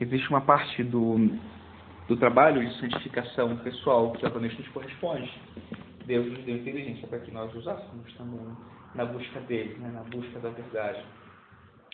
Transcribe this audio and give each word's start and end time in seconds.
existe 0.00 0.28
uma 0.30 0.40
parte 0.40 0.82
do, 0.82 1.16
do 2.08 2.16
trabalho 2.16 2.66
de 2.66 2.80
santificação 2.80 3.56
pessoal 3.58 4.12
que 4.12 4.26
obviamente 4.26 4.58
nos 4.58 4.68
corresponde. 4.68 5.30
Deus 6.06 6.26
nos 6.30 6.44
deu 6.44 6.56
inteligência 6.56 7.08
para 7.08 7.18
que 7.20 7.30
nós 7.30 7.54
usássemos 7.54 8.12
também 8.14 8.40
na 8.94 9.04
busca 9.04 9.40
dele, 9.40 9.76
né, 9.78 9.90
na 9.90 10.02
busca 10.02 10.38
da 10.38 10.50
verdade. 10.50 11.02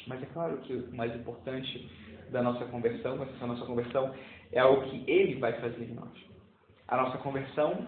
Mas 0.06 0.22
é 0.22 0.26
claro 0.26 0.58
que 0.58 0.74
o 0.74 0.94
mais 0.94 1.14
importante 1.14 1.90
da 2.30 2.42
nossa 2.42 2.64
conversão, 2.66 3.22
essa 3.22 3.47
nossa 3.47 3.65
conversão, 3.65 4.14
é 4.53 4.60
algo 4.60 4.82
que 4.88 5.04
ele 5.06 5.38
vai 5.38 5.53
fazer 5.60 5.85
em 5.85 5.94
nós. 5.94 6.10
A 6.88 6.96
nossa 6.96 7.19
conversão, 7.19 7.87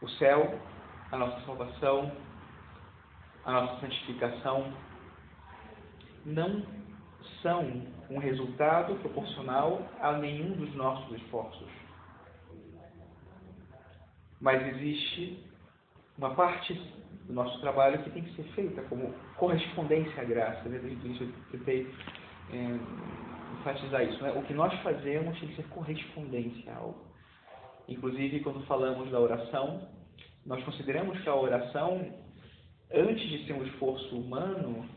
o 0.00 0.08
céu, 0.10 0.58
a 1.10 1.16
nossa 1.16 1.44
salvação, 1.44 2.12
a 3.44 3.52
nossa 3.52 3.80
santificação, 3.80 4.72
não 6.24 6.62
são 7.42 7.82
um 8.08 8.18
resultado 8.18 8.94
proporcional 8.96 9.82
a 10.00 10.12
nenhum 10.12 10.52
dos 10.52 10.74
nossos 10.74 11.16
esforços. 11.20 11.68
Mas 14.40 14.66
existe 14.74 15.44
uma 16.18 16.34
parte 16.34 16.74
do 17.26 17.32
nosso 17.32 17.60
trabalho 17.60 18.02
que 18.02 18.10
tem 18.10 18.22
que 18.22 18.34
ser 18.34 18.44
feita 18.54 18.82
como 18.82 19.14
correspondência 19.36 20.22
à 20.22 20.24
graça. 20.24 20.68
Isso 20.68 21.24
eu 21.24 21.32
tentei 21.50 21.86
é, 22.52 22.78
enfatizar 23.58 24.02
isso. 24.04 24.22
Né? 24.22 24.32
O 24.32 24.42
que 24.42 24.54
nós 24.54 24.72
fazemos 24.82 25.38
tem 25.38 25.48
que 25.48 25.56
ser 25.56 25.68
correspondência 25.68 26.72
a 26.72 26.76
algo. 26.76 27.12
Inclusive, 27.88 28.40
quando 28.40 28.64
falamos 28.66 29.10
da 29.10 29.18
oração, 29.18 29.88
nós 30.44 30.62
consideramos 30.64 31.20
que 31.20 31.28
a 31.28 31.34
oração, 31.34 32.12
antes 32.92 33.28
de 33.28 33.46
ser 33.46 33.52
um 33.52 33.64
esforço 33.64 34.16
humano, 34.16 34.88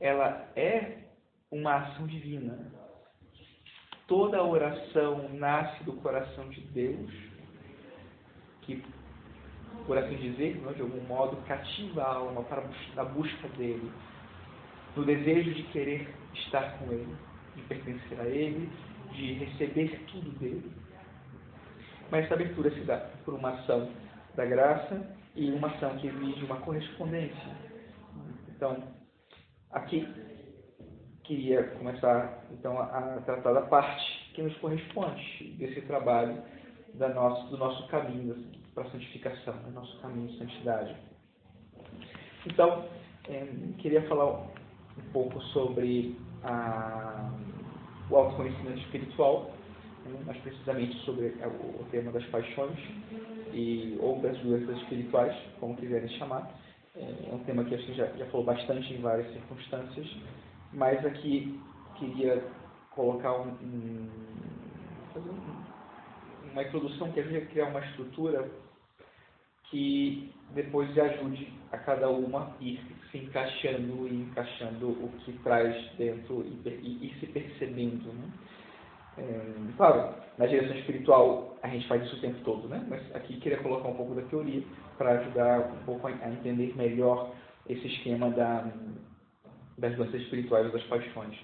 ela 0.00 0.50
é 0.56 1.01
uma 1.52 1.76
ação 1.76 2.06
divina. 2.06 2.58
Toda 4.08 4.42
oração 4.42 5.28
nasce 5.34 5.84
do 5.84 5.92
coração 5.92 6.48
de 6.48 6.62
Deus, 6.62 7.12
que, 8.62 8.82
por 9.86 9.96
assim 9.98 10.16
dizer, 10.16 10.56
de 10.56 10.80
algum 10.80 11.00
modo, 11.02 11.36
cativa 11.46 12.02
a 12.02 12.14
alma 12.14 12.42
para 12.44 12.64
a 12.96 13.04
busca 13.04 13.48
dele, 13.50 13.92
no 14.96 15.04
desejo 15.04 15.54
de 15.54 15.62
querer 15.64 16.08
estar 16.34 16.78
com 16.78 16.90
ele, 16.90 17.16
de 17.54 17.62
pertencer 17.62 18.20
a 18.20 18.24
ele, 18.24 18.70
de 19.12 19.34
receber 19.34 20.00
tudo 20.10 20.30
dele. 20.38 20.72
Mas 22.10 22.24
essa 22.24 22.34
abertura 22.34 22.70
se 22.70 22.80
dá 22.80 22.96
por 23.24 23.34
uma 23.34 23.50
ação 23.50 23.90
da 24.34 24.44
graça 24.44 25.16
e 25.34 25.50
uma 25.50 25.68
ação 25.68 25.96
que 25.98 26.06
exige 26.06 26.44
uma 26.44 26.56
correspondência. 26.56 27.56
Então, 28.48 28.82
aqui 29.70 30.06
queria 31.36 31.64
começar 31.78 32.44
então 32.52 32.78
a 32.78 33.22
tratar 33.24 33.54
da 33.54 33.62
parte 33.62 34.30
que 34.34 34.42
nos 34.42 34.54
corresponde 34.58 35.54
desse 35.58 35.80
trabalho 35.82 36.42
da 36.94 37.08
nosso, 37.08 37.48
do 37.48 37.56
nosso 37.56 37.88
caminho 37.88 38.36
para 38.74 38.84
a 38.84 38.90
santificação, 38.90 39.54
do 39.62 39.70
nosso 39.70 39.98
caminho 40.00 40.28
de 40.28 40.38
santidade. 40.38 40.94
Então, 42.44 42.84
é, 43.28 43.46
queria 43.78 44.02
falar 44.08 44.30
um 44.30 45.12
pouco 45.12 45.40
sobre 45.54 46.18
a, 46.44 47.30
o 48.10 48.16
autoconhecimento 48.16 48.80
espiritual, 48.80 49.52
né, 50.04 50.20
mais 50.26 50.38
precisamente 50.42 50.94
sobre 51.04 51.28
o, 51.28 51.80
o 51.80 51.86
tema 51.90 52.12
das 52.12 52.24
paixões 52.26 52.78
e 53.54 53.96
ou 54.00 54.20
das 54.20 54.36
doenças 54.38 54.76
espirituais, 54.82 55.34
como 55.58 55.76
quiserem 55.76 56.10
chamar. 56.18 56.50
É, 56.94 57.30
é 57.30 57.34
um 57.34 57.38
tema 57.44 57.64
que 57.64 57.74
a 57.74 57.78
gente 57.78 57.94
já, 57.94 58.06
já 58.08 58.26
falou 58.26 58.44
bastante 58.44 58.92
em 58.92 59.00
várias 59.00 59.32
circunstâncias 59.32 60.06
mas 60.72 61.04
aqui 61.04 61.60
queria 61.96 62.42
colocar 62.90 63.32
um, 63.32 63.48
um, 63.62 64.08
uma 66.52 66.62
introdução 66.62 67.10
que 67.12 67.20
ajude 67.20 67.36
a 67.38 67.46
criar 67.46 67.68
uma 67.68 67.80
estrutura 67.80 68.50
que 69.70 70.30
depois 70.50 70.96
ajude 70.98 71.50
a 71.70 71.78
cada 71.78 72.08
uma 72.10 72.54
ir 72.60 72.78
se 73.10 73.18
encaixando 73.18 74.06
e 74.06 74.22
encaixando 74.22 74.90
o 74.90 75.10
que 75.20 75.32
traz 75.38 75.74
dentro 75.96 76.44
e, 76.44 76.68
e, 76.68 77.06
e 77.06 77.20
se 77.20 77.26
percebendo. 77.26 78.12
Né? 78.12 78.30
É, 79.18 79.40
claro, 79.76 80.14
na 80.38 80.46
direção 80.46 80.76
espiritual 80.76 81.56
a 81.62 81.68
gente 81.68 81.88
faz 81.88 82.04
isso 82.04 82.16
o 82.16 82.20
tempo 82.20 82.40
todo, 82.44 82.68
né? 82.68 82.84
mas 82.88 83.00
aqui 83.16 83.38
queria 83.38 83.58
colocar 83.58 83.88
um 83.88 83.94
pouco 83.94 84.14
da 84.14 84.22
teoria 84.22 84.62
para 84.98 85.20
ajudar 85.20 85.60
um 85.72 85.84
pouco 85.84 86.06
a, 86.06 86.10
a 86.10 86.30
entender 86.30 86.76
melhor 86.76 87.32
esse 87.66 87.86
esquema 87.86 88.30
da, 88.30 88.70
das 89.82 89.94
doenças 89.96 90.22
espirituais 90.22 90.64
ou 90.66 90.72
das 90.72 90.82
paixões. 90.84 91.36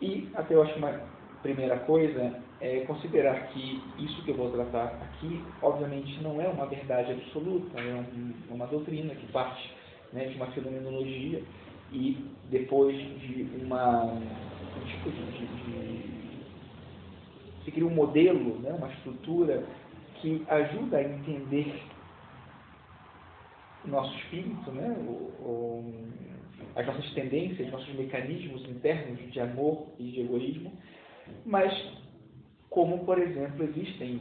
E 0.00 0.28
até 0.34 0.54
eu 0.54 0.62
acho 0.62 0.76
uma 0.76 1.00
primeira 1.42 1.78
coisa 1.80 2.42
é 2.60 2.80
considerar 2.80 3.48
que 3.48 3.80
isso 3.98 4.24
que 4.24 4.30
eu 4.30 4.36
vou 4.36 4.50
tratar 4.50 4.86
aqui, 5.02 5.40
obviamente, 5.62 6.20
não 6.22 6.40
é 6.40 6.48
uma 6.48 6.66
verdade 6.66 7.12
absoluta, 7.12 7.78
é 7.78 8.04
uma 8.50 8.66
doutrina 8.66 9.14
que 9.14 9.30
parte 9.30 9.70
né, 10.12 10.24
de 10.24 10.36
uma 10.36 10.46
fenomenologia 10.48 11.42
e 11.92 12.16
depois 12.50 12.96
de 12.96 13.46
uma 13.62 14.04
um 14.04 14.84
tipo 14.86 15.10
de, 15.10 15.22
de, 15.26 15.46
de 15.46 16.44
se 17.64 17.70
cria 17.70 17.86
um 17.86 17.94
modelo, 17.94 18.58
né, 18.60 18.72
uma 18.72 18.88
estrutura 18.88 19.64
que 20.20 20.42
ajuda 20.48 20.96
a 20.96 21.02
entender 21.02 21.82
nosso 23.84 24.16
espírito, 24.18 24.70
né, 24.72 24.96
o, 24.98 25.12
o 25.40 25.94
as 26.74 26.86
nossas 26.86 27.10
tendências, 27.12 27.70
nossos 27.70 27.92
mecanismos 27.94 28.68
internos 28.68 29.18
de 29.32 29.40
amor 29.40 29.88
e 29.98 30.04
de 30.04 30.20
egoísmo, 30.20 30.72
mas 31.44 31.72
como, 32.70 33.04
por 33.04 33.18
exemplo, 33.18 33.64
existem 33.64 34.20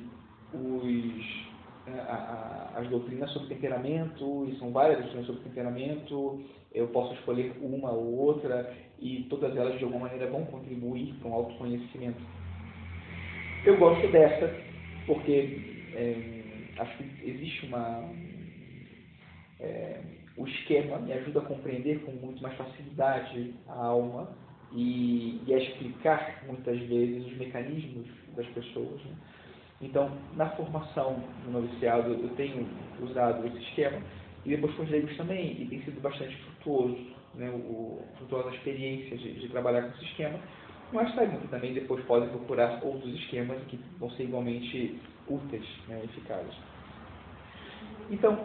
os, 0.54 1.48
né, 1.86 2.06
as 2.76 2.88
doutrinas 2.90 3.30
sobre 3.32 3.50
temperamento, 3.50 4.48
e 4.50 4.58
são 4.58 4.72
várias 4.72 5.00
doutrinas 5.00 5.28
sobre 5.28 5.42
temperamento, 5.44 6.42
eu 6.74 6.88
posso 6.88 7.14
escolher 7.16 7.54
uma 7.62 7.92
ou 7.92 8.18
outra, 8.18 8.74
e 9.00 9.24
todas 9.30 9.56
elas 9.56 9.78
de 9.78 9.84
alguma 9.84 10.08
maneira 10.08 10.30
vão 10.30 10.46
contribuir 10.46 11.14
para 11.16 11.30
um 11.30 11.34
autoconhecimento. 11.34 12.22
Eu 13.66 13.78
gosto 13.78 14.08
dessa, 14.12 14.56
porque 15.06 15.60
é, 15.94 16.82
acho 16.82 16.98
que 16.98 17.30
existe 17.30 17.66
uma. 17.66 18.10
É, 19.60 20.00
o 20.38 20.48
esquema 20.48 21.00
me 21.00 21.12
ajuda 21.14 21.40
a 21.40 21.46
compreender 21.46 22.00
com 22.06 22.12
muito 22.12 22.42
mais 22.42 22.56
facilidade 22.56 23.54
a 23.68 23.86
alma 23.86 24.30
e, 24.72 25.42
e 25.46 25.54
a 25.54 25.58
explicar 25.58 26.44
muitas 26.46 26.80
vezes 26.82 27.26
os 27.26 27.38
mecanismos 27.38 28.08
das 28.36 28.46
pessoas. 28.48 29.02
Né? 29.04 29.16
Então, 29.82 30.12
na 30.36 30.50
formação 30.52 31.22
do 31.44 31.52
noviciado, 31.52 32.12
eu 32.12 32.30
tenho 32.36 32.68
usado 33.02 33.46
esse 33.48 33.58
esquema 33.58 34.00
e 34.46 34.50
depois 34.50 34.74
com 34.76 34.84
os 34.84 34.90
leigos 34.90 35.16
também, 35.18 35.62
e 35.62 35.66
tem 35.66 35.82
sido 35.82 36.00
bastante 36.02 36.36
frutuoso, 36.36 36.98
né? 37.36 37.50
o, 37.50 38.02
frutuosa 38.18 38.50
a 38.50 38.56
experiência 38.56 39.18
de, 39.18 39.34
de 39.40 39.50
trabalhar 39.50 39.82
com 39.82 39.96
esse 39.96 40.06
esquema. 40.06 40.40
Mas 40.94 41.14
sabem 41.16 41.38
que 41.40 41.48
também 41.50 41.74
depois 41.74 42.04
podem 42.06 42.30
procurar 42.30 42.80
outros 42.82 43.14
esquemas 43.14 43.62
que 43.68 43.78
vão 44.00 44.10
ser 44.12 44.24
igualmente 44.24 44.98
úteis, 45.28 45.68
né, 45.88 46.02
eficazes. 46.06 46.56
Então, 48.10 48.40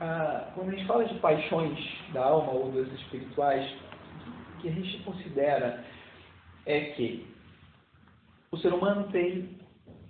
ah, 0.00 0.50
quando 0.54 0.68
a 0.68 0.72
gente 0.72 0.86
fala 0.86 1.04
de 1.04 1.14
paixões 1.20 1.78
da 2.12 2.24
alma 2.24 2.52
ou 2.52 2.70
das 2.72 2.88
espirituais, 3.00 3.70
o 4.54 4.60
que 4.60 4.68
a 4.68 4.72
gente 4.72 5.02
considera 5.04 5.84
é 6.66 6.80
que 6.92 7.26
o 8.50 8.58
ser 8.58 8.72
humano 8.72 9.08
tem 9.10 9.58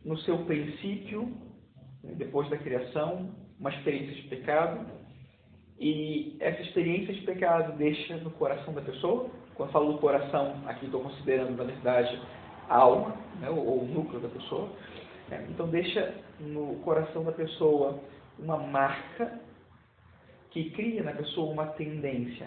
no 0.04 0.18
seu 0.18 0.38
princípio, 0.44 1.36
depois 2.02 2.48
da 2.48 2.56
criação, 2.56 3.30
uma 3.58 3.70
experiência 3.70 4.14
de 4.14 4.22
pecado, 4.28 4.86
e 5.78 6.36
essa 6.40 6.62
experiência 6.62 7.12
de 7.12 7.20
pecado 7.22 7.76
deixa 7.76 8.16
no 8.18 8.30
coração 8.30 8.72
da 8.72 8.80
pessoa. 8.80 9.28
Quando 9.54 9.72
falo 9.72 9.92
do 9.92 9.98
coração, 9.98 10.62
aqui 10.66 10.86
estou 10.86 11.02
considerando, 11.02 11.56
na 11.56 11.64
verdade, 11.64 12.20
a 12.68 12.76
alma, 12.76 13.16
né, 13.40 13.50
ou 13.50 13.82
o 13.82 13.86
núcleo 13.86 14.20
da 14.20 14.28
pessoa. 14.28 14.68
Né, 15.28 15.46
então, 15.50 15.68
deixa 15.68 16.14
no 16.40 16.76
coração 16.76 17.24
da 17.24 17.32
pessoa 17.32 18.00
uma 18.38 18.58
marca 18.58 19.40
que 20.56 20.70
cria 20.70 21.02
na 21.02 21.12
pessoa 21.12 21.52
uma 21.52 21.66
tendência. 21.66 22.46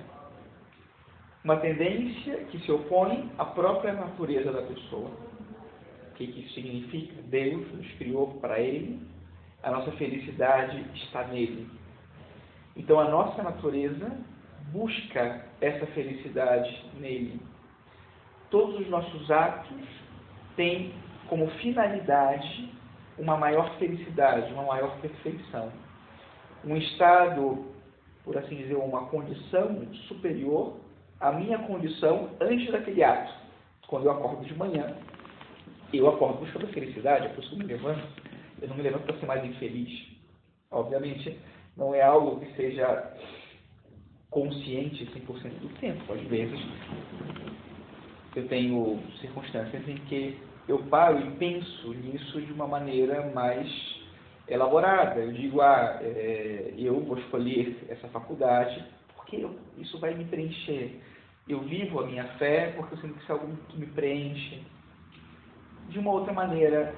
Uma 1.44 1.58
tendência 1.58 2.38
que 2.46 2.58
se 2.66 2.72
opõe 2.72 3.30
à 3.38 3.46
própria 3.46 3.94
natureza 3.94 4.52
da 4.52 4.64
pessoa. 4.64 5.12
O 6.10 6.16
que, 6.16 6.24
isso 6.24 6.56
significa? 6.56 7.22
Deus 7.28 7.72
nos 7.72 7.88
criou 8.00 8.40
para 8.42 8.60
Ele, 8.60 9.00
a 9.62 9.70
nossa 9.70 9.92
felicidade 9.92 10.84
está 10.96 11.24
nele. 11.26 11.70
Então 12.76 13.00
a 13.00 13.08
nossa 13.08 13.44
natureza 13.44 14.12
busca 14.72 15.46
essa 15.62 15.86
felicidade 15.88 16.84
nele. 17.00 17.40
Todos 18.50 18.80
os 18.80 18.90
nossos 18.90 19.30
atos 19.30 19.86
têm 20.56 20.96
como 21.28 21.48
finalidade 21.62 22.74
uma 23.20 23.38
maior 23.38 23.78
felicidade, 23.78 24.52
uma 24.52 24.64
maior 24.64 24.98
perfeição. 25.00 25.72
Um 26.66 26.76
estado 26.76 27.78
por 28.24 28.38
assim 28.38 28.56
dizer, 28.56 28.76
uma 28.76 29.06
condição 29.08 29.86
superior 30.08 30.78
à 31.20 31.32
minha 31.32 31.58
condição 31.60 32.30
antes 32.40 32.72
daquele 32.72 33.04
ato. 33.04 33.34
quando 33.88 34.06
eu 34.06 34.12
acordo 34.12 34.46
de 34.46 34.54
manhã, 34.56 34.96
eu 35.92 36.08
acordo 36.08 36.40
buscando 36.40 36.66
a 36.66 36.70
felicidade, 36.70 37.30
que 37.30 37.54
eu 37.54 37.58
me 37.58 37.66
levanto. 37.66 38.08
Eu 38.62 38.68
não 38.68 38.76
me 38.76 38.84
levanto 38.84 39.04
para 39.04 39.18
ser 39.18 39.26
mais 39.26 39.44
infeliz. 39.44 40.08
Obviamente, 40.70 41.38
não 41.76 41.96
é 41.96 42.02
algo 42.02 42.40
que 42.40 42.56
seja 42.56 43.14
consciente 44.30 45.06
100% 45.06 45.60
do 45.60 45.70
tempo. 45.80 46.14
Às 46.14 46.22
vezes, 46.22 46.60
eu 48.36 48.48
tenho 48.48 49.00
circunstâncias 49.20 49.88
em 49.88 49.96
que 49.96 50.38
eu 50.68 50.78
paro 50.84 51.20
e 51.20 51.32
penso 51.38 51.94
nisso 51.94 52.40
de 52.42 52.54
uma 52.54 52.68
maneira 52.68 53.32
mais 53.32 53.68
elaborada. 54.50 55.20
Eu 55.20 55.32
digo, 55.32 55.62
ah, 55.62 56.00
é, 56.02 56.74
eu 56.78 57.00
vou 57.02 57.18
escolher 57.18 57.78
essa 57.90 58.08
faculdade 58.10 58.84
porque 59.16 59.38
eu, 59.38 59.56
isso 59.78 60.00
vai 60.00 60.14
me 60.16 60.26
preencher. 60.26 61.00
Eu 61.48 61.62
vivo 61.62 62.00
a 62.00 62.06
minha 62.06 62.26
fé 62.38 62.74
porque 62.76 62.96
eu 62.96 63.00
sinto 63.00 63.14
que 63.14 63.24
isso 63.24 63.32
é 63.32 63.36
algo 63.36 63.58
que 63.70 63.80
me 63.80 63.88
preenche. 63.88 64.62
De 65.90 66.00
uma 66.00 66.12
outra 66.12 66.34
maneira, 66.34 66.94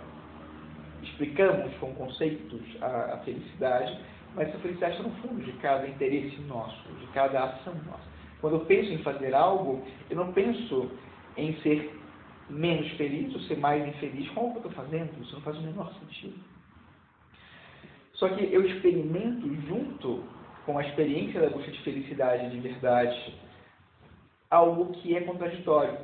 explicamos 1.04 1.74
com 1.78 1.94
conceitos 1.94 2.62
a, 2.82 3.14
a 3.14 3.18
felicidade, 3.20 3.98
mas 4.36 4.50
essa 4.50 4.60
felicidade 4.60 4.98
está 4.98 5.08
no 5.08 5.16
fundo 5.16 5.44
de 5.44 5.52
cada 5.54 5.88
interesse 5.88 6.40
nosso, 6.42 6.90
de 7.00 7.08
cada 7.08 7.44
ação 7.44 7.74
nossa. 7.86 8.12
Quando 8.40 8.56
eu 8.56 8.66
penso 8.66 8.92
em 8.92 8.98
fazer 9.00 9.34
algo, 9.34 9.86
eu 10.10 10.18
não 10.18 10.34
penso 10.34 10.92
em 11.38 11.54
ser 11.62 11.98
menos 12.50 12.90
feliz 12.94 13.34
ou 13.34 13.42
ser 13.42 13.58
mais 13.58 13.88
infeliz 13.88 14.30
com 14.32 14.48
o 14.48 14.52
que 14.52 14.58
eu 14.58 14.70
estou 14.70 14.84
fazendo. 14.84 15.10
Isso 15.22 15.34
não 15.34 15.42
faz 15.42 15.58
o 15.58 15.62
menor 15.62 15.94
sentido. 16.00 16.51
Só 18.22 18.30
que 18.30 18.54
eu 18.54 18.64
experimento 18.64 19.52
junto 19.66 20.24
com 20.64 20.78
a 20.78 20.84
experiência 20.84 21.42
da 21.42 21.50
busca 21.50 21.72
de 21.72 21.82
felicidade 21.82 22.52
de 22.52 22.60
verdade 22.60 23.34
algo 24.48 24.94
que 24.94 25.18
é 25.18 25.22
contraditório. 25.22 25.98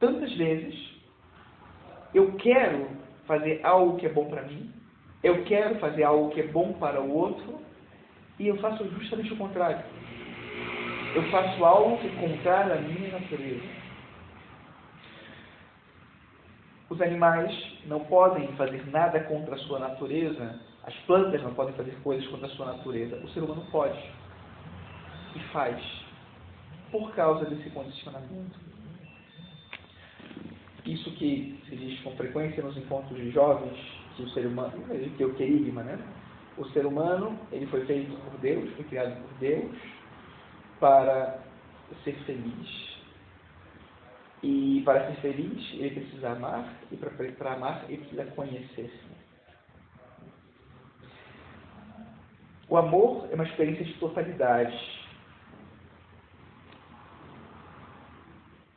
Tantas 0.00 0.32
vezes 0.32 0.74
eu 2.14 2.32
quero 2.36 2.88
fazer 3.26 3.60
algo 3.62 3.98
que 3.98 4.06
é 4.06 4.08
bom 4.08 4.30
para 4.30 4.44
mim, 4.44 4.72
eu 5.22 5.44
quero 5.44 5.78
fazer 5.78 6.04
algo 6.04 6.30
que 6.30 6.40
é 6.40 6.46
bom 6.46 6.72
para 6.72 7.02
o 7.02 7.14
outro, 7.14 7.60
e 8.38 8.48
eu 8.48 8.56
faço 8.60 8.88
justamente 8.88 9.34
o 9.34 9.36
contrário. 9.36 9.84
Eu 11.14 11.22
faço 11.24 11.62
algo 11.62 11.98
que 11.98 12.06
é 12.06 12.28
contrário 12.28 12.72
à 12.72 12.76
minha 12.76 13.12
natureza. 13.12 13.77
Os 16.90 17.00
animais 17.02 17.54
não 17.86 18.00
podem 18.00 18.48
fazer 18.56 18.86
nada 18.90 19.20
contra 19.20 19.54
a 19.54 19.58
sua 19.58 19.78
natureza, 19.78 20.58
as 20.84 20.94
plantas 21.00 21.42
não 21.42 21.52
podem 21.52 21.74
fazer 21.74 21.94
coisas 22.02 22.26
contra 22.28 22.46
a 22.46 22.50
sua 22.50 22.66
natureza, 22.66 23.16
o 23.16 23.28
ser 23.30 23.40
humano 23.40 23.66
pode. 23.70 23.98
E 25.36 25.40
faz. 25.52 25.78
Por 26.90 27.12
causa 27.14 27.44
desse 27.44 27.68
condicionamento. 27.70 28.58
Isso 30.86 31.10
que 31.16 31.60
se 31.68 31.76
diz 31.76 32.00
com 32.00 32.16
frequência 32.16 32.62
nos 32.62 32.74
encontros 32.74 33.18
de 33.18 33.30
jovens, 33.30 33.78
que 34.16 34.22
o 34.22 34.30
ser 34.30 34.46
humano, 34.46 34.72
que 35.16 35.22
é 35.22 35.26
o 35.26 35.34
querigma, 35.34 35.82
né? 35.82 35.98
O 36.56 36.64
ser 36.70 36.86
humano, 36.86 37.38
ele 37.52 37.66
foi 37.66 37.84
feito 37.84 38.16
por 38.16 38.40
Deus, 38.40 38.72
foi 38.74 38.84
criado 38.86 39.20
por 39.20 39.38
Deus 39.38 39.76
para 40.80 41.38
ser 42.02 42.14
feliz. 42.24 42.97
E 44.42 44.82
para 44.84 45.06
ser 45.06 45.20
feliz, 45.20 45.72
ele 45.74 46.00
precisa 46.00 46.30
amar, 46.30 46.74
e 46.92 46.96
para 46.96 47.52
amar, 47.52 47.84
ele 47.88 47.98
precisa 47.98 48.24
conhecer-se. 48.26 49.18
O 52.68 52.76
amor 52.76 53.28
é 53.30 53.34
uma 53.34 53.44
experiência 53.44 53.84
de 53.84 53.94
totalidade. 53.94 54.78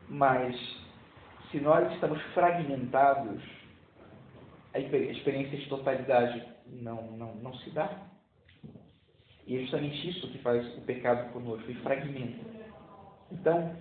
Mas, 0.07 0.55
se 1.51 1.59
nós 1.59 1.91
estamos 1.93 2.21
fragmentados, 2.33 3.41
a 4.73 4.79
experiência 4.79 5.57
de 5.57 5.67
totalidade 5.67 6.43
não, 6.65 7.11
não, 7.11 7.35
não 7.35 7.53
se 7.55 7.69
dá. 7.71 8.07
E 9.45 9.57
é 9.57 9.59
justamente 9.61 10.09
isso 10.09 10.31
que 10.31 10.37
faz 10.39 10.65
o 10.77 10.81
pecado 10.81 11.31
conosco, 11.33 11.69
e 11.69 11.75
fragmenta. 11.75 12.45
Então, 13.31 13.75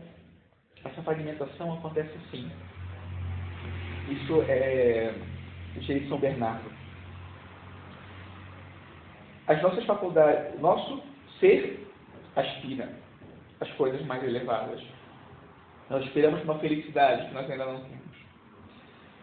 essa 0.85 1.03
fragmentação 1.03 1.75
acontece 1.75 2.17
assim. 2.27 2.51
Isso 4.09 4.43
é 4.49 5.15
de 5.77 6.09
São 6.09 6.19
Bernardo. 6.19 6.71
As 9.47 9.61
nossas 9.63 9.85
faculdades, 9.85 10.61
nosso 10.61 11.03
ser 11.39 11.87
aspira 12.37 12.93
às 13.61 13.71
coisas 13.73 14.05
mais 14.07 14.23
elevadas. 14.23 14.83
Nós 15.89 16.05
esperamos 16.05 16.43
uma 16.45 16.59
felicidade 16.59 17.27
que 17.27 17.35
nós 17.35 17.51
ainda 17.51 17.67
não 17.67 17.81
temos. 17.81 18.17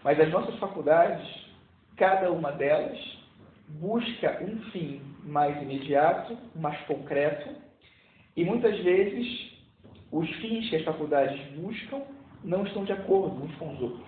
Mas 0.03 0.19
as 0.19 0.29
nossas 0.29 0.55
faculdades, 0.59 1.25
cada 1.95 2.31
uma 2.31 2.51
delas, 2.51 2.97
busca 3.67 4.43
um 4.43 4.59
fim 4.71 5.01
mais 5.23 5.61
imediato, 5.61 6.37
mais 6.55 6.79
concreto, 6.81 7.55
e 8.35 8.43
muitas 8.43 8.77
vezes 8.79 9.56
os 10.11 10.29
fins 10.35 10.69
que 10.69 10.75
as 10.75 10.83
faculdades 10.83 11.39
buscam 11.53 12.01
não 12.43 12.65
estão 12.65 12.85
de 12.85 12.93
acordo 12.93 13.43
uns 13.43 13.55
com 13.55 13.73
os 13.73 13.81
outros. 13.81 14.07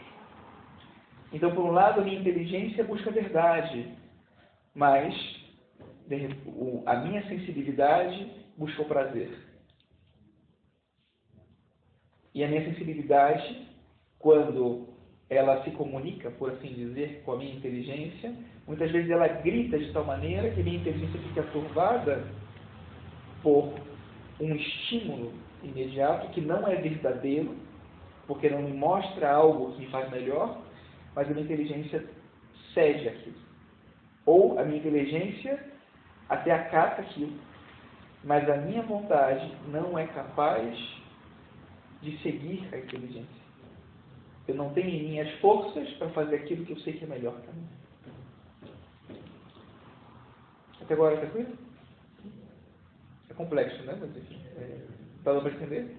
Então, 1.32 1.54
por 1.54 1.66
um 1.66 1.72
lado, 1.72 2.00
a 2.00 2.04
minha 2.04 2.20
inteligência 2.20 2.84
busca 2.84 3.10
a 3.10 3.14
verdade, 3.14 3.94
mas 4.74 5.14
a 6.86 6.96
minha 6.96 7.24
sensibilidade 7.28 8.32
busca 8.58 8.82
o 8.82 8.86
prazer. 8.86 9.38
E 12.34 12.44
a 12.44 12.48
minha 12.48 12.64
sensibilidade, 12.66 13.68
quando 14.18 14.88
ela 15.30 15.64
se 15.64 15.72
comunica, 15.72 16.32
por 16.32 16.52
assim 16.52 16.74
dizer, 16.74 17.22
com 17.24 17.34
a 17.34 17.38
minha 17.38 17.54
inteligência, 17.54 18.34
muitas 18.66 18.92
vezes 18.92 19.10
ela 19.12 19.28
grita 19.28 19.78
de 19.78 19.92
tal 19.92 20.06
maneira 20.06 20.50
que 20.52 20.62
a 20.62 20.64
minha 20.64 20.78
inteligência 20.78 21.20
fica 21.22 21.44
turvada 21.52 22.26
por 23.44 23.74
um 24.40 24.56
estímulo 24.56 25.34
imediato 25.64 26.30
que 26.30 26.42
não 26.42 26.68
é 26.68 26.76
verdadeiro, 26.76 27.56
porque 28.28 28.50
não 28.50 28.62
me 28.62 28.74
mostra 28.74 29.32
algo 29.32 29.74
que 29.74 29.82
me 29.82 29.88
faz 29.88 30.10
melhor, 30.12 30.62
mas 31.16 31.28
a 31.28 31.32
minha 31.32 31.44
inteligência 31.44 32.06
cede 32.74 33.10
aquilo. 33.10 33.38
Ou 34.26 34.60
a 34.60 34.64
minha 34.64 34.78
inteligência 34.78 35.64
até 36.30 36.52
acata 36.52 37.02
aquilo, 37.02 37.34
mas 38.24 38.48
a 38.50 38.58
minha 38.58 38.84
vontade 38.84 39.52
não 39.68 39.98
é 39.98 40.06
capaz 40.08 40.78
de 42.02 42.18
seguir 42.20 42.68
a 42.72 42.78
inteligência. 42.78 43.40
Eu 44.48 44.56
não 44.56 44.74
tenho 44.74 44.90
em 44.90 45.10
mim 45.10 45.20
as 45.20 45.32
forças 45.40 45.90
para 45.94 46.10
fazer 46.10 46.38
aquilo 46.38 46.66
que 46.66 46.74
eu 46.74 46.80
sei 46.80 46.94
que 46.94 47.04
é 47.04 47.08
melhor 47.08 47.34
para 47.34 47.54
mim. 47.54 47.68
Até 50.82 50.94
agora, 50.94 51.18
tranquilo? 51.18 51.58
É 53.30 53.34
complexo, 53.34 53.84
né? 53.84 53.98
Mas 54.00 54.18
enfim. 54.18 54.42
É... 54.58 54.99
Dá 55.24 55.40
para 55.40 55.52
entender? 55.52 55.98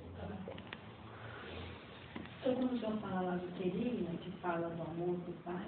Então, 2.41 2.55
quando 2.55 2.73
o 2.73 2.79
senhor 2.79 2.99
fala 3.01 3.21
lá 3.21 3.37
do 3.37 3.59
querigma, 3.59 4.17
que 4.19 4.31
fala 4.39 4.71
do 4.71 4.83
amor 4.83 5.17
do 5.19 5.45
Pai, 5.45 5.67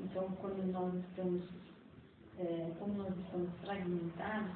então, 0.00 0.28
quando 0.40 0.64
nós 0.72 0.94
estamos, 0.94 1.44
é, 2.38 2.72
como 2.78 2.94
nós 2.94 3.16
estamos 3.18 3.50
fragmentados, 3.60 4.50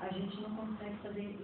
a 0.00 0.08
gente 0.08 0.40
não 0.40 0.56
consegue 0.56 0.96
fazer 0.98 1.38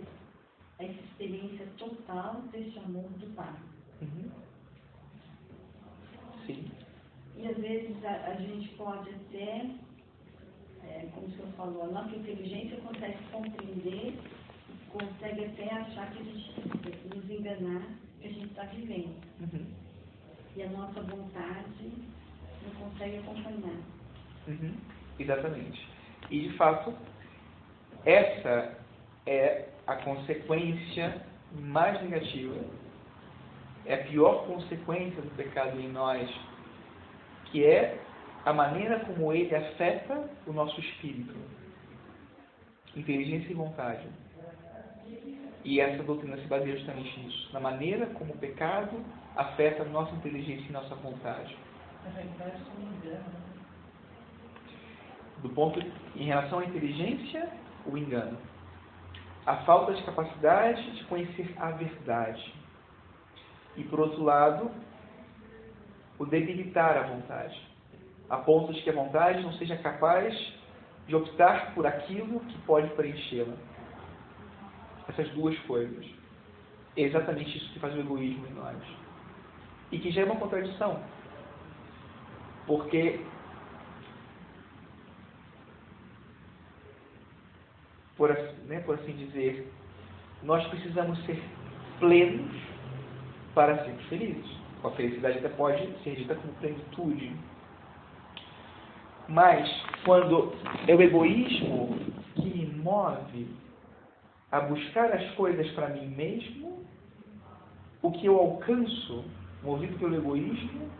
essa 0.78 1.00
experiência 1.00 1.66
total 1.76 2.42
desse 2.50 2.78
amor 2.78 3.08
do 3.18 3.34
Pai. 3.34 3.54
Uhum. 4.00 4.30
Sim. 6.46 6.70
E 7.36 7.46
às 7.46 7.56
vezes 7.58 8.04
a, 8.04 8.30
a 8.30 8.34
gente 8.36 8.68
pode 8.76 9.10
até, 9.10 9.70
é, 10.82 11.08
como 11.14 11.26
o 11.26 11.30
senhor 11.30 11.52
falou, 11.56 11.82
a 11.84 11.88
nossa 11.88 12.16
inteligência 12.16 12.80
consegue 12.80 13.18
compreender 13.30 14.18
consegue 14.98 15.44
até 15.44 15.72
achar 15.72 16.10
que 16.10 16.20
a 16.20 16.24
gente 16.24 17.14
nos 17.14 17.30
enganar 17.30 17.82
que 18.20 18.26
a 18.26 18.32
gente 18.32 18.46
está 18.46 18.64
vivendo. 18.64 19.14
Uhum. 19.40 19.66
E 20.56 20.62
a 20.62 20.68
nossa 20.70 21.00
vontade 21.02 21.92
não 22.62 22.90
consegue 22.90 23.18
acompanhar. 23.18 23.80
Uhum. 24.48 24.74
Exatamente. 25.18 25.88
E 26.30 26.48
de 26.48 26.56
fato, 26.56 26.94
essa 28.04 28.76
é 29.26 29.68
a 29.86 29.96
consequência 29.96 31.22
mais 31.52 32.02
negativa, 32.02 32.56
é 33.86 33.94
a 33.94 34.04
pior 34.04 34.46
consequência 34.46 35.22
do 35.22 35.30
pecado 35.36 35.80
em 35.80 35.88
nós, 35.88 36.28
que 37.46 37.64
é 37.64 37.98
a 38.44 38.52
maneira 38.52 39.00
como 39.00 39.32
ele 39.32 39.54
afeta 39.54 40.28
o 40.46 40.52
nosso 40.52 40.78
espírito, 40.80 41.34
inteligência 42.96 43.50
e 43.50 43.54
vontade. 43.54 44.06
E 45.64 45.80
essa 45.80 46.02
doutrina 46.02 46.36
se 46.36 46.46
baseia 46.46 46.76
justamente 46.76 47.20
nisso, 47.20 47.50
na 47.52 47.60
maneira 47.60 48.06
como 48.06 48.32
o 48.32 48.38
pecado 48.38 49.04
afeta 49.36 49.82
a 49.82 49.86
nossa 49.86 50.14
inteligência 50.14 50.68
e 50.68 50.72
nossa 50.72 50.94
vontade. 50.96 51.56
Do 55.38 55.48
ponto 55.50 55.80
em 56.16 56.24
relação 56.24 56.60
à 56.60 56.64
inteligência, 56.64 57.48
o 57.86 57.96
engano. 57.96 58.38
A 59.46 59.56
falta 59.58 59.94
de 59.94 60.02
capacidade 60.02 60.90
de 60.92 61.04
conhecer 61.04 61.54
a 61.56 61.70
verdade. 61.70 62.54
E 63.76 63.84
por 63.84 64.00
outro 64.00 64.22
lado, 64.22 64.70
o 66.18 66.26
debilitar 66.26 66.96
a 66.96 67.02
vontade, 67.02 67.60
a 68.28 68.36
ponto 68.38 68.72
de 68.72 68.82
que 68.82 68.90
a 68.90 68.92
vontade 68.92 69.42
não 69.42 69.52
seja 69.54 69.76
capaz 69.76 70.34
de 71.06 71.14
optar 71.14 71.74
por 71.74 71.86
aquilo 71.86 72.40
que 72.40 72.58
pode 72.62 72.88
preenchê-la. 72.90 73.54
Essas 75.08 75.28
duas 75.30 75.58
coisas. 75.60 76.06
É 76.96 77.02
exatamente 77.02 77.56
isso 77.56 77.72
que 77.72 77.78
faz 77.78 77.94
o 77.94 78.00
egoísmo 78.00 78.46
em 78.46 78.54
nós. 78.54 78.76
E 79.90 79.98
que 79.98 80.10
já 80.10 80.22
é 80.22 80.24
uma 80.24 80.36
contradição. 80.36 81.00
Porque 82.66 83.20
por, 88.18 88.36
né, 88.66 88.80
por 88.80 88.96
assim 88.96 89.12
dizer, 89.12 89.72
nós 90.42 90.66
precisamos 90.66 91.24
ser 91.24 91.40
plenos 92.00 92.52
para 93.54 93.84
sermos 93.84 94.04
felizes. 94.06 94.58
A 94.84 94.90
felicidade 94.90 95.38
até 95.38 95.48
pode 95.48 95.86
ser 96.02 96.16
dita 96.16 96.34
como 96.34 96.52
plenitude. 96.54 97.32
Mas, 99.28 99.68
quando 100.04 100.52
é 100.86 100.94
o 100.94 101.02
egoísmo 101.02 101.98
que 102.34 102.66
move 102.82 103.48
a 104.50 104.60
buscar 104.60 105.12
as 105.12 105.30
coisas 105.34 105.70
para 105.72 105.88
mim 105.90 106.08
mesmo, 106.08 106.86
o 108.00 108.12
que 108.12 108.26
eu 108.26 108.38
alcanço, 108.38 109.24
movido 109.62 109.98
pelo 109.98 110.16
egoísmo, 110.16 110.90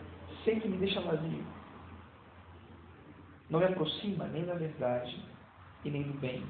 sempre 0.44 0.68
me 0.68 0.76
deixa 0.76 1.00
vazio. 1.00 1.44
Não 3.48 3.60
me 3.60 3.66
aproxima 3.66 4.26
nem 4.26 4.44
da 4.44 4.54
verdade 4.54 5.18
e 5.84 5.90
nem 5.90 6.02
do 6.02 6.18
bem. 6.18 6.44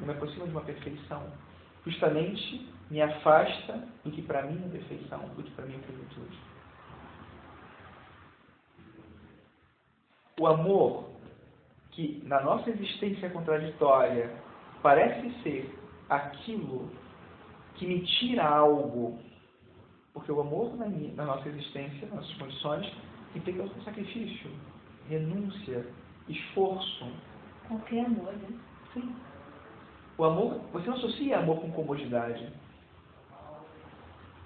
Não 0.00 0.06
me 0.06 0.12
aproxima 0.12 0.46
de 0.46 0.52
uma 0.52 0.62
perfeição. 0.62 1.30
Justamente 1.84 2.68
me 2.90 3.02
afasta 3.02 3.86
do 4.04 4.10
que 4.10 4.22
para 4.22 4.42
mim 4.42 4.62
é 4.64 4.68
perfeição, 4.68 5.20
do 5.34 5.42
que 5.42 5.50
para 5.50 5.66
mim 5.66 5.74
é 5.74 5.78
plenitude. 5.78 6.38
O 10.38 10.46
amor, 10.46 11.10
que 11.92 12.22
na 12.24 12.40
nossa 12.42 12.70
existência 12.70 13.30
contraditória 13.30 14.45
parece 14.82 15.30
ser 15.42 15.78
aquilo 16.08 16.90
que 17.74 17.86
me 17.86 18.00
tira 18.00 18.44
algo, 18.44 19.18
porque 20.12 20.32
o 20.32 20.40
amor 20.40 20.74
na, 20.76 20.86
na 20.86 21.24
nossa 21.24 21.48
existência, 21.48 22.08
nas 22.08 22.16
nossas 22.16 22.34
condições, 22.36 22.92
implica 23.34 23.62
um 23.62 23.82
sacrifício, 23.82 24.50
renúncia, 25.08 25.86
esforço. 26.28 27.06
Qualquer 27.68 28.06
amor, 28.06 28.32
né? 28.32 28.48
Sim. 28.94 29.14
O 30.18 30.24
amor, 30.24 30.60
você 30.72 30.88
não 30.88 30.96
associa 30.96 31.38
amor 31.38 31.60
com 31.60 31.70
comodidade. 31.72 32.50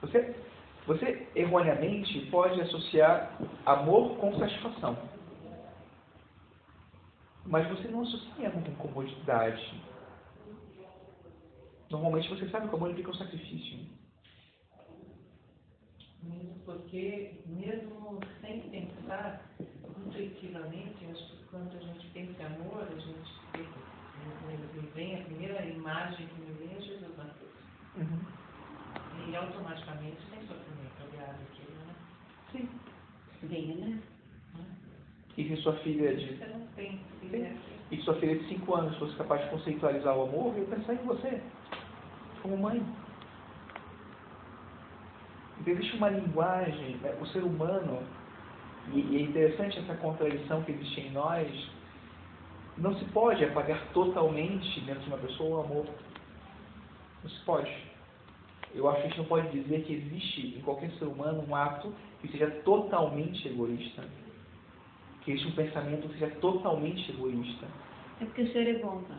Você, 0.01 0.35
você 0.87 1.29
erroneamente 1.35 2.27
pode 2.31 2.61
associar 2.61 3.31
amor 3.65 4.17
com 4.17 4.37
satisfação. 4.39 4.97
Mas 7.47 7.69
você 7.69 7.89
não 7.89 8.03
associa 8.03 8.49
amor 8.49 8.65
com 8.65 8.89
comodidade. 8.89 9.81
Normalmente 11.91 12.29
você 12.29 12.49
sabe 12.51 12.69
que 12.69 12.75
o 12.75 12.77
amor 12.77 12.91
implica 12.91 13.11
um 13.11 13.15
sacrifício. 13.15 13.79
Mesmo 16.23 16.55
porque, 16.65 17.41
mesmo 17.47 18.21
sem 18.41 18.61
pensar 18.71 19.43
intuitivamente, 20.07 21.07
acho 21.11 21.31
que 21.31 21.45
quando 21.51 21.77
a 21.77 21.81
gente 21.81 22.07
pensa 22.09 22.43
em 22.43 22.47
amor, 22.47 22.83
a 22.83 23.01
gente 23.01 23.31
me 24.75 24.87
vem 24.95 25.17
a 25.17 25.25
primeira 25.25 25.65
imagem 25.67 26.27
que 26.27 26.41
me 26.41 26.53
vem 26.59 26.77
é 26.77 26.81
Jesus 26.81 27.17
na 27.17 27.25
cruz. 27.25 27.53
Uhum. 27.97 29.29
E 29.29 29.37
automaticamente 29.37 30.19
tem 30.31 30.41
sofrimento 30.47 31.03
aliado 31.03 31.39
aquilo, 31.51 31.77
né? 31.87 31.95
Sim. 32.53 32.69
Vem, 33.43 33.77
né? 33.77 34.03
E 35.37 35.49
se 35.49 35.57
sua 35.63 35.75
filha 35.77 36.15
de. 36.15 36.37
Você 36.37 36.47
não 36.47 36.67
tem 36.77 37.01
filha 37.21 37.57
E 37.91 37.97
se 37.97 38.03
sua 38.03 38.15
filha 38.17 38.39
de 38.39 38.49
5 38.49 38.75
anos 38.75 38.97
fosse 38.99 39.17
capaz 39.17 39.43
de 39.45 39.51
conceitualizar 39.51 40.17
o 40.17 40.23
amor, 40.23 40.57
eu 40.57 40.67
pensar 40.67 40.95
em 40.95 40.99
você, 40.99 41.43
como 42.43 42.57
mãe. 42.57 42.83
Então, 45.61 45.75
existe 45.75 45.97
uma 45.97 46.09
linguagem, 46.09 46.97
né? 46.97 47.15
o 47.21 47.27
ser 47.27 47.43
humano, 47.43 48.03
e, 48.93 49.17
é 49.17 49.21
interessante 49.21 49.79
essa 49.79 49.95
contradição 49.97 50.63
que 50.63 50.73
existe 50.73 51.01
em 51.01 51.11
nós, 51.13 51.71
não 52.79 52.99
se 52.99 53.05
pode 53.07 53.45
apagar 53.45 53.87
totalmente 53.93 54.81
dentro 54.81 55.03
de 55.03 55.09
uma 55.09 55.19
pessoa 55.19 55.61
o 55.61 55.65
amor. 55.65 55.87
Não 57.23 57.31
se 57.31 57.41
pode. 57.41 57.71
Eu 58.75 58.89
acho 58.89 59.01
que 59.01 59.07
a 59.07 59.09
gente 59.11 59.19
não 59.19 59.27
pode 59.27 59.49
dizer 59.51 59.83
que 59.85 59.93
existe 59.93 60.59
em 60.59 60.63
qualquer 60.63 60.91
ser 60.93 61.05
humano 61.05 61.45
um 61.47 61.55
ato 61.55 61.93
que 62.21 62.29
seja 62.29 62.51
totalmente 62.65 63.47
egoísta. 63.47 64.05
Que 65.23 65.33
existe 65.33 65.49
um 65.49 65.57
pensamento 65.57 66.09
que 66.09 66.19
seja 66.19 66.31
totalmente 66.37 67.11
egoísta. 67.11 67.67
É 68.21 68.25
porque 68.25 68.43
o 68.43 68.53
ser 68.53 68.67
é 68.69 68.79
bom, 68.79 69.03
pai. 69.03 69.19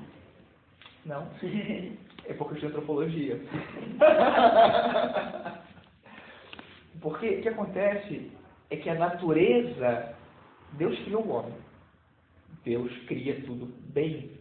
Não. 1.06 1.28
É 2.32 2.34
porque 2.34 2.66
eu 2.66 2.70
antropologia. 2.70 3.42
porque 7.02 7.28
o 7.28 7.42
que 7.42 7.50
acontece 7.50 8.32
é 8.70 8.78
que 8.78 8.90
a 8.90 8.96
natureza, 8.96 10.16
Deus 10.74 10.98
criou 11.00 11.26
o 11.26 11.30
homem. 11.32 11.58
Deus 12.64 12.90
cria 13.08 13.42
tudo 13.42 13.66
bem. 13.94 14.32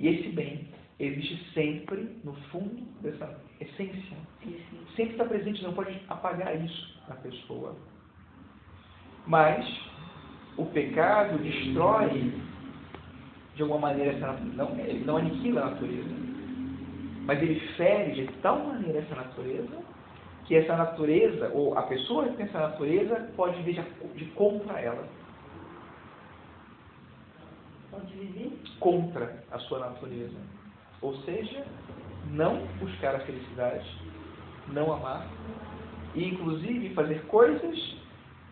E 0.00 0.08
esse 0.08 0.30
bem 0.30 0.66
existe 0.98 1.52
sempre 1.52 2.16
no 2.24 2.32
fundo 2.50 2.82
dessa 3.02 3.38
essência. 3.60 4.16
Sempre 4.96 5.12
está 5.12 5.26
presente, 5.26 5.62
não 5.62 5.74
pode 5.74 6.00
apagar 6.08 6.58
isso 6.64 6.98
na 7.08 7.16
pessoa. 7.16 7.76
Mas 9.26 9.66
o 10.56 10.64
pecado 10.64 11.36
destrói 11.42 12.32
de 13.54 13.60
alguma 13.60 13.80
maneira 13.80 14.12
essa 14.12 14.32
não, 14.32 14.78
ele 14.80 15.04
não 15.04 15.18
aniquila 15.18 15.60
a 15.60 15.70
natureza. 15.72 16.31
Mas 17.24 17.40
ele 17.42 17.60
fere 17.76 18.12
de 18.12 18.26
tal 18.40 18.58
maneira 18.58 18.98
essa 18.98 19.14
natureza 19.14 19.92
que 20.44 20.56
essa 20.56 20.76
natureza, 20.76 21.50
ou 21.54 21.78
a 21.78 21.82
pessoa 21.82 22.28
que 22.28 22.36
tem 22.36 22.46
essa 22.46 22.58
natureza, 22.58 23.30
pode 23.36 23.62
vir 23.62 23.74
de, 23.74 24.08
de 24.16 24.24
contra 24.32 24.80
ela 24.80 25.06
Pode 27.92 28.14
viver? 28.14 28.58
Contra 28.80 29.44
a 29.50 29.58
sua 29.58 29.80
natureza. 29.80 30.38
Ou 31.02 31.14
seja, 31.24 31.66
não 32.24 32.66
buscar 32.78 33.14
a 33.14 33.20
felicidade, 33.20 33.86
não 34.68 34.90
amar, 34.90 35.28
e 36.14 36.24
inclusive 36.24 36.94
fazer 36.94 37.22
coisas 37.26 37.96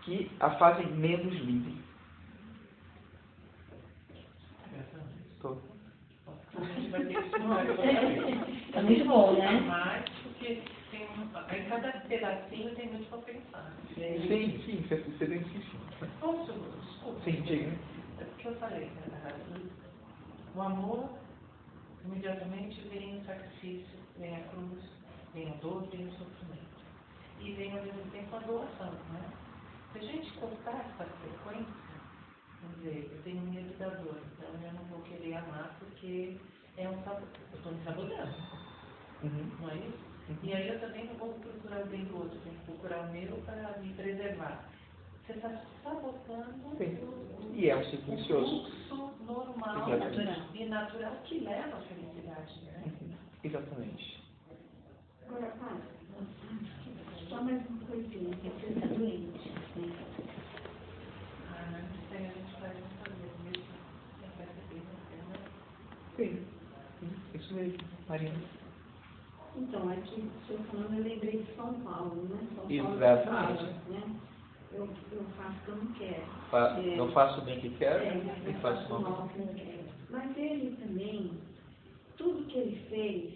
que 0.03 0.31
a 0.41 0.51
fazem 0.51 0.93
menos 0.93 1.33
livre. 1.37 1.75
Estou. 5.35 5.59
É 8.81 8.83
muito 8.83 9.05
bom, 9.05 9.33
né? 9.35 9.61
Mas, 9.67 10.09
porque 10.23 10.63
tem, 10.91 11.03
em 11.03 11.69
cada 11.69 11.93
pedacinho 11.93 12.75
tem 12.75 12.89
muito 12.89 13.09
para 13.11 13.19
pensar. 13.19 13.73
Sim, 13.95 14.63
sim, 14.65 14.85
você 14.89 15.27
tem 15.27 15.43
que 15.45 15.61
Posso? 16.19 16.53
Desculpa. 16.53 17.21
Sim, 17.25 17.43
diga 17.43 17.77
que 18.41 18.49
eu 18.49 18.55
falei, 18.57 18.87
né? 18.87 19.35
o 20.55 20.63
amor, 20.63 21.11
imediatamente 22.05 22.81
vem 22.89 23.19
o 23.19 23.25
sacrifício, 23.25 23.99
vem 24.19 24.35
a 24.35 24.41
cruz, 24.49 24.83
vem 25.35 25.49
a 25.49 25.55
dor, 25.57 25.87
vem 25.91 26.07
o 26.07 26.13
sofrimento. 26.13 26.81
E 27.41 27.53
vem 27.53 27.77
ao 27.77 27.85
mesmo 27.85 28.11
tempo 28.11 28.35
a 28.35 28.39
adoração, 28.39 28.93
né? 29.13 29.31
Se 29.93 29.99
a 29.99 30.03
gente 30.03 30.33
cortar 30.39 30.81
essa 30.81 31.05
frequência, 31.05 31.75
vamos 32.63 32.77
dizer, 32.79 33.11
eu 33.13 33.23
tenho 33.23 33.43
medo 33.43 33.79
da 33.79 33.89
dor, 33.89 34.21
então 34.33 34.49
eu 34.49 34.73
não 34.73 34.85
vou 34.85 35.01
querer 35.03 35.37
amar 35.37 35.77
porque 35.79 36.37
é 36.77 36.89
um 36.89 37.03
sabor. 37.03 37.29
Eu 37.53 37.59
estou 37.59 37.73
me 37.73 37.85
sabotando. 37.85 38.70
Uhum. 39.23 39.51
Não 39.61 39.71
é 39.71 39.75
isso? 39.77 39.99
Uhum. 40.29 40.39
E 40.43 40.53
aí 40.55 40.69
eu 40.69 40.81
também 40.81 41.07
não 41.07 41.15
vou 41.17 41.35
procurar 41.35 41.83
o 41.83 41.87
bem 41.87 42.05
do 42.05 42.17
outro, 42.17 42.39
tenho 42.41 42.57
que 42.57 42.65
procurar 42.67 43.09
o 43.09 43.13
meu 43.13 43.37
para 43.45 43.79
me 43.79 43.93
preservar. 43.95 44.71
Você 45.27 45.33
está 45.35 45.63
sabotando 45.83 46.77
Sim. 46.79 46.97
O, 47.05 47.53
e 47.55 47.69
é 47.69 47.77
um 47.77 47.85
ciclo 47.85 48.17
vicioso. 48.17 48.71
fluxo 48.89 49.25
normal 49.25 49.93
Exatamente. 49.93 50.57
e 50.57 50.65
natural 50.67 51.17
que 51.25 51.41
leva 51.41 51.77
à 51.77 51.81
felicidade. 51.83 52.61
Né? 52.65 52.83
Uhum. 52.87 53.15
Exatamente. 53.45 54.21
Agora, 55.27 55.47
pai, 55.53 55.81
só 57.29 57.43
mais 57.43 57.67
uma 57.69 57.87
coisinha, 57.87 58.35
você 58.35 58.67
está 58.67 58.87
doente. 58.87 59.51
Né? 59.51 59.95
Ah, 61.49 61.83
não 61.83 62.09
sei, 62.09 62.27
a 62.27 62.31
gente 62.31 62.51
isso. 63.51 63.81
Sim, 66.17 66.47
isso 67.35 67.55
mesmo, 67.55 67.79
Marina. 68.09 68.60
Então, 69.61 69.89
aqui, 69.91 70.21
o 70.21 70.47
senhor 70.47 70.63
falando, 70.71 70.97
eu 70.97 71.05
lembrei 71.05 71.43
de 71.43 71.55
São 71.55 71.75
Paulo, 71.81 72.23
né? 72.25 72.39
São 72.55 72.67
Paulo 72.67 72.73
Exatamente. 72.73 73.59
Fala, 73.59 73.73
né? 73.89 74.21
eu, 74.73 74.89
eu 75.13 75.25
faço 75.37 75.59
o 75.59 75.65
que 75.65 75.69
eu 75.69 75.77
não 75.77 75.93
quero. 75.93 76.27
Fa 76.51 76.81
é, 76.81 76.97
não 76.97 77.13
faço 77.13 77.41
o 77.41 77.45
bem 77.45 77.61
que 77.61 77.71
quero 77.71 78.05
é, 78.05 78.51
e 78.51 78.55
faço 78.61 78.95
o 78.95 79.03
mal 79.03 79.29
que 79.29 79.39
não 79.39 79.55
quero. 79.55 79.85
Mas 80.09 80.37
ele 80.37 80.77
também, 80.77 81.39
tudo 82.17 82.47
que 82.47 82.59
ele 82.59 82.89
fez, 82.89 83.35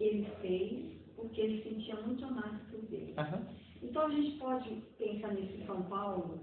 ele 0.00 0.28
fez 0.40 0.96
porque 1.16 1.40
ele 1.40 1.62
sentia 1.62 1.96
muito 2.02 2.24
amado 2.24 2.60
por 2.70 2.80
Deus. 2.82 3.16
a 3.16 4.08
gente 4.10 4.38
pode 4.38 4.68
pensar 4.98 5.28
nesse 5.28 5.64
São 5.64 5.82
Paulo 5.84 6.38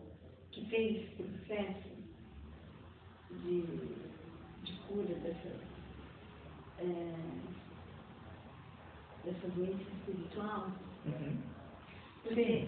que 0.52 0.66
fez 0.66 0.98
esse 0.98 1.24
processo 1.24 1.90
de, 3.32 3.62
de 4.64 4.74
cura 4.88 5.14
dessa, 5.16 5.60
é, 6.80 7.14
dessa 9.24 9.48
doença 9.56 9.84
espiritual? 10.00 10.68
Uhum. 11.06 11.38
Porque 12.24 12.68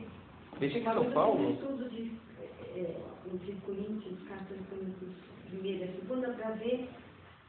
Veja 0.60 0.80
que 0.80 0.86
São 0.86 1.12
Paulo. 1.12 1.52
estudo 1.52 1.90
de, 1.90 2.12
é, 2.76 3.02
entre 3.34 3.54
Coríntios, 3.66 4.20
cartas 4.28 4.58
Coríntios 4.70 5.12
primeira 5.50 5.86
e 5.86 5.96
segunda, 6.00 6.30
para 6.34 6.52
ver 6.52 6.90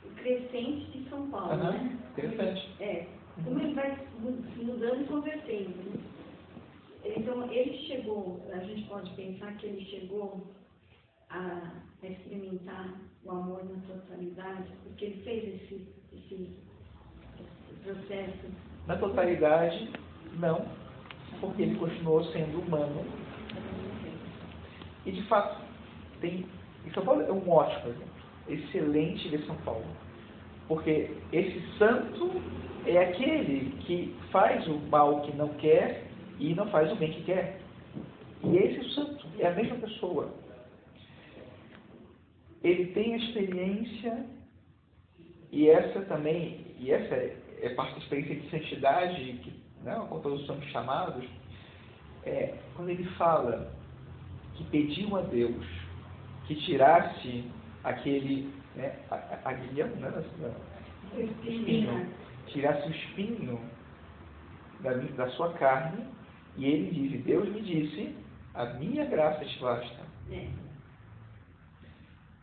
o 0.05 0.09
crescente 0.17 0.99
de 0.99 1.09
São 1.09 1.29
Paulo, 1.31 1.53
Aham, 1.53 1.73
né? 1.73 1.99
interessante. 2.13 2.83
É, 2.83 3.07
como 3.45 3.61
ele 3.61 3.75
vai 3.75 3.97
se 3.97 4.65
mudando 4.65 5.03
e 5.03 5.07
convertendo. 5.07 5.71
Né? 5.71 6.01
Então, 7.17 7.51
ele 7.53 7.77
chegou, 7.87 8.45
a 8.53 8.59
gente 8.59 8.89
pode 8.89 9.11
pensar 9.15 9.57
que 9.57 9.67
ele 9.67 9.85
chegou 9.85 10.47
a 11.31 11.73
experimentar 12.03 13.01
o 13.25 13.31
amor 13.31 13.65
na 13.65 13.81
totalidade, 13.87 14.69
porque 14.85 15.05
ele 15.07 15.23
fez 15.23 15.63
esse, 15.63 15.89
esse 16.13 16.57
processo. 17.83 18.47
Na 18.87 18.97
totalidade, 18.97 19.91
não, 20.35 20.65
porque 21.41 21.63
ele 21.63 21.77
continuou 21.77 22.25
sendo 22.27 22.61
humano. 22.61 23.05
E 25.05 25.13
de 25.13 25.23
fato, 25.25 25.61
tem. 26.21 26.47
E 26.87 26.91
São 26.93 27.05
Paulo 27.05 27.23
é 27.23 27.33
um 27.33 27.51
ótimo 27.51 27.91
exemplo, 27.91 28.09
excelente 28.49 29.29
de 29.29 29.45
São 29.47 29.57
Paulo. 29.59 29.87
Porque 30.69 31.11
esse 31.33 31.61
santo 31.79 32.31
é 32.87 32.99
aquele 32.99 33.73
que 33.83 34.15
faz 34.31 34.67
o 34.67 34.79
mal 34.91 35.23
que 35.23 35.37
não 35.37 35.49
quer 35.55 36.07
e 36.39 36.55
não 36.55 36.69
faz 36.71 36.91
o 36.93 36.97
bem 36.97 37.13
que 37.13 37.25
quer. 37.25 37.61
E 38.45 38.57
esse 38.57 38.95
santo, 38.95 39.27
é 39.39 39.47
a 39.49 39.55
mesma 39.55 39.77
pessoa. 39.77 40.31
Ele 42.63 42.87
tem 42.87 43.15
a 43.15 43.17
experiência, 43.19 44.27
e 45.53 45.69
essa 45.69 46.01
também, 46.03 46.75
e 46.79 46.91
essa 46.91 47.15
é, 47.15 47.37
é 47.63 47.69
parte 47.71 47.93
da 47.93 47.99
experiência 47.99 48.37
de 48.37 48.51
santidade, 48.51 49.33
que, 49.43 49.53
né, 49.83 49.95
com 50.09 50.21
todos 50.21 50.41
os 50.43 50.47
santos 50.47 50.69
chamados, 50.71 51.25
é 52.25 52.55
quando 52.75 52.89
ele 52.91 53.05
fala 53.17 53.73
que 54.55 54.65
pediu 54.65 55.17
a 55.17 55.23
Deus 55.23 55.65
que 56.47 56.55
tirasse 56.55 57.45
aquele 57.85 58.53
né, 58.75 58.95
aguilhão, 59.45 59.89
né, 59.97 60.11
da- 60.11 61.21
espinho, 61.21 62.09
tirasse 62.47 62.89
o 62.89 62.91
espinho 62.91 63.61
da, 64.81 64.93
da 64.93 65.29
sua 65.31 65.53
carne, 65.55 66.05
e 66.57 66.65
ele 66.67 66.91
diz, 67.09 67.25
Deus 67.25 67.49
me 67.49 67.61
disse, 67.63 68.15
a 68.55 68.65
minha 68.75 69.05
graça 69.05 69.45
te 69.45 69.59
basta. 69.61 70.01
É, 70.31 70.47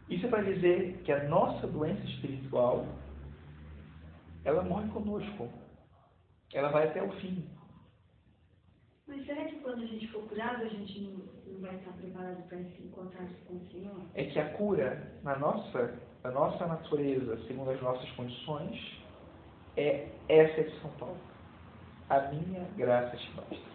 Isso 0.10 0.26
é 0.26 0.30
para 0.30 0.44
dizer 0.44 1.02
que 1.04 1.12
a 1.12 1.24
nossa 1.28 1.66
doença 1.68 2.04
espiritual, 2.06 2.86
ela 4.46 4.64
morre 4.64 4.90
conosco. 4.90 5.50
Ela 6.54 6.70
vai 6.70 6.88
até 6.88 7.02
o 7.02 7.12
fim. 7.14 7.48
Mas 9.08 9.26
será 9.26 9.46
que 9.46 9.60
quando 9.60 9.84
a 9.84 9.86
gente 9.86 10.08
for 10.10 10.24
curado, 10.28 10.64
a 10.64 10.68
gente 10.68 11.02
não, 11.02 11.54
não 11.54 11.62
vai 11.62 11.76
estar 11.76 11.92
preparado 11.94 12.48
para 12.48 12.58
se 12.58 12.84
encontrar 12.84 13.28
com 13.48 13.56
o 13.56 13.68
Senhor? 13.72 14.02
É 14.16 14.26
que 14.26 14.40
a 14.40 14.54
cura 14.54 15.12
na 15.24 15.38
nossa, 15.38 16.00
na 16.24 16.32
nossa 16.32 16.66
natureza, 16.66 17.38
segundo 17.48 17.72
as 17.72 17.82
nossas 17.82 18.10
condições, 18.12 19.04
é 19.76 20.08
essa 20.30 20.64
de 20.64 20.80
São 20.80 20.92
Paulo. 20.92 21.18
A 22.10 22.20
minha 22.32 22.64
graça 22.78 23.18
te 23.18 23.32
basta. 23.32 23.74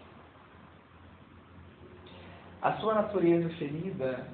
A 2.62 2.72
sua 2.78 2.94
natureza 2.94 3.48
ferida 3.50 4.26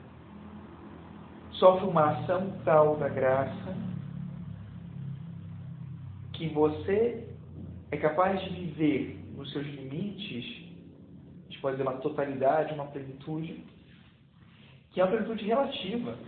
sofre 1.53 1.87
uma 1.87 2.11
ação 2.11 2.53
tal 2.65 2.97
da 2.97 3.09
graça 3.09 3.94
que 6.35 6.49
você 6.49 7.27
é 7.91 7.97
capaz 7.97 8.41
de 8.43 8.51
viver 8.51 9.19
nos 9.37 9.51
seus 9.53 9.67
limites, 9.67 10.45
a 11.47 11.51
gente 11.51 11.61
pode 11.61 11.77
dizer 11.77 11.89
uma 11.89 11.99
totalidade, 12.01 12.75
uma 12.75 12.87
plenitude, 12.87 13.65
que 14.91 15.01
é 15.01 15.05
uma 15.05 15.13
plenitude 15.13 15.45
relativa. 15.45 16.19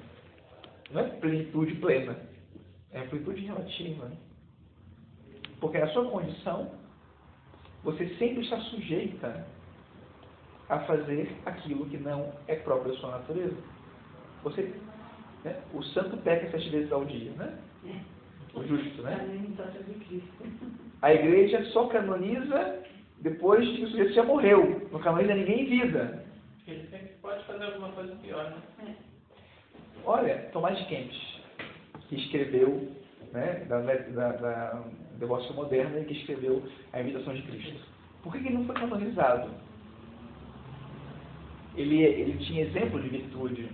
Não 0.91 1.01
é 1.01 1.05
plenitude 1.05 1.75
plena, 1.77 2.17
é 2.93 3.03
plenitude 3.03 3.45
relativa. 3.45 4.13
Porque 5.61 5.79
na 5.79 5.89
sua 5.89 6.09
condição, 6.09 6.71
você 7.83 8.09
sempre 8.17 8.43
está 8.43 8.61
sujeita 8.61 9.47
a 10.69 10.81
fazer 10.81 11.35
aquilo 11.45 11.87
que 11.87 11.97
não 11.97 12.33
é 12.47 12.57
próprio 12.57 12.93
da 12.93 12.99
sua 13.01 13.11
natureza. 13.13 13.57
Você, 14.43 14.75
né, 15.45 15.63
o 15.73 15.83
santo 15.83 16.17
peca 16.19 16.51
sete 16.51 16.69
vezes 16.71 16.93
ao 16.93 17.05
dia, 17.05 17.33
né? 17.33 17.59
O 18.57 18.65
justo, 18.67 19.03
né? 19.03 19.15
a 19.15 20.05
Cristo. 20.05 20.77
A 21.03 21.13
igreja 21.13 21.63
só 21.67 21.87
canoniza 21.89 22.83
depois 23.21 23.69
que 23.69 23.85
o 23.85 23.89
sujeito 23.91 24.15
já 24.15 24.23
morreu. 24.25 24.89
Não 24.91 24.99
canoniza 25.01 25.35
ninguém 25.35 25.63
em 25.63 25.81
vida. 25.81 26.25
Ele 26.67 26.89
sempre 26.89 27.09
pode 27.21 27.45
fazer 27.45 27.65
alguma 27.65 27.91
coisa 27.91 28.17
pior, 28.17 28.51
né? 28.51 28.57
É. 28.89 28.93
Olha, 30.05 30.49
Tomás 30.53 30.79
de 30.79 30.85
Kempis, 30.87 31.41
que 32.09 32.17
escreveu, 32.17 32.91
né, 33.33 33.65
da, 33.69 33.81
da, 33.81 34.33
da 34.33 34.83
devoção 35.19 35.55
moderna 35.55 36.01
e 36.01 36.05
que 36.07 36.15
escreveu 36.15 36.63
a 36.93 37.01
imitação 37.01 37.35
de 37.35 37.43
Cristo. 37.43 37.81
Por 38.23 38.33
que 38.33 38.41
que 38.41 38.49
ele 38.49 38.59
não 38.59 38.65
foi 38.65 38.75
canonizado? 38.75 39.51
Ele, 41.77 42.03
ele 42.03 42.39
tinha 42.45 42.65
exemplo 42.65 43.01
de 43.03 43.09
virtude. 43.09 43.69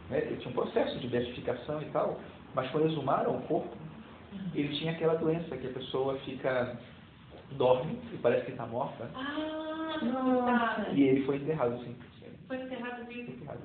Né? 0.10 0.20
Ele 0.20 0.38
tinha 0.38 0.50
um 0.50 0.54
processo 0.54 0.98
de 1.00 1.08
beatificação 1.08 1.82
e 1.82 1.86
tal, 1.86 2.20
mas 2.54 2.70
quando 2.72 2.88
exumaram 2.88 3.38
o 3.38 3.42
corpo, 3.44 3.76
ele 4.54 4.76
tinha 4.78 4.92
aquela 4.92 5.16
doença 5.16 5.56
que 5.58 5.68
a 5.68 5.72
pessoa 5.74 6.18
fica, 6.20 6.78
dorme 7.52 8.00
e 8.14 8.18
parece 8.18 8.46
que 8.46 8.52
está 8.52 8.66
morta. 8.66 9.10
Ah, 9.16 10.84
tá. 10.86 10.90
E 10.92 11.04
ele 11.04 11.26
foi 11.26 11.38
enterrado 11.38 11.76
assim. 11.76 11.96
Foi 12.48 12.58
enterrado 12.58 13.06
vivo. 13.06 13.32
Enterrado. 13.32 13.60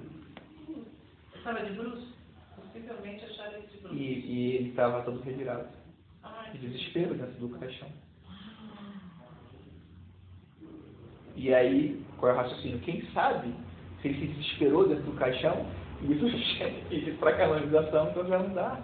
Estava 1.35 1.65
de 1.65 1.73
bruxo? 1.73 2.15
Possivelmente 2.57 3.25
acharam 3.25 3.55
ele 3.55 3.67
de 3.67 3.77
E, 3.77 3.81
bruxo. 3.81 3.97
e 3.97 4.57
ele 4.57 4.69
estava 4.71 5.03
todo 5.03 5.21
revirado. 5.23 5.67
Ai, 6.23 6.51
De 6.53 6.59
desespero 6.59 7.15
dentro 7.15 7.35
do 7.47 7.59
caixão. 7.59 7.89
E 11.39 11.55
aí, 11.55 12.05
qual 12.17 12.33
é 12.33 12.35
o 12.35 12.39
raciocínio? 12.39 12.81
Quem 12.81 13.01
sabe 13.13 13.55
se 14.03 14.09
ele 14.09 14.19
se 14.19 14.27
desesperou 14.27 14.89
dentro 14.89 15.05
do 15.05 15.13
caixão 15.13 15.67
e 16.03 16.13
isso 16.91 17.11
e 17.11 17.17
para 17.19 17.37
canonização, 17.37 18.11
então 18.11 18.27
já 18.27 18.39
não 18.41 18.55
dá. 18.55 18.81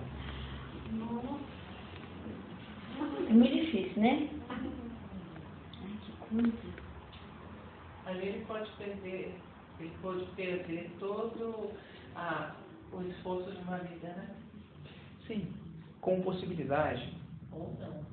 É 3.29 3.33
muito 3.33 3.55
difícil, 3.55 4.01
né? 4.01 4.29
Ai, 4.49 4.71
que 6.05 6.13
coisa. 6.13 6.53
Ali 8.07 8.29
ele 8.29 8.45
pode 8.47 8.71
perder, 8.73 9.35
ele 9.81 9.93
pode 10.01 10.25
perder 10.37 10.91
todo 11.01 11.73
a, 12.15 12.55
o 12.93 13.03
esforço 13.03 13.51
de 13.51 13.63
uma 13.63 13.79
vida, 13.79 14.09
né? 14.09 14.29
Sim, 15.27 15.53
com 16.01 16.21
possibilidade. 16.23 17.13
Ou 17.51 17.77
não. 17.81 18.05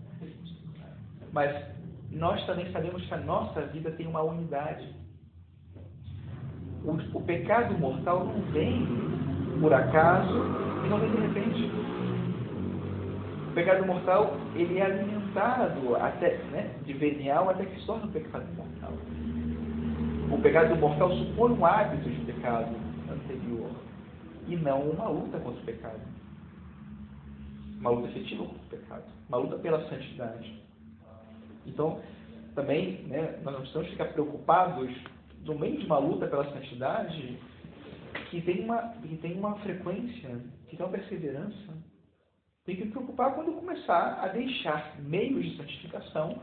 Mas 1.32 1.81
nós 2.12 2.46
também 2.46 2.72
sabemos 2.72 3.06
que 3.06 3.14
a 3.14 3.18
nossa 3.18 3.62
vida 3.68 3.92
tem 3.92 4.08
uma 4.08 4.22
unidade. 4.22 4.88
O, 6.84 7.18
o 7.18 7.22
pecado 7.24 7.78
mortal 7.78 8.26
não 8.26 8.42
vem 8.52 8.86
por 9.60 9.74
acaso 9.74 10.46
e 10.86 10.90
não 10.90 11.00
vem 11.00 11.12
de 11.12 11.18
repente. 11.18 11.72
O 13.50 13.54
pecado 13.54 13.86
mortal, 13.86 14.34
ele 14.56 14.80
é 14.80 14.86
alimentado 14.86 15.96
até, 15.98 16.38
né, 16.52 16.74
de 16.86 16.94
venial 16.94 17.50
até 17.50 17.66
que 17.66 17.80
se 17.80 17.86
torna 17.86 18.06
um 18.06 18.12
pecado 18.12 18.46
mortal. 18.56 18.94
O 20.32 20.42
pecado 20.42 20.76
mortal 20.78 21.12
supõe 21.12 21.52
um 21.52 21.66
hábito 21.66 22.10
de 22.10 22.26
pecado 22.26 22.74
anterior 23.12 23.70
e 24.48 24.56
não 24.56 24.82
uma 24.90 25.10
luta 25.10 25.40
contra 25.40 25.62
o 25.62 25.66
pecado. 25.66 26.00
Uma 27.80 27.90
luta 27.90 28.08
efetiva 28.10 28.44
contra 28.46 28.64
o 28.64 28.70
pecado. 28.70 29.04
Uma 29.28 29.38
luta 29.38 29.58
pela 29.58 29.88
santidade. 29.90 30.61
Então, 31.66 32.02
também, 32.56 33.04
né, 33.04 33.40
nós 33.44 33.54
não 33.54 33.62
precisamos 33.62 33.90
ficar 33.90 34.06
preocupados 34.06 34.92
no 35.46 35.58
meio 35.58 35.80
de 35.80 35.86
uma 35.86 35.98
luta 35.98 36.28
pela 36.28 36.52
santidade 36.52 37.40
que 38.30 38.42
tem 38.42 38.64
uma, 38.64 38.82
que 39.02 39.18
tem 39.18 39.38
uma 39.38 39.56
frequência, 39.60 40.42
que 40.68 40.78
tem 40.78 40.86
uma 40.86 40.92
perseverança. 40.92 41.74
Tem 42.66 42.76
que 42.76 42.88
preocupar 42.88 43.34
quando 43.34 43.54
começar 43.54 44.20
a 44.22 44.28
deixar 44.28 44.96
meios 45.02 45.44
de 45.44 45.58
santificação 45.58 46.40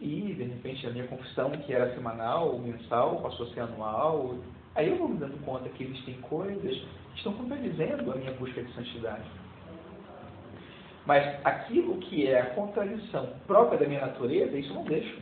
e, 0.00 0.32
de 0.34 0.44
repente, 0.44 0.86
a 0.86 0.90
minha 0.90 1.06
confissão, 1.08 1.50
que 1.50 1.72
era 1.72 1.94
semanal, 1.94 2.58
mensal, 2.58 3.20
passou 3.20 3.46
a 3.46 3.50
ser 3.50 3.60
anual. 3.60 4.38
Aí 4.74 4.88
eu 4.88 4.96
vou 4.96 5.08
me 5.08 5.18
dando 5.18 5.36
conta 5.44 5.68
que 5.70 5.84
existem 5.84 6.14
coisas 6.22 6.78
que 7.12 7.16
estão 7.16 7.34
contradizendo 7.34 8.10
a 8.10 8.16
minha 8.16 8.32
busca 8.32 8.62
de 8.62 8.72
santidade. 8.72 9.28
Mas 11.06 11.44
aquilo 11.44 11.98
que 11.98 12.26
é 12.26 12.40
a 12.40 12.54
contradição 12.54 13.34
própria 13.46 13.78
da 13.78 13.86
minha 13.86 14.06
natureza, 14.06 14.56
isso 14.56 14.70
eu 14.70 14.74
não 14.74 14.84
deixo. 14.84 15.20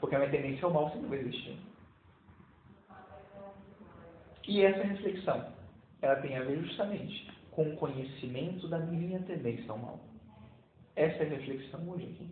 Porque 0.00 0.14
a 0.14 0.18
minha 0.18 0.30
tendência 0.30 0.64
ao 0.64 0.72
mal 0.72 0.90
sempre 0.90 1.08
vai 1.08 1.18
existir. 1.18 1.56
E 4.46 4.62
essa 4.62 4.82
reflexão, 4.82 5.46
ela 6.00 6.16
tem 6.16 6.36
a 6.36 6.42
ver 6.42 6.60
justamente 6.62 7.30
com 7.52 7.62
o 7.62 7.76
conhecimento 7.76 8.66
da 8.68 8.78
minha 8.78 9.20
tendência 9.20 9.70
ao 9.70 9.78
mal. 9.78 10.00
Essa 10.96 11.22
é 11.22 11.26
a 11.26 11.30
reflexão 11.30 11.88
hoje 11.88 12.04
aqui. 12.04 12.30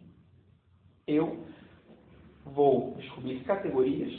Eu 1.06 1.46
vou 2.44 2.94
descobrir 2.96 3.40
categorias 3.44 4.12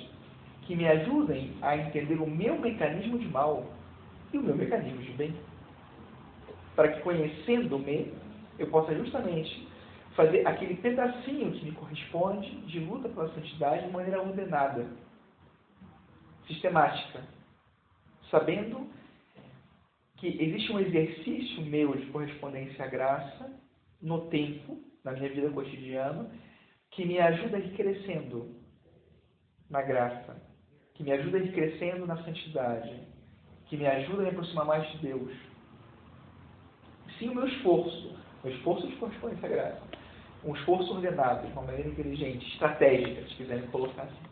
que 0.64 0.76
me 0.76 0.88
ajudem 0.88 1.54
a 1.62 1.76
entender 1.76 2.16
o 2.16 2.30
meu 2.30 2.58
mecanismo 2.60 3.20
de 3.20 3.28
mal 3.28 3.66
e 4.32 4.38
o 4.38 4.44
meu 4.44 4.56
mecanismo 4.56 5.02
de 5.02 5.12
bem. 5.14 5.36
Para 6.76 6.94
que 6.94 7.02
conhecendo-me, 7.02 8.14
eu 8.58 8.68
possa 8.68 8.96
justamente 8.96 9.68
fazer 10.16 10.46
aquele 10.48 10.76
pedacinho 10.76 11.52
que 11.52 11.66
me 11.66 11.72
corresponde 11.72 12.50
de 12.68 12.80
luta 12.80 13.10
pela 13.10 13.34
santidade 13.34 13.86
de 13.86 13.92
maneira 13.92 14.22
ordenada, 14.22 14.88
sistemática, 16.48 17.22
sabendo 18.30 18.90
que 20.18 20.28
existe 20.28 20.72
um 20.72 20.80
exercício 20.80 21.64
meu 21.64 21.96
de 21.96 22.06
correspondência 22.08 22.86
à 22.86 22.88
graça 22.88 23.52
no 24.02 24.28
tempo, 24.28 24.80
na 25.04 25.14
minha 25.14 25.30
vida 25.30 25.50
cotidiana, 25.50 26.30
que 26.92 27.06
me 27.06 27.20
ajuda 27.20 27.58
a 27.58 27.60
ir 27.60 27.74
crescendo 27.76 28.56
na 29.70 29.82
graça, 29.82 30.36
que 30.94 31.04
me 31.04 31.12
ajuda 31.12 31.38
a 31.38 31.42
ir 31.42 31.54
crescendo 31.54 32.06
na 32.06 32.22
santidade, 32.24 33.02
que 33.68 33.78
me 33.78 33.88
ajuda 33.88 34.20
a 34.20 34.24
me 34.26 34.30
aproximar 34.30 34.66
mais 34.66 34.92
de 34.92 34.98
Deus. 35.00 35.32
Sim, 37.22 37.30
o 37.30 37.36
meu 37.36 37.48
esforço, 37.48 38.08
o 38.08 38.48
meu 38.48 38.56
esforço 38.58 38.88
de 38.88 38.96
correspondência 38.96 39.46
à 39.46 39.52
graça, 39.52 39.82
um 40.44 40.56
esforço 40.56 40.92
ordenado, 40.92 41.46
de 41.46 41.54
uma 41.54 41.62
maneira 41.62 41.88
inteligente, 41.88 42.48
estratégica, 42.54 43.22
se 43.28 43.36
quiserem 43.36 43.68
colocar 43.68 44.02
assim, 44.02 44.24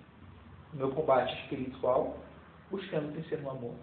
o 0.73 0.77
meu 0.77 0.89
combate 0.89 1.31
espiritual, 1.43 2.17
buscando 2.71 3.13
crescer 3.13 3.43
no 3.43 3.51
amor. 3.51 3.75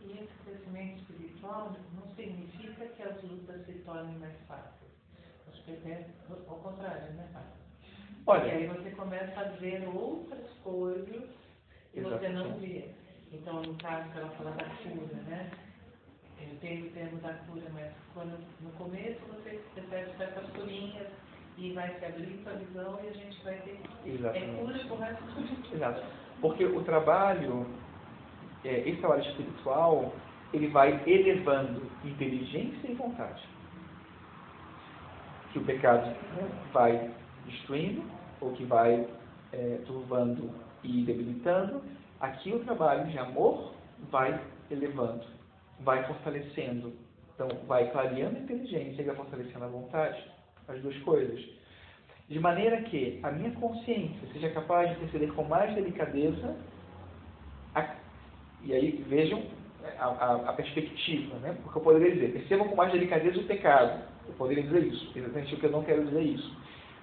E 0.00 0.10
esse 0.10 0.32
crescimento 0.44 0.98
espiritual 1.02 1.72
não 1.94 2.12
significa 2.16 2.84
que 2.84 3.02
as 3.04 3.22
lutas 3.22 3.64
se 3.64 3.74
tornem 3.84 4.18
mais 4.18 4.34
fáceis. 4.48 4.90
Acho 5.48 5.62
que 5.62 5.70
é 5.88 6.04
ao 6.48 6.56
contrário, 6.56 7.12
né, 7.12 7.28
Pai? 7.32 7.44
Olha, 8.26 8.44
e 8.46 8.50
aí 8.50 8.66
você 8.66 8.90
começa 8.90 9.40
a 9.40 9.44
ver 9.44 9.86
outras 9.86 10.50
coisas 10.64 11.30
que 11.92 12.00
você 12.00 12.28
não 12.28 12.58
vê. 12.58 12.90
Então, 13.30 13.62
no 13.62 13.74
caso 13.76 14.10
que 14.10 14.18
ela 14.18 14.30
fala 14.30 14.50
da 14.50 14.64
cura, 14.64 15.22
né? 15.28 15.65
Eu 16.40 16.56
tenho 16.60 16.86
o 16.86 16.90
termo 16.90 17.18
da 17.20 17.32
cura, 17.32 17.64
mas 17.72 17.92
quando 18.14 18.38
no 18.60 18.70
começo 18.72 19.20
você 19.28 19.60
recebe 19.74 20.16
certas 20.16 20.48
curinhas 20.50 21.08
e 21.58 21.72
vai 21.72 21.94
se 21.98 22.04
abrir 22.04 22.38
sua 22.42 22.52
visão 22.52 23.00
e 23.02 23.08
a 23.08 23.12
gente 23.12 23.42
vai 23.44 23.54
ter 23.60 23.80
Exatamente. 24.04 24.50
é 24.50 24.58
cura 24.58 24.78
pro 24.86 24.96
resto 24.96 25.24
do. 25.24 25.74
Exato. 25.74 26.02
Porque 26.40 26.64
o 26.64 26.82
trabalho, 26.84 27.66
é, 28.64 28.80
esse 28.88 29.00
trabalho 29.00 29.22
espiritual, 29.22 30.12
ele 30.52 30.68
vai 30.68 31.02
elevando 31.06 31.82
inteligência 32.04 32.90
e 32.90 32.94
vontade. 32.94 33.42
Que 35.52 35.58
o 35.58 35.64
pecado 35.64 36.14
vai 36.72 37.10
destruindo, 37.46 38.04
ou 38.40 38.52
que 38.52 38.64
vai 38.64 39.08
é, 39.52 39.80
turvando 39.86 40.50
e 40.82 41.02
debilitando, 41.02 41.82
aqui 42.20 42.52
o 42.52 42.60
trabalho 42.60 43.06
de 43.06 43.18
amor 43.18 43.72
vai 44.10 44.38
elevando, 44.70 45.24
vai 45.80 46.04
fortalecendo. 46.06 46.92
Então, 47.34 47.48
vai 47.66 47.90
clareando 47.90 48.36
a 48.36 48.40
inteligência 48.40 49.02
e 49.02 49.04
vai 49.04 49.14
fortalecendo 49.14 49.64
a 49.64 49.68
vontade, 49.68 50.22
as 50.68 50.80
duas 50.80 50.96
coisas. 51.00 51.44
De 52.28 52.40
maneira 52.40 52.82
que 52.82 53.20
a 53.22 53.30
minha 53.30 53.50
consciência 53.52 54.26
seja 54.32 54.50
capaz 54.50 54.90
de 54.90 54.96
perceber 54.96 55.32
com 55.32 55.44
mais 55.44 55.74
delicadeza, 55.74 56.56
a, 57.74 57.94
e 58.64 58.74
aí 58.74 59.04
vejam 59.06 59.44
a, 59.98 60.06
a, 60.06 60.50
a, 60.50 60.52
perspectiva, 60.54 61.36
né? 61.38 61.56
porque 61.62 61.78
eu 61.78 61.82
poderia 61.82 62.12
dizer, 62.12 62.32
percebam 62.32 62.68
com 62.68 62.74
mais 62.74 62.90
delicadeza 62.90 63.38
o 63.38 63.44
pecado. 63.44 64.02
Eu 64.26 64.34
poderia 64.34 64.64
dizer 64.64 64.84
isso, 64.84 65.12
exatamente 65.14 65.54
o 65.54 65.58
que 65.58 65.66
eu 65.66 65.70
não 65.70 65.84
quero 65.84 66.04
dizer 66.04 66.22
isso. 66.22 66.56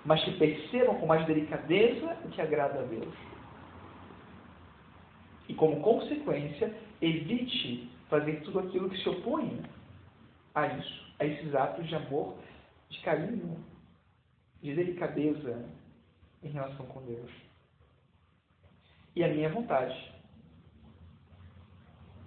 Mas 0.04 0.22
que 0.26 0.32
percebam 0.32 0.96
com 0.96 1.06
mais 1.06 1.26
delicadeza 1.26 2.18
o 2.26 2.30
que 2.30 2.42
agrada 2.42 2.80
a 2.80 2.84
Deus. 2.84 3.14
E 5.48 5.54
como 5.54 5.80
consequência, 5.80 6.74
evite 7.02 7.90
fazer 8.14 8.42
tudo 8.42 8.60
aquilo 8.60 8.92
que 8.92 9.02
se 9.02 9.10
opõe 9.10 9.60
a 10.54 10.68
isso, 10.68 11.16
a 11.20 11.26
esses 11.26 11.56
atos 11.56 11.88
de 11.88 11.96
amor, 11.96 12.36
de 12.88 13.02
carinho, 13.02 13.58
de 14.62 14.76
delicadeza 14.76 15.66
em 16.44 16.50
relação 16.50 16.86
com 16.86 17.02
Deus. 17.08 17.32
E 19.16 19.24
a 19.24 19.30
minha 19.30 19.50
vontade, 19.50 20.14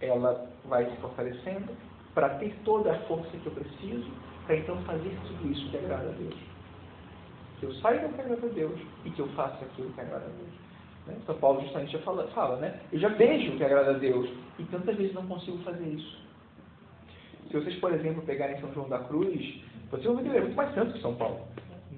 ela 0.01 0.51
vai 0.65 0.91
se 0.91 0.97
fortalecendo 0.97 1.73
para 2.15 2.37
ter 2.41 2.53
toda 2.65 2.93
a 2.93 2.99
força 3.07 3.31
que 3.31 3.47
eu 3.47 3.55
preciso 3.55 4.11
para 4.45 4.57
então 4.57 4.83
fazer 4.83 5.17
tudo 5.29 5.53
isso 5.53 5.71
que 5.71 5.77
agrada 5.77 6.09
a 6.09 6.15
Deus. 6.15 6.37
Que 7.61 7.67
eu 7.67 7.75
saiba 7.75 8.09
o 8.09 8.13
que 8.13 8.21
agrada 8.23 8.45
a 8.45 8.51
Deus 8.51 8.81
e 9.05 9.11
que 9.13 9.21
eu 9.21 9.29
faça 9.35 9.65
aquilo 9.65 9.93
que 9.93 10.01
agrada 10.01 10.27
a 10.27 10.31
Deus. 10.31 10.66
Né? 11.07 11.17
São 11.25 11.37
Paulo 11.37 11.61
justamente 11.63 11.93
já 11.93 11.99
fala, 12.01 12.27
fala, 12.29 12.57
né? 12.57 12.81
Eu 12.93 12.99
já 12.99 13.09
vejo 13.09 13.53
o 13.53 13.57
que 13.57 13.65
agrada 13.65 13.93
a 13.93 13.99
Deus 13.99 14.29
e 14.59 14.65
tantas 14.65 14.97
vezes 14.97 15.15
não 15.15 15.27
consigo 15.27 15.59
fazer 15.59 15.87
isso. 15.87 16.27
Se 17.49 17.53
vocês, 17.55 17.77
por 17.77 17.93
exemplo, 17.93 18.23
pegarem 18.23 18.61
São 18.61 18.73
João 18.75 18.89
da 18.89 18.99
Cruz, 18.99 19.63
vocês 19.91 20.05
vão 20.05 20.17
ver 20.17 20.23
que 20.23 20.29
ele 20.29 20.39
é 20.39 20.41
muito 20.43 20.57
mais 20.57 20.75
santo 20.75 20.95
que 20.95 21.01
São 21.01 21.15
Paulo. 21.15 21.41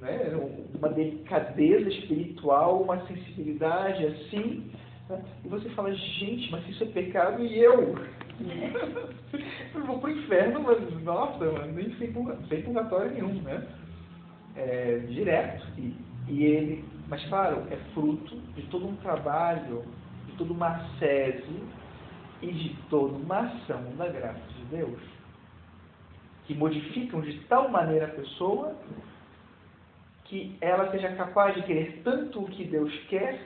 Né? 0.01 0.31
Uma 0.77 0.91
delicadeza 0.91 1.89
espiritual, 1.89 2.83
uma 2.83 3.05
sensibilidade 3.07 4.07
assim. 4.07 4.71
Né? 5.09 5.25
E 5.45 5.49
você 5.49 5.69
fala, 5.71 5.93
gente, 5.95 6.51
mas 6.53 6.69
isso 6.69 6.85
é 6.85 6.87
pecado 6.87 7.43
e 7.43 7.59
eu? 7.59 7.95
eu 9.75 9.87
vou 9.87 9.99
pro 9.99 10.11
inferno, 10.11 10.61
mas 10.61 11.03
nossa, 11.03 11.45
mano, 11.45 11.73
nem 11.73 11.93
sem, 11.97 12.13
sem 12.49 12.63
purgatório 12.63 13.13
nenhum, 13.13 13.43
né? 13.43 13.67
É, 14.55 14.99
direto. 15.09 15.67
E, 15.79 15.97
e 16.29 16.45
ele, 16.45 16.85
mas 17.09 17.25
claro, 17.27 17.67
é 17.71 17.77
fruto 17.95 18.37
de 18.55 18.63
todo 18.69 18.87
um 18.87 18.97
trabalho, 18.97 19.85
de 20.27 20.33
toda 20.37 20.53
uma 20.53 20.89
sese 20.99 21.63
e 22.43 22.53
de 22.53 22.77
toda 22.89 23.15
uma 23.15 23.41
ação 23.41 23.83
da 23.97 24.09
graça 24.09 24.41
de 24.57 24.65
Deus 24.77 25.19
que 26.49 26.55
modificam 26.55 27.21
de 27.21 27.39
tal 27.41 27.69
maneira 27.69 28.07
a 28.07 28.11
pessoa 28.11 28.75
que 30.25 30.57
ela 30.63 30.91
seja 30.91 31.15
capaz 31.15 31.55
de 31.55 31.63
querer 31.63 32.01
tanto 32.03 32.41
o 32.41 32.47
que 32.47 32.65
Deus 32.65 32.93
quer, 33.09 33.39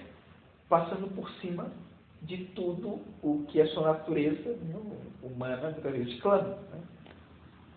passando 0.69 1.13
por 1.15 1.29
cima 1.41 1.71
de 2.23 2.45
tudo 2.55 3.01
o 3.21 3.45
que 3.49 3.61
a 3.61 3.67
sua 3.69 3.93
natureza 3.95 4.57
humana 5.21 5.71
muitas 5.71 5.93
vezes 5.93 6.21
clama. 6.21 6.59
Né? 6.73 6.81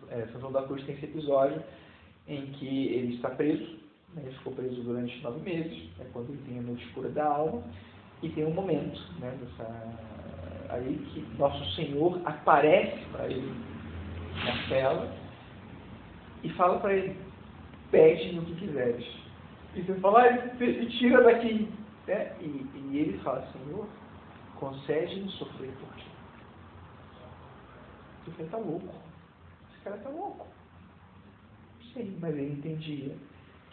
É, 0.10 0.28
São 0.28 0.40
João 0.40 0.52
da 0.52 0.62
Cruz 0.64 0.84
tem 0.86 0.96
esse 0.96 1.06
episódio 1.06 1.62
em 2.28 2.46
que 2.54 2.88
ele 2.90 3.16
está 3.16 3.32
preso? 3.32 3.80
Ele 4.22 4.32
ficou 4.38 4.54
preso 4.54 4.82
durante 4.84 5.22
nove 5.22 5.42
meses, 5.42 5.90
é 6.00 6.06
quando 6.14 6.30
ele 6.30 6.42
tem 6.48 6.60
a 6.60 6.62
noite 6.62 6.86
escura 6.86 7.10
da 7.10 7.26
alma, 7.26 7.64
e 8.22 8.30
tem 8.30 8.46
um 8.46 8.54
momento 8.54 9.00
né, 9.20 9.38
dessa, 9.40 10.74
aí 10.74 10.98
que 11.14 11.22
Nosso 11.38 11.64
Senhor 11.76 12.20
aparece 12.26 13.04
para 13.12 13.28
ele 13.28 13.54
na 14.44 14.68
cela 14.68 15.16
e 16.44 16.50
fala 16.52 16.80
para 16.80 16.94
ele, 16.94 17.16
pede 17.92 18.40
o 18.40 18.46
que 18.46 18.56
quiseres. 18.56 19.06
E 19.76 19.82
você 19.82 19.94
fala, 19.96 20.24
ah, 20.24 20.50
tira 20.98 21.24
daqui. 21.24 21.70
Né? 22.08 22.36
E, 22.40 22.66
e 22.76 22.98
ele 22.98 23.18
fala, 23.20 23.46
Senhor, 23.52 23.88
concede-me 24.56 25.30
sofrer 25.32 25.72
por 25.72 25.96
ti. 25.96 26.08
Você 28.28 28.44
está 28.44 28.58
louco. 28.58 28.94
Esse 29.70 29.84
cara 29.84 29.98
está 29.98 30.10
louco. 30.10 30.48
Sim, 31.94 32.18
mas 32.20 32.36
ele 32.36 32.54
entendia 32.54 33.16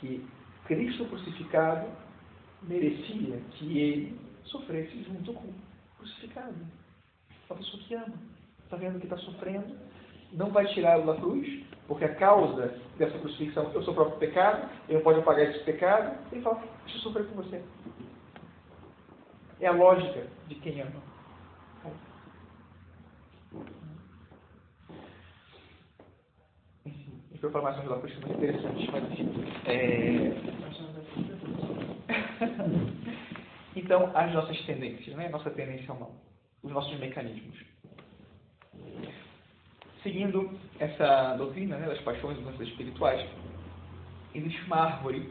que 0.03 0.27
Cristo 0.67 1.07
crucificado 1.07 1.89
merecia 2.63 3.41
que 3.53 3.79
ele 3.79 4.21
sofresse 4.45 5.03
junto 5.05 5.33
com 5.33 5.49
o 5.49 5.55
crucificado. 5.99 6.57
Uma 7.49 7.59
pessoa 7.59 7.83
que 7.85 7.95
ama. 7.95 8.15
Está 8.65 8.77
vendo 8.77 8.99
que 8.99 9.07
está 9.07 9.19
sofrendo, 9.19 9.77
não 10.33 10.51
vai 10.51 10.67
tirá-lo 10.67 11.07
da 11.07 11.21
cruz, 11.21 11.63
porque 11.87 12.05
a 12.05 12.15
causa 12.15 12.75
dessa 12.97 13.19
crucifixão, 13.19 13.71
sou 13.73 13.93
o 13.93 13.95
próprio 13.95 14.19
pecado, 14.19 14.69
ele 14.89 14.97
não 14.97 15.05
pode 15.05 15.21
apagar 15.21 15.51
esse 15.51 15.63
pecado, 15.65 16.19
ele 16.33 16.41
fala, 16.41 16.63
deixa 16.85 16.99
eu 16.99 17.03
sofrer 17.03 17.27
com 17.27 17.37
você. 17.37 17.63
É 19.61 19.67
a 19.67 19.73
lógica 19.73 20.27
de 20.49 20.55
quem 20.57 20.81
ama. 20.81 21.12
Enfim, 27.43 27.49
a 27.49 27.51
gente 27.51 27.51
vai 27.51 27.51
falar 27.51 27.65
mais 27.65 27.77
sobre 27.77 27.93
é 27.93 28.21
muito 28.21 28.37
interessante, 28.39 28.91
mas 28.93 29.05
enfim. 29.11 29.29
É... 29.67 30.33
então, 33.77 34.11
as 34.15 34.33
nossas 34.33 34.61
tendências, 34.65 35.17
né? 35.17 35.29
nossa 35.29 35.51
tendência 35.51 35.91
ao 35.91 35.99
mal, 35.99 36.15
os 36.63 36.71
nossos 36.71 36.97
mecanismos. 37.01 37.59
seguindo 40.03 40.57
essa 40.79 41.35
doutrina 41.37 41.77
né, 41.79 41.87
das 41.87 42.01
paixões 42.03 42.39
e 42.39 42.43
doenças 42.43 42.69
espirituais, 42.69 43.29
existe 44.35 44.63
uma 44.67 44.77
árvore, 44.77 45.29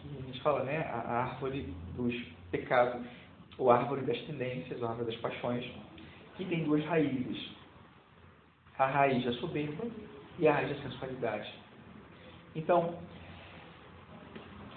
que 0.00 0.08
a 0.18 0.22
gente 0.26 0.40
fala, 0.42 0.62
né, 0.64 0.78
a 0.78 1.30
árvore 1.30 1.74
dos 1.96 2.14
pecados, 2.50 3.04
ou 3.58 3.70
árvore 3.70 4.02
das 4.02 4.18
tendências, 4.22 4.80
ou 4.80 4.88
árvore 4.88 5.10
das 5.10 5.20
paixões, 5.20 5.64
que 6.36 6.44
tem 6.44 6.64
duas 6.64 6.84
raízes. 6.84 7.50
A 8.78 8.86
raiz 8.86 9.24
da 9.24 9.32
soberba 9.34 9.84
e 10.38 10.48
a 10.48 10.54
raiz 10.54 10.76
da 10.76 10.82
sensualidade. 10.82 11.52
Então, 12.54 12.94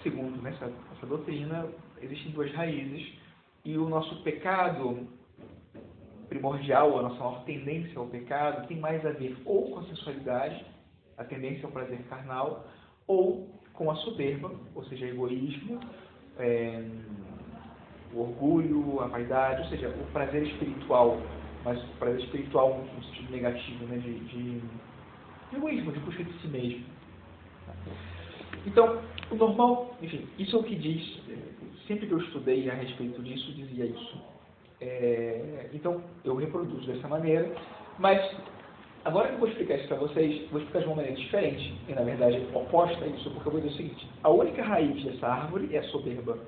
segundo 0.02 0.40
né, 0.42 0.50
essa, 0.50 0.72
essa 0.96 1.06
doutrina, 1.06 1.66
existem 2.00 2.32
duas 2.32 2.52
raízes 2.52 3.18
e 3.64 3.76
o 3.78 3.88
nosso 3.88 4.22
pecado 4.22 5.08
primordial, 6.28 6.98
a 6.98 7.02
nossa 7.02 7.18
maior 7.18 7.44
tendência 7.44 7.98
ao 7.98 8.06
pecado, 8.06 8.66
tem 8.66 8.78
mais 8.78 9.04
a 9.06 9.10
ver 9.10 9.36
ou 9.44 9.70
com 9.70 9.80
a 9.80 9.84
sensualidade, 9.84 10.64
a 11.16 11.24
tendência 11.24 11.64
ao 11.64 11.72
prazer 11.72 12.02
carnal, 12.08 12.66
ou 13.06 13.48
com 13.72 13.90
a 13.90 13.94
soberba, 13.96 14.52
ou 14.74 14.84
seja, 14.84 15.06
egoísmo, 15.06 15.80
é, 16.38 16.84
o 18.12 18.20
orgulho, 18.20 19.00
a 19.00 19.06
vaidade, 19.06 19.62
ou 19.62 19.68
seja, 19.68 19.88
o 19.88 20.12
prazer 20.12 20.42
espiritual, 20.44 21.18
mas 21.64 21.82
o 21.82 21.88
prazer 21.98 22.20
espiritual 22.20 22.78
no 22.78 23.04
sentido 23.04 23.32
negativo, 23.32 23.84
né, 23.86 23.98
de, 23.98 24.18
de 24.20 24.62
egoísmo, 25.56 25.92
de 25.92 26.00
busca 26.00 26.24
de 26.24 26.32
si 26.40 26.48
mesmo. 26.48 26.84
Então, 28.66 29.00
o 29.30 29.34
normal, 29.34 29.96
enfim, 30.00 30.26
isso 30.38 30.56
é 30.56 30.58
o 30.58 30.62
que 30.62 30.74
diz, 30.74 31.20
sempre 31.86 32.06
que 32.06 32.12
eu 32.12 32.18
estudei 32.18 32.68
a 32.70 32.74
respeito 32.74 33.22
disso, 33.22 33.52
dizia 33.52 33.84
isso. 33.84 34.22
É, 34.80 35.68
então, 35.72 36.02
eu 36.24 36.34
reproduzo 36.34 36.86
dessa 36.86 37.08
maneira, 37.08 37.54
mas 37.98 38.20
agora 39.04 39.28
que 39.28 39.34
eu 39.34 39.38
vou 39.38 39.48
explicar 39.48 39.76
isso 39.76 39.88
para 39.88 39.98
vocês, 39.98 40.48
vou 40.50 40.60
explicar 40.60 40.80
de 40.80 40.86
uma 40.86 40.96
maneira 40.96 41.16
diferente, 41.16 41.74
e 41.88 41.92
na 41.92 42.02
verdade 42.02 42.46
oposta 42.54 43.04
a 43.04 43.08
isso, 43.08 43.30
porque 43.30 43.48
eu 43.48 43.52
vou 43.52 43.60
dizer 43.60 43.74
o 43.74 43.76
seguinte: 43.76 44.08
a 44.22 44.30
única 44.30 44.62
raiz 44.62 45.04
dessa 45.04 45.26
árvore 45.26 45.74
é 45.74 45.78
a 45.78 45.84
soberba. 45.84 46.38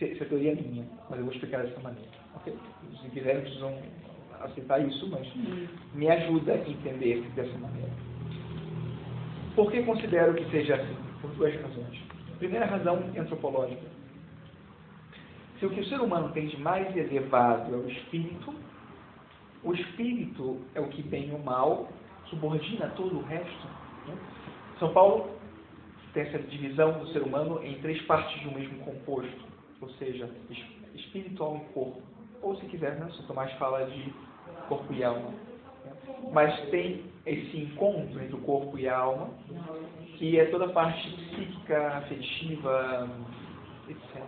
Essa 0.00 0.24
teoria 0.24 0.50
é 0.50 0.54
minha, 0.56 0.84
mas 1.08 1.18
eu 1.18 1.24
vou 1.24 1.32
explicar 1.32 1.62
dessa 1.62 1.78
maneira. 1.80 2.10
Okay? 2.36 2.54
Se 3.00 3.08
quiserem, 3.10 3.42
precisam 3.42 3.78
aceitar 4.44 4.78
isso, 4.80 5.08
mas 5.08 5.26
me 5.94 6.08
ajuda 6.08 6.52
a 6.52 6.68
entender 6.68 7.22
dessa 7.34 7.56
maneira. 7.58 7.90
Por 9.54 9.70
que 9.70 9.82
considero 9.82 10.34
que 10.34 10.50
seja 10.50 10.76
assim? 10.76 10.96
Por 11.20 11.30
duas 11.32 11.54
razões. 11.60 11.98
Primeira 12.38 12.66
razão 12.66 12.98
antropológica. 13.16 13.86
Se 15.58 15.66
o 15.66 15.70
que 15.70 15.80
o 15.80 15.86
ser 15.86 16.00
humano 16.00 16.30
tem 16.32 16.48
de 16.48 16.56
mais 16.56 16.96
elevado 16.96 17.72
é 17.72 17.78
o 17.78 17.88
espírito, 17.88 18.52
o 19.62 19.72
espírito 19.72 20.60
é 20.74 20.80
o 20.80 20.88
que, 20.88 21.02
bem 21.02 21.32
ou 21.32 21.38
mal, 21.38 21.88
subordina 22.28 22.88
todo 22.96 23.18
o 23.18 23.22
resto. 23.22 23.66
Né? 24.08 24.16
São 24.78 24.92
Paulo 24.92 25.30
tem 26.12 26.24
essa 26.24 26.38
divisão 26.38 26.98
do 26.98 27.06
ser 27.08 27.22
humano 27.22 27.62
em 27.62 27.78
três 27.80 28.02
partes 28.02 28.40
de 28.40 28.48
um 28.48 28.54
mesmo 28.54 28.78
composto, 28.80 29.44
ou 29.80 29.88
seja, 29.90 30.28
espiritual 30.94 31.56
e 31.56 31.72
corpo. 31.72 32.02
Ou, 32.42 32.56
se 32.56 32.66
quiser, 32.66 32.96
né, 32.98 33.08
São 33.12 33.26
Tomás 33.26 33.52
fala 33.52 33.86
de 33.86 34.12
corpo 34.68 34.92
e 34.92 35.04
alma. 35.04 35.30
Mas 36.32 36.58
tem 36.70 37.04
esse 37.26 37.56
encontro 37.56 38.20
entre 38.20 38.34
o 38.34 38.40
corpo 38.40 38.78
e 38.78 38.88
a 38.88 38.96
alma, 38.96 39.30
que 40.16 40.38
é 40.38 40.46
toda 40.46 40.66
a 40.66 40.72
parte 40.72 41.10
psíquica, 41.10 41.88
afetiva, 41.98 43.08
etc. 43.88 44.22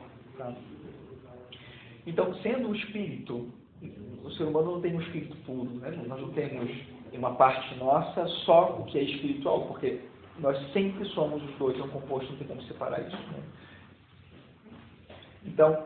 Então, 2.07 2.35
sendo 2.37 2.69
o 2.69 2.75
espírito, 2.75 3.51
o 4.23 4.31
ser 4.33 4.45
humano 4.45 4.73
não 4.73 4.81
tem 4.81 4.95
um 4.95 5.01
espírito 5.01 5.37
puro, 5.45 5.71
né? 5.77 5.91
nós 6.07 6.21
não 6.21 6.31
temos 6.31 6.71
em 7.13 7.19
uma 7.19 7.35
parte 7.35 7.75
nossa 7.77 8.27
só 8.45 8.79
o 8.79 8.85
que 8.85 8.99
é 8.99 9.03
espiritual, 9.03 9.67
porque 9.67 10.01
nós 10.39 10.59
sempre 10.73 11.05
somos 11.11 11.43
os 11.43 11.55
dois, 11.57 11.79
é 11.79 11.83
um 11.83 11.89
composto, 11.89 12.31
não 12.33 12.39
tem 12.39 12.49
como 12.49 12.63
separar 12.63 13.01
isso. 13.01 13.17
Né? 13.17 13.43
Então, 15.45 15.85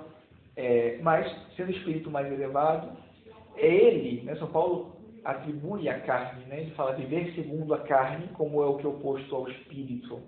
é, 0.57 0.99
mas, 1.03 1.31
sendo 1.57 1.71
espírito 1.71 2.11
mais 2.11 2.27
elevado, 2.33 2.97
é 3.59 3.66
ele, 3.66 4.23
né? 4.23 4.35
São 4.37 4.49
Paulo 4.49 4.97
atribui 5.25 5.88
a 5.88 6.01
carne, 6.01 6.44
né? 6.47 6.61
ele 6.61 6.71
fala 6.71 6.94
viver 6.94 7.33
segundo 7.35 7.75
a 7.75 7.79
carne, 7.81 8.29
como 8.35 8.62
é 8.62 8.66
o 8.66 8.77
que 8.77 8.87
é 8.87 8.88
oposto 8.88 9.35
ao 9.35 9.49
espírito. 9.49 10.21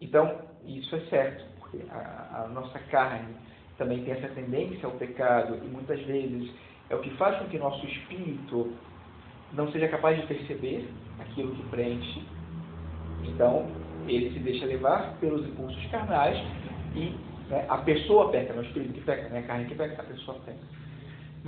Então, 0.00 0.40
isso 0.64 0.94
é 0.96 1.00
certo, 1.10 1.44
porque 1.58 1.78
a, 1.90 2.44
a 2.44 2.48
nossa 2.48 2.78
carne 2.90 3.34
também 3.76 4.02
tem 4.04 4.14
essa 4.14 4.28
tendência 4.28 4.86
ao 4.86 4.92
pecado 4.92 5.58
e 5.62 5.68
muitas 5.68 6.00
vezes 6.02 6.50
é 6.88 6.94
o 6.94 7.00
que 7.00 7.10
faz 7.16 7.38
com 7.38 7.48
que 7.48 7.58
nosso 7.58 7.84
espírito 7.86 8.72
não 9.52 9.70
seja 9.72 9.88
capaz 9.88 10.18
de 10.20 10.26
perceber 10.26 10.88
aquilo 11.20 11.54
que 11.54 11.62
preenche. 11.68 12.22
Então, 13.24 13.66
ele 14.06 14.32
se 14.32 14.38
deixa 14.38 14.64
levar 14.64 15.18
pelos 15.20 15.46
impulsos 15.46 15.84
carnais 15.90 16.38
e 16.94 17.14
né, 17.50 17.66
a 17.68 17.78
pessoa 17.78 18.30
peca, 18.30 18.52
não 18.52 18.62
é 18.62 18.64
o 18.64 18.68
espírito 18.68 18.94
que 18.94 19.00
peca, 19.02 19.28
não 19.28 19.36
é 19.36 19.40
a 19.40 19.46
carne 19.46 19.66
que 19.66 19.74
peca, 19.74 20.00
a 20.00 20.04
pessoa 20.04 20.38
peca. 20.46 20.77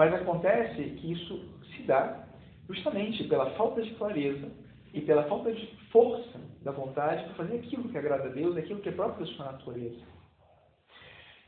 Mas 0.01 0.15
acontece 0.15 0.83
que 0.83 1.13
isso 1.13 1.45
se 1.77 1.83
dá 1.83 2.25
justamente 2.67 3.23
pela 3.25 3.51
falta 3.51 3.83
de 3.83 3.91
clareza 3.97 4.51
e 4.95 5.01
pela 5.03 5.25
falta 5.25 5.53
de 5.53 5.67
força 5.93 6.41
da 6.63 6.73
vontade 6.73 7.23
para 7.25 7.35
fazer 7.35 7.57
aquilo 7.57 7.87
que 7.87 7.99
agrada 7.99 8.25
a 8.25 8.33
Deus, 8.33 8.57
aquilo 8.57 8.81
que 8.81 8.89
é 8.89 8.93
próprio 8.93 9.27
da 9.27 9.33
sua 9.35 9.53
natureza. 9.53 10.01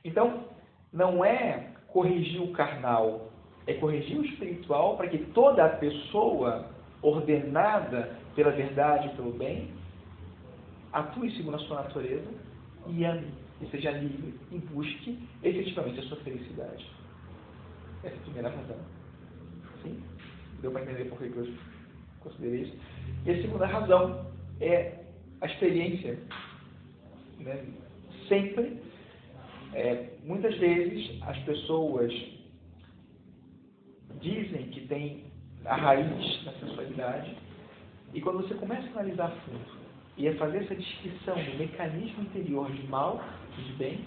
Então, 0.04 0.44
não 0.92 1.24
é 1.24 1.70
corrigir 1.88 2.42
o 2.42 2.52
carnal, 2.52 3.32
é 3.66 3.72
corrigir 3.72 4.18
o 4.18 4.24
espiritual 4.26 4.98
para 4.98 5.08
que 5.08 5.16
toda 5.32 5.64
a 5.64 5.70
pessoa 5.70 6.66
ordenada 7.00 8.14
pela 8.36 8.50
verdade 8.50 9.08
e 9.08 9.16
pelo 9.16 9.32
bem 9.32 9.70
atue 10.92 11.34
segundo 11.38 11.54
a 11.54 11.60
sua 11.60 11.84
natureza 11.84 12.30
e 12.86 13.02
ame, 13.02 13.32
e 13.62 13.66
seja 13.68 13.92
livre 13.92 14.38
e 14.50 14.58
busque 14.58 15.26
efetivamente 15.42 16.00
a 16.00 16.02
sua 16.02 16.18
felicidade. 16.18 17.01
Essa 18.04 18.14
é 18.14 18.18
a 18.18 18.22
primeira 18.22 18.48
razão. 18.48 18.78
Sim? 19.82 20.02
Deu 20.60 20.70
para 20.70 20.82
entender 20.82 21.04
por 21.06 21.18
que 21.18 21.24
eu 21.24 21.48
considerei 22.20 22.62
isso? 22.62 22.76
E 23.24 23.30
a 23.30 23.42
segunda 23.42 23.66
razão 23.66 24.26
é 24.60 25.04
a 25.40 25.46
experiência. 25.46 26.18
Né? 27.38 27.64
Sempre 28.28 28.80
é, 29.74 30.10
muitas 30.24 30.56
vezes 30.58 31.20
as 31.22 31.38
pessoas 31.40 32.12
dizem 34.20 34.68
que 34.68 34.86
tem 34.86 35.24
a 35.64 35.76
raiz 35.76 36.44
na 36.44 36.52
sensualidade, 36.52 37.36
e 38.12 38.20
quando 38.20 38.46
você 38.46 38.54
começa 38.54 38.86
a 38.88 39.00
analisar 39.00 39.26
a 39.26 39.30
fundo 39.30 39.82
e 40.16 40.28
a 40.28 40.36
fazer 40.36 40.58
essa 40.58 40.74
descrição 40.74 41.34
do 41.34 41.58
mecanismo 41.58 42.22
interior 42.22 42.70
de 42.70 42.86
mal 42.88 43.22
e 43.58 43.62
de 43.62 43.72
bem, 43.74 44.04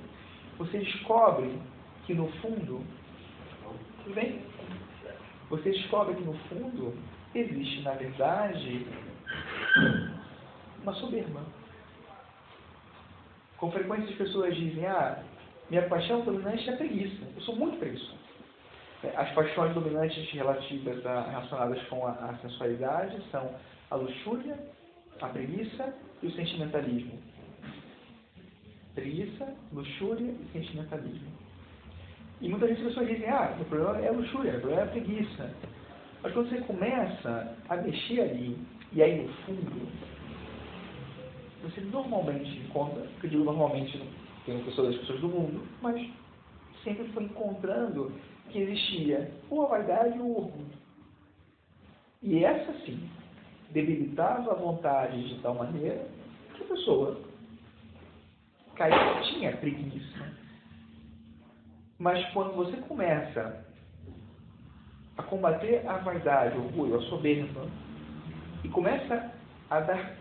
você 0.57 0.77
descobre 0.79 1.57
que 2.05 2.13
no 2.13 2.27
fundo, 2.33 2.81
tudo 4.05 4.15
bem? 4.15 4.39
Você 5.49 5.71
descobre 5.71 6.15
que 6.15 6.23
no 6.23 6.33
fundo 6.47 6.95
existe, 7.33 7.81
na 7.81 7.93
verdade, 7.93 8.85
uma 10.81 10.93
soberba. 10.93 11.41
Com 13.57 13.71
frequência 13.71 14.11
as 14.11 14.15
pessoas 14.15 14.55
dizem, 14.55 14.85
ah, 14.85 15.23
minha 15.69 15.87
paixão 15.89 16.21
dominante 16.21 16.69
é 16.69 16.73
a 16.73 16.77
preguiça. 16.77 17.25
Eu 17.35 17.41
sou 17.41 17.55
muito 17.55 17.79
preguiçoso. 17.79 18.15
É, 19.03 19.07
as 19.17 19.31
paixões 19.33 19.73
dominantes 19.73 20.31
relativas 20.31 21.03
a, 21.05 21.21
relacionadas 21.21 21.81
com 21.87 22.05
a, 22.05 22.11
a 22.11 22.37
sensualidade 22.37 23.19
são 23.31 23.55
a 23.89 23.95
luxúria, 23.95 24.57
a 25.19 25.27
preguiça 25.29 25.95
e 26.21 26.27
o 26.27 26.31
sentimentalismo. 26.31 27.19
Preguiça, 28.93 29.51
luxúria 29.73 30.31
e 30.31 30.49
sentimentalismo. 30.53 31.44
E 32.41 32.49
muitas 32.49 32.69
vezes 32.69 32.85
as 32.85 32.89
pessoas 32.89 33.09
dizem, 33.09 33.29
ah, 33.29 33.55
o 33.59 33.65
problema 33.65 34.05
é 34.05 34.11
luxúria, 34.11 34.57
o 34.57 34.59
problema 34.61 34.83
é 34.83 34.87
preguiça. 34.87 35.53
Mas 36.21 36.33
quando 36.33 36.49
você 36.49 36.61
começa 36.61 37.57
a 37.69 37.75
mexer 37.77 38.21
ali, 38.21 38.57
e 38.91 39.01
aí 39.01 39.21
no 39.23 39.33
fundo, 39.43 39.87
você 41.63 41.81
normalmente 41.81 42.59
encontra, 42.59 43.05
que 43.19 43.27
eu 43.27 43.29
digo 43.29 43.43
normalmente 43.43 44.01
tem 44.45 44.63
pessoas 44.63 44.89
das 44.89 44.99
pessoas 45.01 45.21
do 45.21 45.27
mundo, 45.29 45.61
mas 45.81 46.09
sempre 46.83 47.07
foi 47.09 47.23
encontrando 47.23 48.11
que 48.49 48.59
existia 48.59 49.31
ou 49.49 49.65
a 49.65 49.69
vaidade 49.69 50.19
ou 50.19 50.25
o 50.25 50.37
orgulho. 50.37 50.85
E 52.21 52.43
essa 52.43 52.73
sim 52.85 53.09
debilitava 53.71 54.51
a 54.51 54.55
vontade 54.55 55.27
de 55.27 55.41
tal 55.41 55.55
maneira 55.55 56.07
que 56.55 56.63
a 56.63 56.67
pessoa 56.67 57.19
caía, 58.75 59.21
tinha 59.23 59.57
preguiça. 59.57 60.24
Mas 61.97 62.25
quando 62.33 62.53
você 62.53 62.77
começa 62.77 63.65
a 65.17 65.23
combater 65.23 65.87
a 65.87 65.97
vaidade, 65.97 66.57
o 66.57 66.65
orgulho, 66.65 66.97
a 66.97 67.01
soberba, 67.03 67.67
e 68.63 68.69
começa 68.69 69.31
a 69.69 69.79
dar 69.79 70.15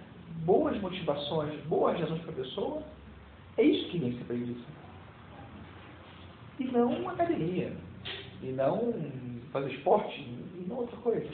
boas 0.44 0.80
motivações, 0.80 1.60
boas 1.64 1.98
razões 1.98 2.20
para 2.22 2.32
a 2.32 2.36
pessoa, 2.36 2.82
é 3.56 3.62
isso 3.62 3.88
que 3.90 3.98
vem 3.98 4.16
ser 4.16 4.24
preguiça. 4.24 4.66
E 6.58 6.64
não 6.64 7.08
academia. 7.08 7.72
E 8.42 8.46
não 8.46 8.92
fazer 9.52 9.72
esporte. 9.72 10.20
E 10.20 10.64
não 10.68 10.76
outra 10.78 10.96
coisa. 10.98 11.28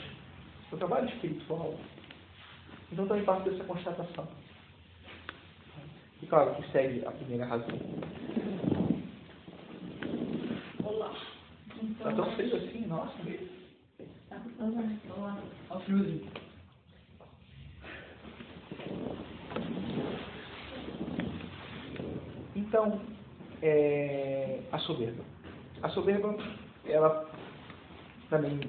o 0.71 0.77
trabalho 0.77 1.09
espiritual. 1.09 1.75
Então 2.91 3.07
também 3.07 3.23
parte 3.23 3.49
dessa 3.49 3.63
constatação. 3.63 4.27
E 6.21 6.25
claro 6.27 6.55
que 6.55 6.71
segue 6.71 7.05
a 7.05 7.11
primeira 7.11 7.45
razão. 7.45 7.77
Olá. 11.01 11.15
Está 11.81 12.13
tão 12.13 12.31
feio 12.35 12.55
assim, 12.55 12.85
nossa. 12.85 13.11
Olá. 15.17 15.37
Então, 22.55 23.01
é, 23.63 24.59
a 24.71 24.77
soberba. 24.77 25.23
A 25.81 25.89
soberba, 25.89 26.37
ela 26.85 27.27
também 28.29 28.59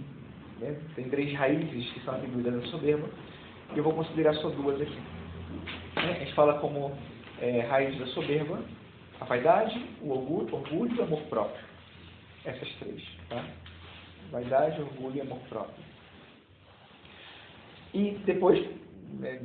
né, 0.59 0.81
tem 0.95 1.11
três 1.11 1.37
raízes 1.37 1.93
que 1.93 2.01
são 2.01 2.15
atribuídas 2.15 2.65
à 2.65 2.67
soberba, 2.69 3.11
e 3.75 3.79
eu 3.79 3.85
vou 3.85 3.93
considerar 3.93 4.35
só 4.37 4.49
duas 4.49 4.81
aqui. 4.81 4.97
Né? 5.97 6.13
A 6.13 6.25
gente 6.25 6.33
fala 6.33 6.59
como 6.61 6.97
é, 7.43 7.61
raiz 7.61 7.99
da 7.99 8.07
soberba 8.07 8.59
a 9.21 9.25
vaidade, 9.27 9.79
o 10.01 10.13
orgulho, 10.13 10.55
orgulho 10.55 10.97
e 10.97 10.99
o 10.99 11.03
amor 11.03 11.21
próprio. 11.25 11.72
Essas 12.45 12.69
três. 12.77 13.03
Tá? 13.29 13.45
Vaidade, 14.31 14.81
orgulho 14.81 15.17
e 15.17 15.21
amor 15.21 15.39
próprio. 15.49 15.85
E 17.95 18.19
depois, 18.25 18.59
né, 19.21 19.41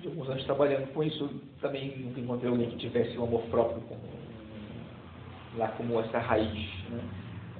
de 0.00 0.08
alguns 0.08 0.28
anos 0.28 0.44
trabalhando 0.44 0.92
com 0.92 1.02
isso, 1.02 1.28
também 1.60 1.96
nunca 1.98 2.20
encontrei 2.20 2.50
alguém 2.50 2.70
que 2.70 2.76
tivesse 2.76 3.16
o 3.16 3.24
amor 3.24 3.42
próprio 3.44 3.80
como, 3.82 4.00
lá 5.56 5.68
como 5.68 6.00
essa 6.00 6.18
raiz. 6.18 6.68
Né? 6.90 7.00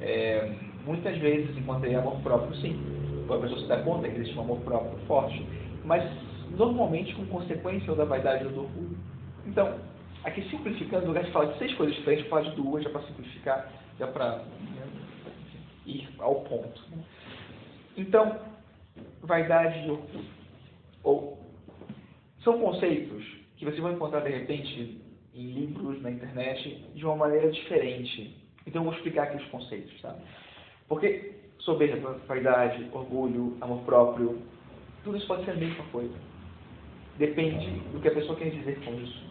É, 0.00 0.54
muitas 0.84 1.16
vezes 1.18 1.56
encontrei 1.56 1.94
amor 1.94 2.20
próprio, 2.20 2.54
sim. 2.56 2.78
A 3.24 3.38
pessoa 3.38 3.60
se 3.60 3.66
dá 3.66 3.82
conta 3.82 4.08
que 4.08 4.16
existe 4.16 4.36
um 4.36 4.42
amor 4.42 4.60
próprio 4.60 4.98
forte, 5.06 5.44
mas 5.84 6.02
normalmente 6.56 7.14
com 7.14 7.26
consequência 7.26 7.90
ou 7.90 7.96
da 7.96 8.04
vaidade 8.04 8.44
ou 8.46 8.52
do 8.52 8.60
orgulho. 8.60 8.98
Então, 9.46 9.78
aqui 10.24 10.42
simplificando, 10.48 11.02
no 11.02 11.08
lugar 11.08 11.24
de 11.24 11.32
falar 11.32 11.52
de 11.52 11.58
seis 11.58 11.74
coisas 11.74 11.94
diferentes, 11.96 12.28
falar 12.28 12.42
de 12.42 12.52
duas, 12.52 12.82
já 12.82 12.90
para 12.90 13.02
simplificar, 13.02 13.70
já 13.98 14.06
para 14.06 14.44
ir 15.86 16.08
ao 16.18 16.36
ponto. 16.42 16.82
Então, 17.96 18.38
vaidade 19.22 19.86
e 19.86 19.90
orgulho. 19.90 20.24
Ou, 21.02 21.38
são 22.42 22.60
conceitos 22.60 23.24
que 23.56 23.64
vocês 23.64 23.80
vão 23.80 23.92
encontrar 23.92 24.20
de 24.20 24.30
repente 24.30 25.00
em 25.34 25.50
livros, 25.52 26.00
na 26.02 26.10
internet, 26.10 26.84
de 26.94 27.04
uma 27.04 27.16
maneira 27.16 27.50
diferente. 27.50 28.36
Então, 28.66 28.82
eu 28.82 28.86
vou 28.86 28.94
explicar 28.94 29.24
aqui 29.24 29.36
os 29.42 29.50
conceitos. 29.50 30.00
Tá? 30.00 30.16
Porque 30.88 31.34
soberba, 31.60 32.18
vaidade, 32.26 32.88
orgulho, 32.92 33.56
amor 33.60 33.80
próprio, 33.84 34.40
tudo 35.04 35.16
isso 35.16 35.26
pode 35.26 35.44
ser 35.44 35.52
a 35.52 35.54
mesma 35.54 35.84
coisa. 35.86 36.14
Depende 37.18 37.68
do 37.92 38.00
que 38.00 38.08
a 38.08 38.14
pessoa 38.14 38.36
quer 38.38 38.50
dizer 38.50 38.78
com 38.84 38.94
isso. 38.94 39.26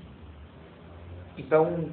Então, 1.38 1.90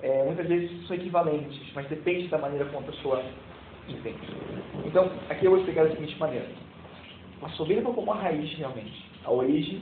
é, 0.00 0.24
muitas 0.24 0.46
vezes 0.46 0.86
são 0.86 0.96
equivalentes, 0.96 1.72
mas 1.74 1.88
depende 1.88 2.28
da 2.28 2.38
maneira 2.38 2.64
como 2.66 2.78
a 2.78 2.90
pessoa 2.90 3.22
entende. 3.88 4.18
Então, 4.84 5.10
aqui 5.28 5.44
eu 5.44 5.50
vou 5.50 5.60
explicar 5.60 5.84
da 5.84 5.94
seguinte 5.94 6.18
maneira. 6.18 6.48
A 7.42 7.48
soberba 7.50 7.92
como 7.92 8.12
a 8.12 8.16
raiz, 8.16 8.52
realmente. 8.56 9.04
A 9.24 9.32
origem. 9.32 9.80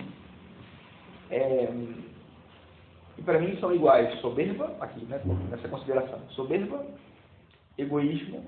É, 1.31 1.69
e 3.19 3.23
para 3.23 3.39
mim 3.39 3.57
são 3.59 3.75
iguais. 3.75 4.21
Soberba, 4.21 4.77
aqui, 4.81 5.05
né, 5.07 5.21
nessa 5.51 5.69
consideração. 5.69 6.21
Soberba, 6.31 6.85
egoísmo 7.77 8.45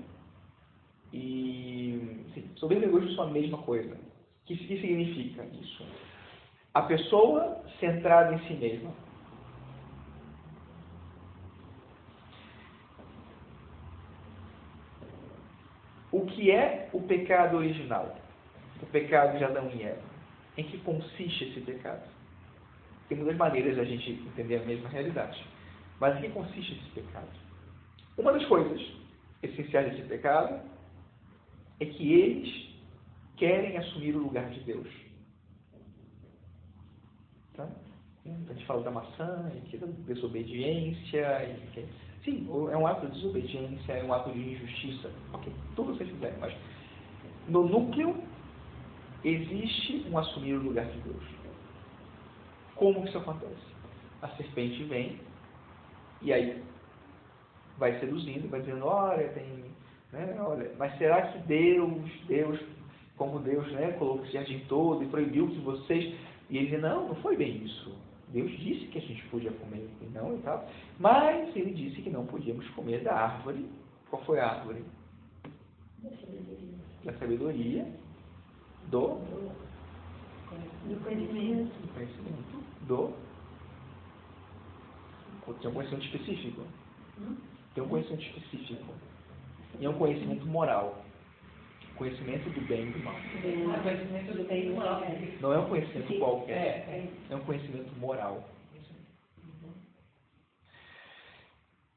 e. 1.13 2.23
Sim, 2.33 2.49
soberba 2.55 2.85
e 2.85 2.89
egoísmo 2.89 3.11
são 3.13 3.25
a 3.25 3.31
mesma 3.31 3.57
coisa. 3.59 3.93
O 3.93 4.45
que, 4.45 4.55
que 4.55 4.81
significa 4.81 5.45
isso? 5.59 5.83
A 6.73 6.83
pessoa 6.83 7.63
centrada 7.79 8.33
em 8.33 8.39
si 8.47 8.53
mesma. 8.53 8.91
O 16.11 16.25
que 16.25 16.51
é 16.51 16.89
o 16.91 17.01
pecado 17.01 17.57
original? 17.57 18.17
O 18.81 18.85
pecado 18.87 19.37
de 19.37 19.43
Adão 19.43 19.69
e 19.73 19.83
Eva. 19.83 20.01
Em 20.57 20.63
que 20.63 20.77
consiste 20.79 21.45
esse 21.45 21.61
pecado? 21.61 22.03
Tem 23.07 23.17
muitas 23.17 23.37
maneiras 23.37 23.77
a 23.77 23.83
gente 23.83 24.11
entender 24.11 24.57
a 24.57 24.65
mesma 24.65 24.89
realidade. 24.89 25.43
Mas 25.99 26.17
em 26.17 26.21
que 26.21 26.29
consiste 26.29 26.73
esse 26.73 26.89
pecado? 26.91 27.27
Uma 28.17 28.33
das 28.33 28.45
coisas 28.45 28.81
essenciais 29.43 29.91
desse 29.91 30.07
pecado 30.07 30.61
é 31.79 31.85
que 31.85 32.13
eles 32.13 32.69
querem 33.37 33.77
assumir 33.77 34.15
o 34.15 34.19
lugar 34.19 34.49
de 34.49 34.59
Deus. 34.61 34.87
Tá? 37.55 37.69
A 38.25 38.53
gente 38.53 38.65
fala 38.65 38.83
da 38.83 38.91
maçã, 38.91 39.51
e 39.71 39.77
da 39.77 39.87
desobediência. 39.87 41.43
E... 41.45 42.08
Sim, 42.23 42.47
é 42.71 42.77
um 42.77 42.85
ato 42.85 43.07
de 43.07 43.13
desobediência, 43.13 43.93
é 43.93 44.03
um 44.03 44.13
ato 44.13 44.31
de 44.31 44.39
injustiça. 44.39 45.09
Ok, 45.33 45.51
tudo 45.75 45.93
vocês 45.93 46.09
quiserem, 46.09 46.37
mas 46.39 46.53
no 47.47 47.67
núcleo 47.67 48.15
existe 49.23 50.05
um 50.09 50.17
assumir 50.17 50.53
o 50.53 50.63
lugar 50.63 50.85
de 50.85 50.99
Deus. 50.99 51.23
Como 52.75 53.01
que 53.01 53.09
isso 53.09 53.17
acontece? 53.17 53.69
A 54.21 54.27
serpente 54.29 54.83
vem 54.83 55.19
e 56.21 56.33
aí 56.33 56.61
vai 57.77 57.97
seduzindo, 57.99 58.49
vai 58.49 58.59
dizendo, 58.59 58.85
olha, 58.85 59.29
tem. 59.29 59.69
Né, 60.11 60.35
olha, 60.39 60.71
mas 60.77 60.97
será 60.97 61.21
que 61.21 61.39
Deus, 61.39 62.01
Deus, 62.27 62.59
como 63.15 63.39
Deus 63.39 63.71
né, 63.71 63.91
colocou 63.93 64.25
esse 64.25 64.33
jardim 64.33 64.59
todo 64.67 65.03
e 65.03 65.07
proibiu 65.07 65.47
que 65.47 65.59
vocês. 65.59 66.15
E 66.49 66.57
ele 66.57 66.67
diz, 66.67 66.81
não, 66.81 67.09
não 67.09 67.15
foi 67.15 67.37
bem 67.37 67.63
isso. 67.63 67.95
Deus 68.31 68.51
disse 68.59 68.85
que 68.87 68.99
a 68.99 69.01
gente 69.01 69.25
podia 69.29 69.51
comer 69.51 69.89
e 70.01 70.05
não 70.13 70.35
e 70.35 70.41
tal. 70.41 70.67
Mas 70.99 71.55
ele 71.55 71.73
disse 71.73 72.01
que 72.01 72.09
não 72.09 72.25
podíamos 72.25 72.67
comer 72.69 73.03
da 73.03 73.13
árvore. 73.13 73.67
Qual 74.09 74.23
foi 74.23 74.39
a 74.39 74.47
árvore? 74.47 74.83
Da 77.03 77.13
sabedoria. 77.13 77.87
Do? 78.89 79.15
Do 80.85 81.03
conhecimento. 81.03 81.73
Do 81.81 81.93
conhecimento. 81.93 82.63
Do? 82.87 83.13
Tem 85.59 85.71
um 85.71 85.73
conhecimento 85.73 86.05
específico. 86.05 86.61
Tem 87.73 87.83
um 87.83 87.87
conhecimento 87.87 88.23
específico. 88.23 88.93
E 89.79 89.85
é 89.85 89.89
um 89.89 89.97
conhecimento 89.97 90.45
moral. 90.45 91.03
Conhecimento 91.99 92.49
do 92.51 92.61
bem 92.61 92.87
e 92.87 92.91
do 92.91 92.99
mal. 93.03 93.13
O 93.13 93.83
conhecimento 93.83 94.33
do 94.33 94.43
bem 94.45 94.63
e 94.63 94.69
do 94.69 94.75
mal. 94.77 95.01
Não 95.41 95.53
é 95.53 95.59
um 95.59 95.67
conhecimento 95.67 96.17
qualquer. 96.17 96.55
É, 96.55 97.09
É 97.29 97.35
um 97.35 97.41
conhecimento 97.41 97.93
moral. 97.99 98.47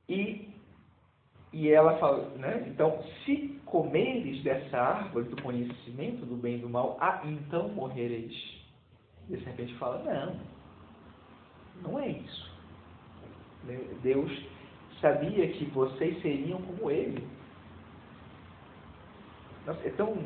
E, 0.09 0.49
e 1.53 1.71
ela 1.71 1.99
fala, 1.99 2.29
né? 2.37 2.65
Então, 2.67 3.01
se 3.25 3.61
comeres 3.65 4.43
dessa 4.43 4.77
árvore 4.77 5.29
do 5.29 5.41
conhecimento 5.41 6.27
do 6.27 6.35
bem 6.35 6.57
e 6.57 6.59
do 6.59 6.69
mal, 6.69 6.99
ah, 7.01 7.23
então 7.25 7.69
morrereis. 7.69 8.35
E 9.31 9.37
de 9.37 9.45
repente 9.45 9.73
fala, 9.79 10.03
não, 10.03 11.91
não 11.93 11.99
é 12.01 12.09
isso. 12.09 12.53
Deus 14.03 14.31
sabia 15.01 15.47
que 15.53 15.65
vocês 15.67 16.21
seriam 16.21 16.61
como 16.61 16.91
ele. 16.91 17.25
Nossa, 19.67 19.87
é 19.87 19.91
tão, 19.91 20.17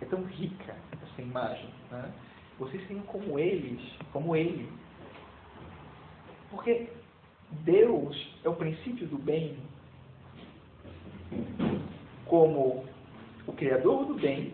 é 0.00 0.04
tão 0.06 0.24
rica 0.24 0.74
essa 0.92 1.22
imagem. 1.22 1.68
Né? 1.90 2.12
Vocês 2.58 2.82
seriam 2.86 3.04
como 3.06 3.38
eles, 3.38 3.80
como 4.12 4.34
ele. 4.34 4.68
Porque 6.50 6.88
Deus 7.64 8.36
é 8.44 8.48
o 8.48 8.54
princípio 8.54 9.06
do 9.06 9.18
bem, 9.18 9.56
como 12.26 12.84
o 13.46 13.52
Criador 13.52 14.06
do 14.06 14.14
bem 14.14 14.52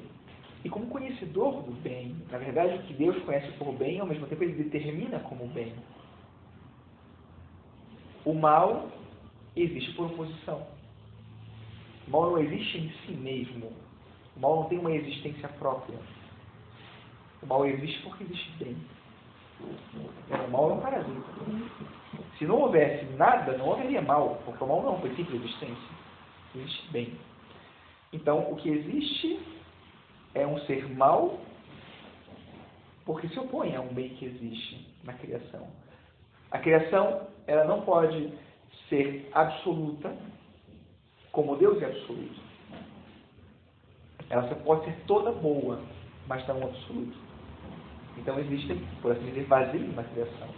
e 0.64 0.68
como 0.68 0.86
conhecedor 0.88 1.62
do 1.62 1.72
bem. 1.82 2.16
Na 2.30 2.38
verdade, 2.38 2.74
o 2.74 2.82
que 2.82 2.94
Deus 2.94 3.16
conhece 3.24 3.50
por 3.52 3.72
bem, 3.72 4.00
ao 4.00 4.06
mesmo 4.06 4.26
tempo 4.26 4.42
ele 4.42 4.62
determina 4.64 5.20
como 5.20 5.46
bem. 5.48 5.72
O 8.24 8.34
mal 8.34 8.90
existe 9.54 9.92
por 9.92 10.06
oposição. 10.06 10.66
O 12.06 12.10
mal 12.10 12.30
não 12.30 12.38
existe 12.38 12.78
em 12.78 12.90
si 13.06 13.12
mesmo. 13.12 13.85
O 14.36 14.40
mal 14.40 14.56
não 14.56 14.64
tem 14.64 14.78
uma 14.78 14.92
existência 14.92 15.48
própria. 15.58 15.98
O 17.42 17.46
mal 17.46 17.66
existe 17.66 18.02
porque 18.02 18.24
existe 18.24 18.50
bem. 18.62 18.76
O 19.60 20.50
mal 20.50 20.70
é 20.70 20.74
um 20.74 20.80
parasita. 20.80 21.28
Se 22.38 22.44
não 22.44 22.60
houvesse 22.60 23.04
nada, 23.16 23.56
não 23.56 23.72
haveria 23.72 24.02
mal, 24.02 24.40
porque 24.44 24.62
o 24.62 24.66
mal 24.66 24.82
não 24.82 24.90
é 24.90 24.96
um 24.96 25.00
princípio 25.00 25.38
de 25.38 25.46
existência. 25.46 25.96
Existe 26.54 26.90
bem. 26.90 27.18
Então, 28.12 28.50
o 28.50 28.56
que 28.56 28.68
existe 28.68 29.40
é 30.34 30.46
um 30.46 30.58
ser 30.60 30.88
mal 30.94 31.40
porque 33.06 33.28
se 33.28 33.38
opõe 33.38 33.74
a 33.76 33.80
um 33.80 33.94
bem 33.94 34.10
que 34.10 34.24
existe 34.24 34.84
na 35.04 35.12
criação. 35.14 35.68
A 36.50 36.58
criação, 36.58 37.28
ela 37.46 37.64
não 37.64 37.82
pode 37.82 38.32
ser 38.88 39.30
absoluta, 39.32 40.14
como 41.30 41.56
Deus 41.56 41.80
é 41.80 41.86
absoluto. 41.86 42.45
Ela 44.28 44.48
só 44.48 44.54
pode 44.56 44.84
ser 44.84 44.96
toda 45.06 45.32
boa, 45.32 45.80
mas 46.26 46.40
está 46.40 46.52
no 46.54 46.64
absoluto. 46.64 47.16
Então 48.16 48.38
existem, 48.40 48.78
por 49.00 49.12
assim 49.12 49.26
dizer, 49.26 49.44
vazios 49.44 49.94
na 49.94 50.02
criação. 50.02 50.48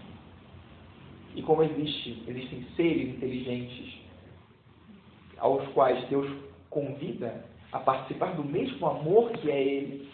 E 1.35 1.43
como 1.43 1.63
existe, 1.63 2.25
existem 2.27 2.67
seres 2.77 3.17
inteligentes 3.17 3.99
aos 5.39 5.67
quais 5.73 6.09
Deus 6.09 6.31
convida 6.71 7.45
a 7.71 7.79
participar 7.79 8.35
do 8.35 8.45
mesmo 8.45 8.87
amor 8.87 9.31
que 9.33 9.51
é 9.51 9.61
Ele, 9.61 10.11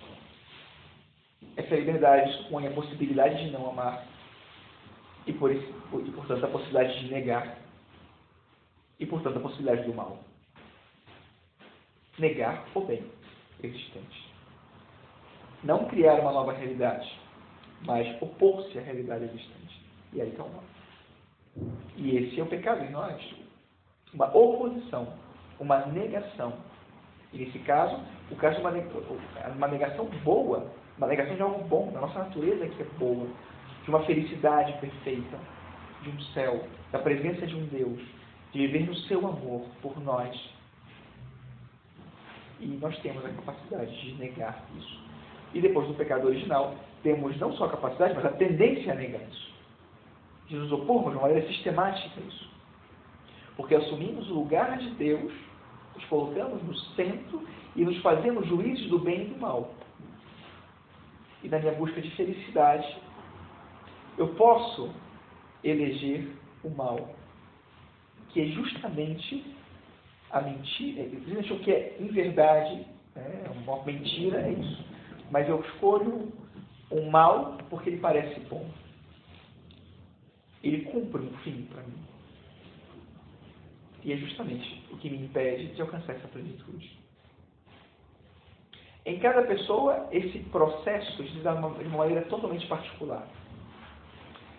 essa 1.57 1.75
liberdade 1.77 2.37
supõe 2.39 2.67
a 2.67 2.73
possibilidade 2.73 3.45
de 3.45 3.51
não 3.53 3.71
amar 3.71 4.07
e, 5.27 5.33
por 5.33 5.53
isso, 5.53 5.73
e 6.05 6.11
portanto, 6.11 6.45
a 6.45 6.49
possibilidade 6.49 6.99
de 7.01 7.13
negar 7.13 7.59
e, 8.99 9.07
portanto, 9.07 9.37
a 9.37 9.41
possibilidade 9.41 9.87
do 9.87 9.95
mal. 9.95 10.19
Negar 12.19 12.65
o 12.75 12.81
bem 12.81 13.05
existente. 13.63 14.33
Não 15.63 15.87
criar 15.87 16.21
uma 16.21 16.33
nova 16.33 16.53
realidade, 16.53 17.11
mas 17.83 18.21
opor-se 18.21 18.79
à 18.79 18.83
realidade 18.83 19.25
existente. 19.25 19.83
E 20.13 20.21
aí 20.21 20.29
está 20.29 20.45
o 20.45 20.53
mal. 20.53 20.65
E 21.97 22.17
esse 22.17 22.39
é 22.39 22.43
o 22.43 22.47
pecado 22.47 22.85
em 22.85 22.91
nós. 22.91 23.23
Uma 24.13 24.27
oposição, 24.37 25.15
uma 25.59 25.87
negação. 25.87 26.53
E 27.33 27.39
nesse 27.39 27.59
caso, 27.61 28.01
o 28.31 28.37
caso 28.37 28.57
de 28.57 28.63
uma 28.63 29.69
negação 29.69 30.07
boa 30.23 30.71
uma 30.97 31.07
negação 31.09 31.35
de 31.35 31.43
algo 31.43 31.65
bom, 31.65 31.91
da 31.93 32.01
nossa 32.01 32.19
natureza 32.21 32.69
que 32.69 32.83
é 32.83 32.87
boa, 32.99 33.27
de 33.83 33.89
uma 33.89 34.05
felicidade 34.05 34.73
perfeita, 34.81 35.39
de 36.03 36.11
um 36.11 36.21
céu, 36.33 36.65
da 36.93 36.99
presença 36.99 37.47
de 37.47 37.57
um 37.57 37.67
Deus, 37.67 38.01
de 38.53 38.67
viver 38.67 38.87
no 38.87 38.95
seu 38.95 39.27
amor 39.27 39.67
por 39.83 40.01
nós. 40.01 40.35
E 42.61 42.67
nós 42.81 42.97
temos 43.01 43.25
a 43.25 43.29
capacidade 43.31 44.01
de 44.01 44.15
negar 44.15 44.65
isso. 44.79 45.01
E 45.53 45.61
depois 45.61 45.87
do 45.87 45.95
pecado 45.95 46.27
original, 46.27 46.75
temos 47.03 47.37
não 47.39 47.53
só 47.57 47.67
a 47.67 47.71
capacidade, 47.71 48.15
mas 48.15 48.25
a 48.25 48.31
tendência 48.31 48.93
a 48.93 48.97
negar 48.97 49.23
isso. 49.23 49.55
De 50.49 50.57
nos 50.57 50.73
opormos 50.73 51.13
de 51.13 51.19
uma 51.19 51.29
maneira 51.29 51.47
sistemática 51.49 52.21
a 52.21 52.27
isso. 52.27 52.51
Porque 53.57 53.75
assumimos 53.75 54.29
o 54.31 54.35
lugar 54.35 54.79
de 54.79 54.91
Deus, 54.91 55.33
nos 55.95 56.05
colocamos 56.07 56.63
no 56.63 56.77
centro 56.97 57.47
e 57.77 57.85
nos 57.85 57.97
fazemos 58.03 58.47
juízes 58.47 58.89
do 58.89 58.99
bem 58.99 59.23
e 59.23 59.25
do 59.27 59.39
mal 59.39 59.73
e 61.45 61.49
na 61.49 61.59
minha 61.59 61.73
busca 61.73 62.01
de 62.01 62.11
felicidade, 62.13 62.97
eu 64.17 64.29
posso 64.29 64.91
eleger 65.63 66.27
o 66.65 66.71
mal, 66.71 67.15
que 68.31 68.41
é 68.41 68.47
justamente 68.47 69.45
a 70.35 70.41
mentira, 70.41 71.03
existe 71.03 71.53
o 71.53 71.61
que 71.61 71.71
é 71.71 71.97
em 72.01 72.09
verdade, 72.09 72.85
né, 73.15 73.45
uma 73.63 73.85
mentira 73.85 74.41
é 74.41 74.51
isso, 74.51 74.85
mas 75.31 75.49
eu 75.49 75.61
escolho 75.61 76.33
um 76.91 77.09
mal 77.09 77.57
porque 77.71 77.91
ele 77.91 78.01
parece 78.01 78.41
bom. 78.41 78.69
Ele 80.61 80.87
cumpre 80.87 81.23
um 81.23 81.33
fim 81.39 81.69
para 81.73 81.83
mim. 81.85 81.95
E 84.03 84.13
é 84.13 84.17
justamente 84.17 84.85
o 84.91 84.97
que 84.97 85.09
me 85.09 85.25
impede 85.25 85.69
de 85.69 85.81
alcançar 85.81 86.15
essa 86.15 86.27
plenitude. 86.27 86.99
Em 89.07 89.21
cada 89.21 89.43
pessoa, 89.43 90.09
esse 90.11 90.41
processo 90.51 91.23
se 91.29 91.39
dá 91.43 91.53
de 91.55 91.59
uma 91.59 91.99
maneira 91.99 92.23
totalmente 92.23 92.67
particular. 92.67 93.29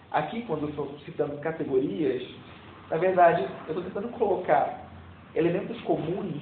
Aqui, 0.09 0.43
quando 0.43 0.63
eu 0.63 0.69
estou 0.69 0.97
citando 0.99 1.37
categorias, 1.39 2.23
na 2.89 2.95
verdade, 2.95 3.41
eu 3.67 3.77
estou 3.77 3.83
tentando 3.83 4.09
colocar 4.17 4.84
elementos 5.35 5.79
comuns 5.81 6.41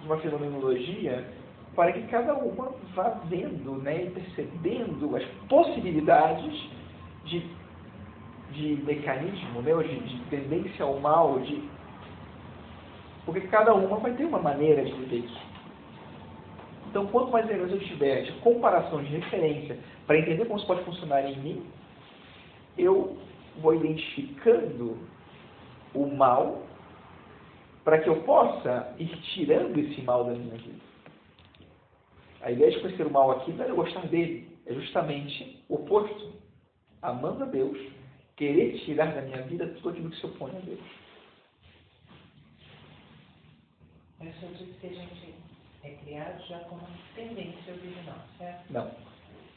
de 0.00 0.06
uma 0.06 0.18
fenomenologia 0.18 1.24
para 1.74 1.92
que 1.92 2.02
cada 2.08 2.34
uma 2.34 2.74
vá 2.94 3.20
vendo 3.26 3.76
né, 3.82 4.04
e 4.04 4.10
percebendo 4.10 5.16
as 5.16 5.24
possibilidades 5.48 6.70
de, 7.24 7.46
de 8.52 8.82
mecanismo, 8.84 9.62
né, 9.62 9.72
de, 9.82 10.00
de 10.00 10.18
tendência 10.24 10.84
ao 10.84 10.98
mal, 10.98 11.38
de, 11.40 11.62
porque 13.24 13.40
cada 13.42 13.72
uma 13.72 13.96
vai 13.98 14.12
ter 14.12 14.24
uma 14.24 14.40
maneira 14.40 14.84
de 14.84 14.92
viver 14.92 15.24
isso. 15.24 15.52
Então, 16.90 17.06
quanto 17.06 17.30
mais 17.30 17.48
elementos 17.48 17.72
eu 17.72 17.88
tiver 17.88 18.24
de 18.24 18.32
comparação, 18.40 19.02
de 19.02 19.16
referência, 19.16 19.78
para 20.06 20.18
entender 20.18 20.44
como 20.44 20.58
isso 20.58 20.66
pode 20.66 20.84
funcionar 20.84 21.24
em 21.24 21.38
mim, 21.38 21.66
eu 22.76 23.16
vou 23.62 23.74
identificando 23.74 24.98
o 25.94 26.06
mal 26.06 26.60
para 27.84 27.98
que 27.98 28.08
eu 28.08 28.22
possa 28.22 28.94
ir 28.98 29.08
tirando 29.34 29.78
esse 29.78 30.00
mal 30.02 30.24
da 30.24 30.32
minha 30.32 30.56
vida. 30.56 30.80
A 32.42 32.50
ideia 32.50 32.70
de 32.70 32.80
conhecer 32.80 33.06
o 33.06 33.10
mal 33.10 33.30
aqui 33.30 33.52
não 33.52 33.64
é 33.64 33.70
eu 33.70 33.76
gostar 33.76 34.06
dele, 34.08 34.48
é 34.66 34.74
justamente 34.74 35.64
o 35.68 35.74
oposto. 35.74 36.32
Amando 37.00 37.44
a 37.44 37.46
Deus, 37.46 37.78
querer 38.36 38.78
tirar 38.80 39.12
da 39.14 39.22
minha 39.22 39.42
vida 39.42 39.66
tudo 39.76 39.90
aquilo 39.90 40.10
que 40.10 40.16
se 40.16 40.26
opõe 40.26 40.50
a 40.50 40.60
Deus. 40.60 40.80
Mas 44.20 44.42
eu 44.42 44.48
disse 44.50 44.78
que 44.80 44.86
a 44.86 44.90
gente 44.90 45.34
é 45.82 45.90
criado 45.90 46.46
já 46.46 46.60
com 46.60 46.76
uma 46.76 46.88
tendência 47.16 47.72
original, 47.72 48.18
certo? 48.38 48.72
Não. 48.72 48.90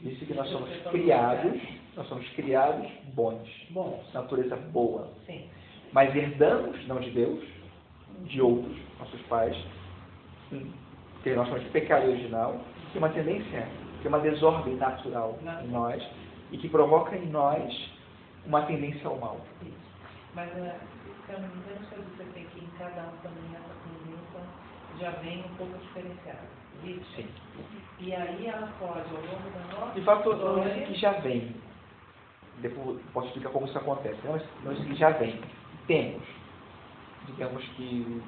Disse 0.00 0.26
que 0.26 0.34
nós 0.34 0.48
somos 0.50 0.68
criados, 0.90 1.62
nós 1.94 2.08
somos 2.08 2.28
criados 2.30 2.90
bons. 3.14 3.48
Bons. 3.70 4.12
Natureza 4.12 4.56
boa. 4.56 5.10
Sim. 5.24 5.48
Mas 5.92 6.14
herdamos, 6.14 6.86
não 6.86 7.00
de 7.00 7.10
Deus, 7.10 7.42
de 8.24 8.40
outros, 8.40 8.76
nossos 8.98 9.20
pais, 9.22 9.56
que 11.22 11.34
nós 11.34 11.48
somos 11.48 11.64
de 11.64 11.70
pecado 11.70 12.08
original, 12.08 12.60
que 12.92 12.98
é 12.98 13.00
uma 13.00 13.08
tendência, 13.08 13.68
que 14.00 14.06
é 14.06 14.08
uma 14.08 14.20
desordem 14.20 14.76
natural 14.76 15.38
não. 15.42 15.62
em 15.62 15.68
nós 15.68 16.02
e 16.52 16.58
que 16.58 16.68
provoca 16.68 17.16
em 17.16 17.26
nós 17.26 17.90
uma 18.44 18.62
tendência 18.62 19.08
ao 19.08 19.18
mal. 19.18 19.40
Mas, 20.34 20.50
se 20.52 20.58
eu 21.32 21.40
não 21.40 21.48
me 21.48 21.54
engano, 21.56 21.86
você 22.16 22.24
tem 22.34 22.44
que 22.46 22.64
em 22.64 22.68
cada 22.78 23.02
um 23.02 23.16
também 23.22 23.50
essa 23.54 23.74
tendência 23.82 24.66
já 25.00 25.10
vem 25.20 25.40
um 25.40 25.56
pouco 25.56 25.76
diferenciada. 25.78 26.66
Sim. 26.82 27.26
E 27.98 28.14
aí 28.14 28.46
ela 28.46 28.68
pode, 28.78 29.00
ao 29.00 29.22
longo 29.22 29.50
da 29.50 29.80
nossa 29.80 29.94
De 29.94 30.02
fato, 30.02 30.36
não 30.36 30.62
é 30.62 30.80
que 30.86 30.94
já 30.94 31.12
vem. 31.12 31.54
Depois 32.58 33.00
posso 33.12 33.28
explicar 33.28 33.50
como 33.50 33.66
isso 33.66 33.78
acontece. 33.78 34.18
Não, 34.24 34.40
não 34.62 34.72
é 34.72 34.74
que 34.74 34.94
já 34.94 35.10
vem. 35.10 35.40
Temos. 35.86 36.22
Digamos 37.26 37.62
que 37.76 38.22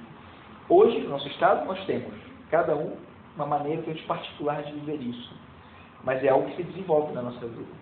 hoje, 0.68 1.00
no 1.00 1.10
nosso 1.10 1.28
estado, 1.28 1.66
nós 1.66 1.82
temos, 1.86 2.14
cada 2.50 2.76
um, 2.76 2.96
uma 3.36 3.46
maneira 3.46 3.82
que 3.82 4.02
particular 4.02 4.62
de 4.62 4.72
viver 4.72 5.00
isso. 5.00 5.32
Mas 6.04 6.22
é 6.22 6.28
algo 6.28 6.48
que 6.50 6.56
se 6.56 6.62
desenvolve 6.64 7.12
na 7.12 7.22
nossa 7.22 7.46
vida. 7.46 7.72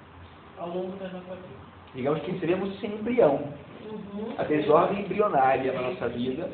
Ao 0.59 0.69
longo 0.69 0.97
da 0.97 1.09
nossa 1.09 1.35
vida. 1.35 1.67
Digamos 1.95 2.21
que 2.23 2.31
recebemos 2.33 2.75
esse 2.75 2.87
embrião. 2.87 3.45
Uhum. 3.85 4.35
A 4.37 4.43
desordem 4.45 5.01
embrionária 5.01 5.73
na 5.73 5.83
nossa 5.83 6.09
vida, 6.09 6.51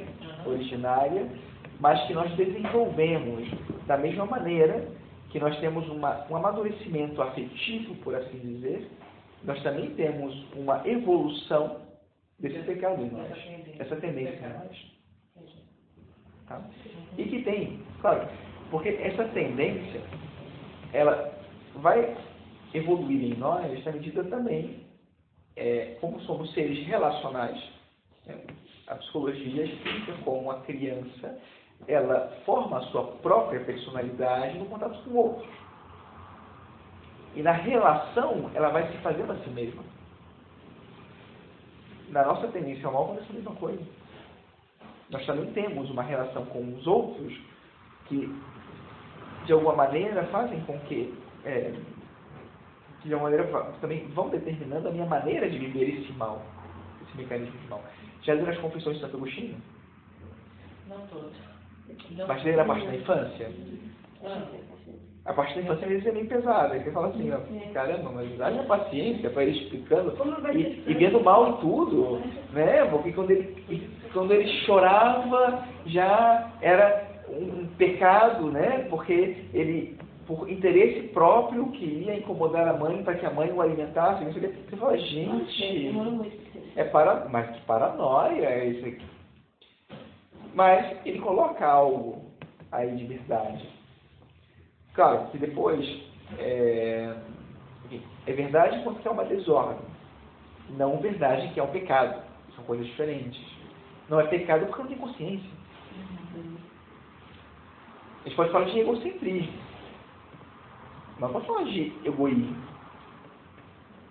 uhum. 0.47 0.53
originária, 0.53 1.29
mas 1.81 2.01
que 2.07 2.13
nós 2.13 2.31
desenvolvemos 2.37 3.49
da 3.87 3.97
mesma 3.97 4.27
maneira 4.27 4.87
que 5.31 5.41
nós 5.41 5.59
temos 5.61 5.89
uma, 5.89 6.25
um 6.31 6.37
amadurecimento 6.37 7.21
afetivo, 7.23 7.95
por 7.97 8.15
assim 8.15 8.39
dizer, 8.39 8.89
nós 9.43 9.61
também 9.63 9.91
temos 9.95 10.33
uma 10.55 10.87
evolução 10.87 11.79
desse 12.43 12.59
pecado 12.65 13.01
em 13.01 13.11
nós, 13.11 13.31
essa 13.79 13.97
tendência 13.97 14.47
em 14.47 14.53
nós. 14.53 14.93
Tá? 16.49 16.61
E 17.17 17.25
que 17.25 17.43
tem, 17.43 17.81
claro, 18.01 18.29
porque 18.71 18.89
essa 18.89 19.25
tendência, 19.29 20.03
ela 20.93 21.33
vai 21.77 22.17
evoluir 22.75 23.33
em 23.33 23.39
nós 23.39 23.85
na 23.85 23.93
medida 23.93 24.25
também, 24.25 24.85
é, 25.57 25.97
como 26.01 26.21
somos 26.23 26.53
seres 26.53 26.85
relacionais, 26.87 27.63
né? 28.27 28.39
a 28.89 28.97
psicologia 28.97 29.65
explica 29.65 30.13
como 30.25 30.51
a 30.51 30.61
criança 30.63 31.39
ela 31.87 32.29
forma 32.45 32.79
a 32.79 32.83
sua 32.87 33.05
própria 33.19 33.61
personalidade 33.65 34.59
no 34.59 34.67
contato 34.67 35.03
com 35.05 35.15
outros. 35.15 35.49
E 37.35 37.43
na 37.43 37.53
relação, 37.53 38.51
ela 38.55 38.69
vai 38.69 38.91
se 38.91 38.99
fazendo 38.99 39.33
a 39.33 39.37
si 39.37 39.51
mesma. 39.51 39.83
Na 42.13 42.27
nossa 42.27 42.47
tendência 42.49 42.87
ao 42.87 42.93
mal 42.93 43.05
acontece 43.05 43.31
a 43.31 43.35
mesma 43.35 43.55
coisa. 43.57 43.83
Nós 45.11 45.25
também 45.25 45.51
temos 45.53 45.91
uma 45.91 46.03
relação 46.03 46.45
com 46.47 46.63
os 46.75 46.87
outros 46.87 47.33
que, 48.07 48.31
de 49.47 49.53
alguma 49.53 49.75
maneira, 49.75 50.23
fazem 50.27 50.61
com 50.61 50.79
que, 50.81 51.13
é, 51.45 51.73
de 53.03 53.13
alguma 53.13 53.31
maneira, 53.31 53.73
também 53.81 54.07
vão 54.09 54.29
determinando 54.29 54.89
a 54.89 54.93
minha 54.93 55.07
maneira 55.07 55.49
de 55.49 55.59
viver 55.59 56.01
esse 56.01 56.13
mal, 56.13 56.43
esse 57.03 57.17
mecanismo 57.17 57.59
de 57.59 57.69
mal. 57.69 57.83
Já 58.23 58.35
viram 58.35 58.53
as 58.53 58.59
confissões 58.59 58.97
de 58.97 59.03
Santo 59.03 59.17
Agostinho? 59.17 59.57
Não 60.89 61.07
todas. 61.07 61.33
Mas 62.29 62.45
ler 62.45 62.61
a 62.61 62.65
parte 62.65 62.87
da 62.87 62.95
infância? 62.95 63.51
A 65.25 65.33
parte 65.33 65.55
da 65.55 65.61
infância 65.61 65.85
às 65.85 65.93
vezes 65.93 66.07
é 66.07 66.13
meio 66.13 66.27
pesada. 66.27 66.79
Você 66.79 66.91
fala 66.91 67.09
assim, 67.09 67.31
ó, 67.31 67.39
caramba, 67.73 68.11
mas 68.11 68.41
haja 68.41 68.63
paciência 68.65 69.31
para 69.31 69.45
ele 69.45 69.57
explicando 69.59 70.17
e, 70.53 70.83
e, 70.87 70.95
vendo 70.95 71.23
mal 71.23 71.49
em 71.49 71.57
tudo, 71.59 72.21
né? 72.53 72.85
Porque 72.87 73.13
quando 73.13 73.31
ele, 73.31 73.89
quando 74.13 74.33
ele 74.33 74.49
chorava 74.65 75.65
já 75.87 76.51
era 76.61 77.07
um 77.29 77.67
pecado, 77.79 78.51
né? 78.51 78.87
Porque 78.91 79.37
ele 79.55 79.97
por 80.27 80.49
interesse 80.49 81.09
próprio, 81.09 81.71
queria 81.73 82.17
incomodar 82.17 82.69
a 82.69 82.73
mãe 82.73 83.03
para 83.03 83.15
que 83.15 83.27
a 83.27 83.31
mãe 83.31 83.51
o 83.53 83.61
alimentasse. 83.61 84.25
Você 84.25 84.77
fala, 84.77 84.97
gente, 84.97 85.93
é 86.77 86.85
para, 86.85 87.29
mas 87.29 87.51
que 87.51 87.61
paranoia 87.63 88.47
é 88.47 88.67
isso 88.67 88.87
aqui. 88.87 89.05
Mas 90.55 90.97
ele 91.05 91.19
coloca 91.19 91.67
algo 91.67 92.25
aí 92.71 92.95
de 92.95 93.05
verdade. 93.05 93.69
Claro 94.95 95.27
que 95.31 95.39
depois 95.39 95.85
é, 96.39 97.15
é 98.27 98.33
verdade 98.33 98.83
quando 98.83 99.07
é 99.07 99.11
uma 99.11 99.25
desordem, 99.25 99.87
não 100.71 100.99
verdade 100.99 101.53
que 101.53 101.61
é 101.61 101.63
um 101.63 101.71
pecado. 101.71 102.23
São 102.55 102.65
coisas 102.65 102.87
diferentes. 102.87 103.41
Não 104.09 104.21
é 104.21 104.27
pecado 104.27 104.67
porque 104.67 104.83
não 104.83 104.89
tem 104.89 104.99
consciência. 104.99 105.51
A 108.21 108.29
gente 108.29 108.37
pode 108.37 108.53
falar 108.53 108.67
de 108.67 108.79
egocentrismo. 108.79 109.53
Mas 111.19 111.33
pode 111.33 111.47
falar 111.47 111.65
de 111.65 111.93
egoísmo. 112.05 112.57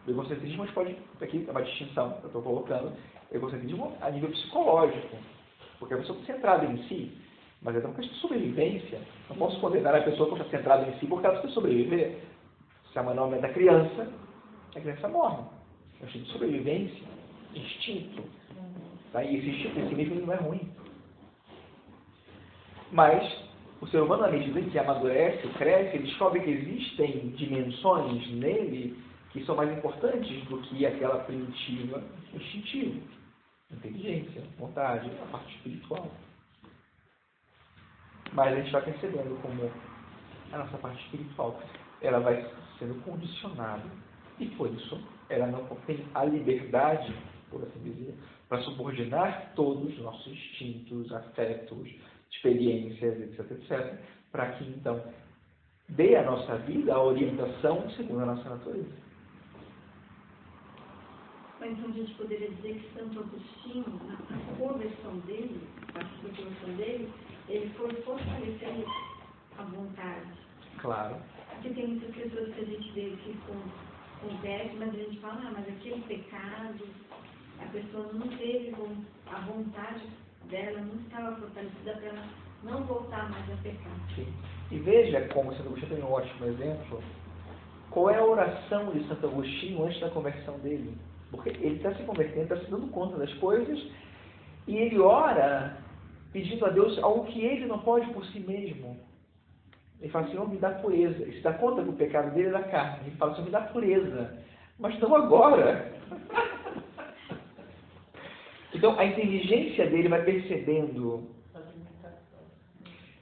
O 0.08 0.12
egocentrismo 0.12 0.64
a 0.64 0.66
gente 0.66 0.76
pode. 0.76 0.98
Aqui 1.22 1.46
é 1.48 1.52
uma 1.52 1.62
distinção 1.62 2.14
que 2.14 2.24
eu 2.24 2.28
estou 2.28 2.42
colocando. 2.42 2.94
Egocentrismo 3.32 3.96
a 4.02 4.10
nível 4.10 4.30
psicológico. 4.32 5.18
Porque 5.80 5.94
a 5.94 5.98
pessoa 5.98 6.20
está 6.20 6.34
centrada 6.34 6.66
em 6.66 6.78
si. 6.88 7.18
Mas 7.62 7.76
é 7.76 7.80
uma 7.80 7.94
questão 7.94 8.14
de 8.14 8.22
sobrevivência. 8.22 9.00
Não 9.30 9.36
posso 9.38 9.60
condenar 9.60 9.96
a 9.96 10.02
pessoa 10.02 10.30
que 10.30 10.42
está 10.42 10.58
centrada 10.58 10.90
em 10.90 11.00
si 11.00 11.06
porque 11.06 11.26
ela 11.26 11.36
precisa 11.36 11.54
sobreviver. 11.54 12.18
Se 12.92 13.00
a 13.00 13.04
mãe 13.04 13.40
da 13.40 13.50
criança, 13.50 14.12
a 14.76 14.80
criança 14.80 15.08
morre. 15.08 15.44
É 16.00 16.04
um 16.04 16.08
instinto 16.08 16.26
de 16.26 16.32
sobrevivência, 16.32 17.04
instinto. 17.54 18.24
Tá? 19.14 19.24
E 19.24 19.38
esse 19.38 19.50
instinto 19.50 19.90
si 19.90 19.96
mesmo 19.96 20.26
não 20.26 20.34
é 20.34 20.38
ruim. 20.38 20.72
Mas 22.92 23.52
o 23.80 23.88
ser 23.88 24.02
humano, 24.02 24.26
à 24.26 24.32
medida 24.32 24.62
que 24.62 24.78
amadurece, 24.78 25.48
cresce, 25.58 25.98
ele 25.98 26.08
descobre 26.08 26.42
que 26.42 26.50
existem 26.50 27.30
dimensões 27.30 28.30
nele 28.32 28.98
que 29.32 29.46
são 29.46 29.56
mais 29.56 29.72
importantes 29.76 30.44
do 30.46 30.58
que 30.62 30.86
aquela 30.86 31.20
primitiva 31.20 32.04
instintiva. 32.34 33.00
Inteligência, 33.72 34.44
vontade, 34.60 35.10
a 35.24 35.26
parte 35.32 35.56
espiritual. 35.56 36.12
Mas 38.34 38.54
a 38.54 38.56
gente 38.56 38.72
vai 38.72 38.82
percebendo 38.84 39.42
como 39.42 39.72
a 40.52 40.58
nossa 40.58 40.78
parte 40.78 41.04
espiritual 41.06 41.60
ela 42.02 42.20
vai 42.20 42.50
sendo 42.80 42.96
condicionada 43.04 43.84
e 44.40 44.48
por 44.48 44.70
isso 44.72 45.00
ela 45.30 45.48
não 45.48 45.66
tem 45.86 46.06
a 46.14 46.26
liberdade, 46.26 47.14
por 47.50 47.64
assim 47.64 47.80
dizer, 47.84 48.16
para 48.50 48.62
subordinar 48.64 49.54
todos 49.56 49.94
os 49.94 50.00
nossos 50.00 50.28
instintos, 50.28 51.12
afetos, 51.14 51.88
experiências, 52.32 53.22
etc, 53.22 53.52
etc, 53.52 54.00
para 54.32 54.52
que 54.54 54.64
então 54.66 55.02
dê 55.90 56.16
à 56.16 56.24
nossa 56.24 56.58
vida 56.58 56.94
a 56.94 57.02
orientação 57.02 57.90
segundo 57.92 58.22
a 58.22 58.26
nossa 58.26 58.50
natureza. 58.50 59.02
Mas 61.60 61.72
então 61.78 61.92
a 61.92 61.94
gente 61.94 62.14
poderia 62.16 62.50
dizer 62.50 62.74
que 62.74 63.00
Santo 63.00 63.20
Agostinho, 63.20 64.02
na 64.30 64.56
conversão 64.58 65.20
dele, 65.20 65.62
na 65.94 66.04
conversão 66.04 66.76
dele, 66.76 67.14
ele 67.48 67.70
foi 67.78 67.94
fortalecendo 68.02 68.86
a 69.58 69.64
vontade. 69.64 70.32
Claro. 70.80 71.16
Porque 71.50 71.70
tem 71.70 71.88
muitas 71.88 72.16
pessoas 72.16 72.54
que 72.54 72.62
a 72.62 72.66
gente 72.66 72.92
vê 72.92 73.16
que 73.24 73.36
acontece, 74.22 74.76
mas 74.78 74.90
a 74.90 74.98
gente 74.98 75.20
fala, 75.20 75.42
ah, 75.46 75.52
mas 75.54 75.68
aquele 75.68 76.02
pecado, 76.04 76.88
a 77.60 77.66
pessoa 77.66 78.10
não 78.14 78.28
teve 78.38 78.76
a 79.28 79.40
vontade 79.42 80.08
dela, 80.50 80.82
não 80.82 80.96
estava 81.02 81.36
fortalecida 81.36 81.94
para 81.94 82.06
ela 82.06 82.26
não 82.64 82.84
voltar 82.84 83.30
mais 83.30 83.52
a 83.52 83.56
pecar. 83.58 83.92
Sim. 84.16 84.28
E 84.72 84.80
veja 84.80 85.28
como 85.30 85.54
Santo 85.54 85.68
Agostinho 85.68 85.96
tem 85.96 86.04
um 86.04 86.12
ótimo 86.12 86.46
exemplo. 86.46 87.02
Qual 87.90 88.10
é 88.10 88.18
a 88.18 88.24
oração 88.24 88.92
de 88.92 89.06
Santo 89.08 89.28
Agostinho 89.28 89.86
antes 89.86 90.00
da 90.00 90.10
conversão 90.10 90.58
dele? 90.60 90.96
Porque 91.30 91.50
ele 91.50 91.78
está 91.78 91.94
se 91.96 92.04
convertendo, 92.04 92.44
está 92.44 92.58
se 92.58 92.72
dando 92.72 92.88
conta 92.88 93.18
das 93.18 93.34
coisas, 93.36 93.80
e 94.68 94.78
ele 94.78 95.00
ora 95.00 95.78
pedindo 96.32 96.66
a 96.66 96.70
Deus 96.70 96.98
algo 97.00 97.26
que 97.26 97.44
ele 97.44 97.66
não 97.66 97.80
pode 97.80 98.08
por 98.14 98.26
si 98.28 98.40
mesmo. 98.40 98.98
Ele 100.00 100.12
fala, 100.12 100.28
Senhor, 100.28 100.50
me 100.50 100.58
dá 100.58 100.72
pureza. 100.72 101.22
Ele 101.22 101.34
se 101.34 101.42
dá 101.42 101.54
conta 101.54 101.84
que 101.84 101.90
o 101.90 101.94
pecado 101.94 102.34
dele 102.34 102.48
é 102.50 102.52
da 102.52 102.64
carne. 102.64 103.08
Ele 103.08 103.18
fala, 103.18 103.34
Senhor, 103.34 103.46
me 103.46 103.52
dá 103.52 103.62
pureza. 103.62 104.38
Mas 104.80 105.00
não 105.00 105.16
agora. 105.16 105.94
Então, 108.74 108.98
a 108.98 109.06
inteligência 109.06 109.86
dele 109.90 110.08
vai 110.08 110.24
percebendo. 110.24 111.30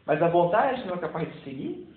Mas 0.06 0.22
a 0.22 0.28
vontade 0.28 0.86
não 0.86 0.94
é 0.94 0.98
capaz 1.00 1.28
de 1.32 1.44
seguir. 1.44 1.88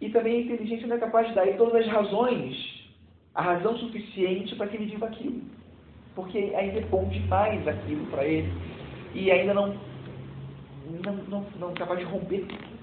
E 0.00 0.10
também 0.10 0.36
a 0.36 0.40
inteligência 0.42 0.86
não 0.88 0.96
é 0.96 0.98
capaz 0.98 1.28
de 1.28 1.34
dar 1.34 1.46
todas 1.56 1.86
as 1.86 1.86
razões, 1.86 2.90
a 3.34 3.42
razão 3.42 3.76
suficiente 3.78 4.56
para 4.56 4.66
que 4.66 4.76
ele 4.76 4.86
viva 4.86 5.06
aquilo. 5.06 5.42
Porque 6.14 6.38
ainda 6.56 6.80
é 6.80 6.84
bom 6.86 7.08
demais 7.08 7.66
aquilo 7.68 8.04
para 8.06 8.24
ele. 8.24 8.52
E 9.14 9.30
ainda 9.30 9.54
não, 9.54 9.76
não, 11.04 11.14
não, 11.24 11.50
não 11.58 11.70
é 11.70 11.74
capaz 11.74 11.98
de 11.98 12.04
romper 12.04 12.46
tudo. 12.46 12.82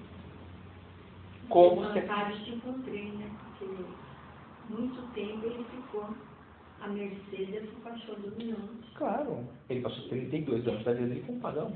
Como 1.50 1.84
se... 1.94 2.02
te 2.02 2.52
encontrei, 2.52 3.12
né? 3.12 3.30
Porque 3.40 3.66
muito 4.70 5.14
tempo 5.14 5.46
ele 5.46 5.66
ficou 5.66 6.16
a 6.82 6.88
mercê 6.88 7.46
dessa 7.46 7.76
paixão 7.84 8.16
dominante. 8.16 8.92
Claro. 8.96 9.48
Ele 9.70 9.82
passou 9.82 10.08
32 10.10 10.68
anos 10.68 10.84
da 10.84 10.94
vida 10.94 11.08
dele 11.08 11.24
como 11.26 11.40
pagão. 11.40 11.74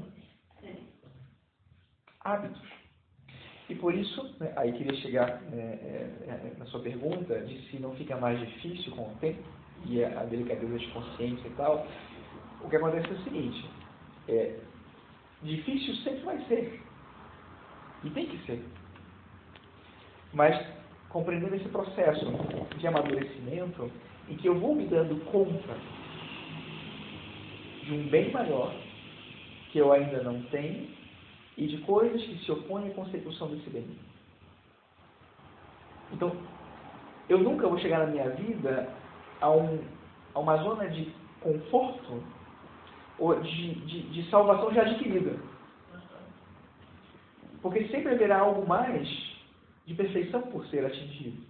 É. 0.62 0.76
Hábitos. 2.22 2.62
E 3.70 3.76
por 3.76 3.94
isso, 3.96 4.36
né, 4.40 4.54
aí 4.56 4.74
queria 4.74 4.96
chegar 5.02 5.42
é, 5.52 5.56
é, 5.56 6.28
é, 6.28 6.54
na 6.58 6.66
sua 6.66 6.82
pergunta 6.82 7.40
de 7.42 7.70
se 7.70 7.80
não 7.80 7.96
fica 7.96 8.16
mais 8.18 8.40
difícil 8.40 8.94
com 8.94 9.04
o 9.04 9.16
tempo 9.16 9.42
e 9.86 10.04
a 10.04 10.24
delicadeza 10.26 10.78
de 10.78 10.88
consciência 10.88 11.48
e 11.48 11.52
tal. 11.52 11.88
O 12.62 12.70
que 12.70 12.76
acontece 12.76 13.08
é 13.08 13.12
o 13.12 13.24
seguinte: 13.24 13.70
é, 14.28 14.60
difícil 15.44 15.96
sempre 15.98 16.22
vai 16.22 16.40
ser. 16.46 16.82
E 18.04 18.10
tem 18.10 18.26
que 18.26 18.38
ser. 18.46 18.64
Mas 20.34 20.60
compreendendo 21.10 21.56
esse 21.56 21.70
processo 21.70 22.26
de 22.78 22.88
amadurecimento, 22.88 23.92
em 24.28 24.36
que 24.36 24.48
eu 24.48 24.60
vou 24.60 24.74
me 24.74 24.88
dando 24.88 25.24
conta 25.26 25.78
de 27.84 27.94
um 27.94 28.08
bem 28.08 28.32
maior 28.32 28.74
que 29.72 29.78
eu 29.78 29.92
ainda 29.92 30.24
não 30.24 30.42
tenho 30.44 30.88
e 31.58 31.68
de 31.68 31.78
coisas 31.80 32.22
que 32.24 32.38
se 32.44 32.52
opõem 32.52 32.90
à 32.90 32.94
consecução 32.94 33.50
desse 33.50 33.70
bem. 33.70 33.86
Então, 36.12 36.36
eu 37.30 37.38
nunca 37.38 37.68
vou 37.68 37.78
chegar 37.80 38.00
na 38.00 38.08
minha 38.08 38.30
vida 38.32 38.90
a, 39.40 39.50
um, 39.52 39.84
a 40.34 40.40
uma 40.40 40.58
zona 40.58 40.90
de 40.90 41.12
conforto 41.42 42.24
de, 43.42 43.74
de, 43.74 44.02
de 44.10 44.30
salvação 44.30 44.74
já 44.74 44.82
adquirida. 44.82 45.38
Porque 47.62 47.88
sempre 47.88 48.14
haverá 48.14 48.40
algo 48.40 48.68
mais 48.68 49.08
de 49.86 49.94
perfeição 49.94 50.42
por 50.44 50.66
ser 50.68 50.86
atingido. 50.86 51.42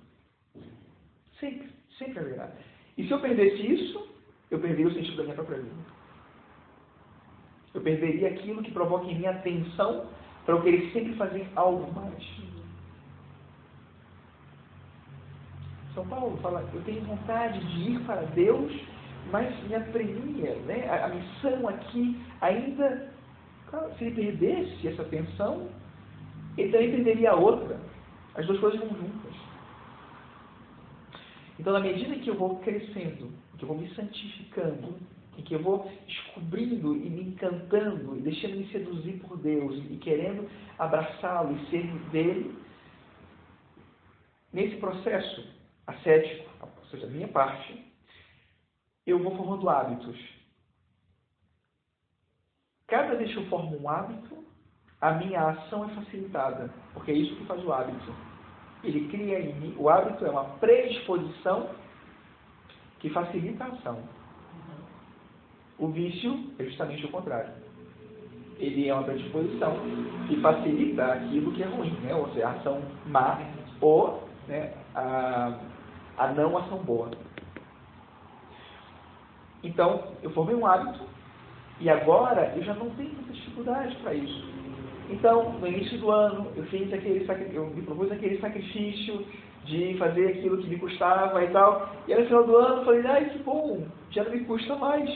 Sempre, 1.39 1.69
sempre 1.97 2.19
haverá. 2.19 2.51
E 2.97 3.07
se 3.07 3.11
eu 3.11 3.19
perdesse 3.19 3.73
isso, 3.73 4.07
eu 4.51 4.59
perderia 4.59 4.87
o 4.87 4.93
sentido 4.93 5.17
da 5.17 5.23
minha 5.23 5.35
própria 5.35 5.59
vida. 5.59 5.75
Eu 7.73 7.81
perderia 7.81 8.29
aquilo 8.29 8.61
que 8.61 8.71
provoca 8.71 9.05
em 9.05 9.17
mim 9.17 9.25
atenção 9.25 10.07
para 10.45 10.55
eu 10.55 10.61
querer 10.61 10.91
sempre 10.91 11.15
fazer 11.15 11.47
algo 11.55 11.91
mais. 11.93 12.23
São 15.95 16.07
Paulo 16.07 16.37
fala, 16.37 16.67
eu 16.73 16.83
tenho 16.83 17.03
vontade 17.03 17.59
de 17.59 17.91
ir 17.91 17.99
para 18.01 18.21
Deus, 18.21 18.71
mas 19.31 19.67
me 19.67 19.75
apremia, 19.75 20.55
né? 20.65 20.87
A, 20.89 21.05
a 21.05 21.09
missão 21.09 21.67
aqui 21.67 22.19
ainda, 22.41 23.11
claro, 23.69 23.93
se 23.97 24.05
ele 24.05 24.15
perdesse 24.15 24.87
essa 24.87 25.01
atenção, 25.01 25.69
ele 26.57 26.71
também 26.71 26.91
perderia 26.91 27.31
a 27.31 27.35
outra. 27.35 27.79
As 28.35 28.45
duas 28.45 28.59
coisas 28.59 28.79
vão 28.79 28.89
juntas. 28.89 29.33
Então, 31.59 31.73
na 31.73 31.79
medida 31.79 32.15
que 32.15 32.29
eu 32.29 32.35
vou 32.35 32.57
crescendo, 32.59 33.31
que 33.57 33.63
eu 33.63 33.67
vou 33.67 33.77
me 33.77 33.87
santificando, 33.93 34.95
e 35.37 35.41
que 35.41 35.55
eu 35.55 35.61
vou 35.61 35.89
descobrindo 36.07 36.95
e 36.95 37.09
me 37.09 37.21
encantando 37.23 38.15
e 38.17 38.21
deixando-me 38.21 38.67
seduzir 38.67 39.13
por 39.19 39.37
Deus 39.37 39.83
e 39.89 39.97
querendo 39.97 40.47
abraçá-lo 40.77 41.57
e 41.57 41.69
ser 41.69 41.87
dele, 42.11 42.55
nesse 44.51 44.75
processo 44.77 45.47
ascético, 45.87 46.49
ou 46.61 46.85
seja, 46.87 47.07
da 47.07 47.13
minha 47.13 47.27
parte, 47.27 47.83
eu 49.05 49.19
vou 49.19 49.35
formando 49.35 49.69
hábitos. 49.69 50.17
Cada 52.87 53.15
vez 53.15 53.31
que 53.31 53.37
eu 53.37 53.45
formo 53.47 53.79
um 53.79 53.89
hábito, 53.89 54.43
a 55.01 55.13
minha 55.13 55.49
ação 55.49 55.85
é 55.85 55.95
facilitada, 55.95 56.73
porque 56.93 57.11
é 57.11 57.15
isso 57.15 57.35
que 57.35 57.45
faz 57.45 57.63
o 57.63 57.73
hábito. 57.73 58.13
Ele 58.83 59.07
cria 59.09 59.39
em 59.39 59.53
mim, 59.55 59.75
o 59.77 59.89
hábito 59.89 60.25
é 60.25 60.29
uma 60.29 60.45
predisposição 60.59 61.69
que 62.99 63.09
facilita 63.09 63.65
a 63.65 63.67
ação. 63.67 64.03
O 65.77 65.87
vício 65.87 66.51
é 66.59 66.65
justamente 66.65 67.05
o 67.05 67.11
contrário. 67.11 67.51
Ele 68.57 68.87
é 68.87 68.93
uma 68.93 69.03
predisposição 69.03 69.75
que 70.27 70.39
facilita 70.39 71.05
aquilo 71.05 71.51
que 71.53 71.63
é 71.63 71.65
ruim, 71.65 71.91
né? 72.01 72.13
ou 72.15 72.29
seja, 72.29 72.47
a 72.47 72.51
ação 72.51 72.81
má 73.07 73.39
ou 73.81 74.23
né, 74.47 74.73
a, 74.95 75.59
a 76.17 76.27
não 76.29 76.57
ação 76.57 76.77
boa. 76.77 77.11
Então, 79.63 80.03
eu 80.21 80.29
formei 80.31 80.55
um 80.55 80.65
hábito 80.65 80.99
e 81.79 81.89
agora 81.89 82.53
eu 82.55 82.63
já 82.63 82.73
não 82.73 82.89
tenho 82.91 83.13
muita 83.13 83.33
dificuldade 83.33 83.95
para 83.97 84.13
isso. 84.13 84.43
Então, 85.09 85.53
no 85.59 85.67
início 85.67 85.97
do 85.99 86.11
ano, 86.11 86.51
eu 86.55 86.63
fiz 86.65 86.91
aquele 86.93 87.25
eu 87.53 87.67
me 87.67 87.81
propus 87.81 88.11
aquele 88.11 88.39
sacrifício 88.39 89.25
de 89.65 89.95
fazer 89.97 90.27
aquilo 90.27 90.57
que 90.57 90.67
me 90.67 90.77
custava 90.77 91.43
e 91.43 91.47
tal. 91.49 91.89
E 92.07 92.13
aí, 92.13 92.21
no 92.21 92.27
final 92.27 92.43
do 92.45 92.55
ano, 92.57 92.77
eu 92.77 92.85
falei, 92.85 93.05
ai, 93.07 93.29
que 93.29 93.39
bom, 93.39 93.85
já 94.11 94.23
não 94.23 94.31
me 94.31 94.41
custa 94.41 94.75
mais. 94.75 95.09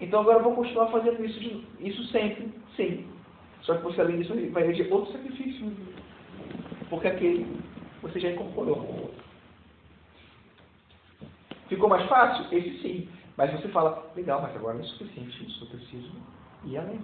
Então 0.00 0.20
agora 0.20 0.38
eu 0.38 0.44
vou 0.44 0.54
continuar 0.54 0.88
fazendo 0.88 1.24
isso, 1.24 1.38
de, 1.38 1.64
isso 1.80 2.04
sempre, 2.08 2.52
sim. 2.76 3.06
Só 3.62 3.76
que 3.76 3.84
você, 3.84 4.00
além 4.00 4.18
disso, 4.18 4.34
vai 4.50 4.64
ter 4.64 4.92
outro 4.92 5.12
sacrifício. 5.12 5.72
Porque 6.90 7.08
aquele 7.08 7.46
você 8.02 8.20
já 8.20 8.30
incorporou. 8.30 9.13
Ficou 11.68 11.88
mais 11.88 12.06
fácil? 12.08 12.46
Esse 12.56 12.82
sim. 12.82 13.08
Mas 13.36 13.50
você 13.52 13.68
fala, 13.68 14.10
legal, 14.14 14.42
mas 14.42 14.54
agora 14.54 14.74
não 14.74 14.84
é 14.84 14.86
suficiente 14.86 15.46
isso, 15.46 15.64
eu 15.64 15.68
preciso 15.68 16.12
ir 16.64 16.78
além. 16.78 17.00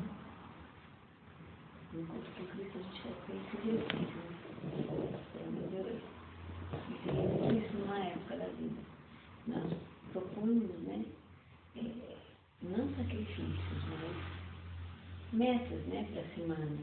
Isso 7.52 7.76
numa 7.78 7.98
época 7.98 8.36
da 8.36 8.46
vida. 8.46 8.80
Nós 9.48 9.72
propomos, 10.12 10.70
né? 10.84 11.04
É, 11.76 11.80
não 12.62 12.88
sacrifícios, 12.94 13.58
mas 13.88 14.40
metas, 15.32 15.86
né, 15.86 16.06
para 16.12 16.22
a 16.22 16.34
semana. 16.34 16.78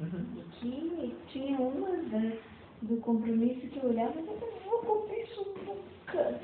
Uhum. 0.00 0.42
E 0.62 1.10
que 1.10 1.16
tinha 1.32 1.58
uma 1.58 1.96
da, 2.08 2.36
do 2.82 2.96
compromisso 3.00 3.68
que 3.68 3.78
eu 3.78 3.90
olhava 3.90 4.14
e 4.18 4.26
eu 4.26 4.40
não 4.40 4.70
vou 4.70 5.02
cumprir 5.02 5.24
isso 5.24 5.54
nunca. 5.66 6.40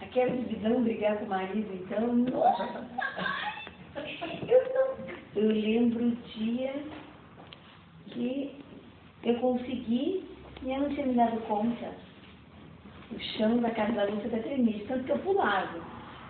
Aquela 0.00 0.36
divisão, 0.36 0.82
brigar 0.82 1.18
com 1.18 1.24
o 1.24 1.28
marido, 1.28 1.72
então, 1.74 2.14
nossa! 2.14 2.86
Eu 4.48 4.74
não. 4.74 5.16
Eu 5.34 5.48
lembro 5.48 6.06
o 6.06 6.16
dia 6.16 6.74
que 8.06 8.54
eu 9.22 9.38
consegui 9.38 10.24
e 10.62 10.70
eu 10.70 10.80
não 10.80 10.88
tinha 10.90 11.06
me 11.06 11.14
dado 11.14 11.40
conta. 11.46 11.92
O 13.10 13.18
chão 13.18 13.58
da 13.58 13.70
casa 13.70 13.92
da 13.92 14.04
luta 14.04 14.26
está 14.26 14.38
tremendo, 14.38 14.86
tanto 14.86 15.04
que 15.04 15.12
eu 15.12 15.18
pulava 15.18 15.80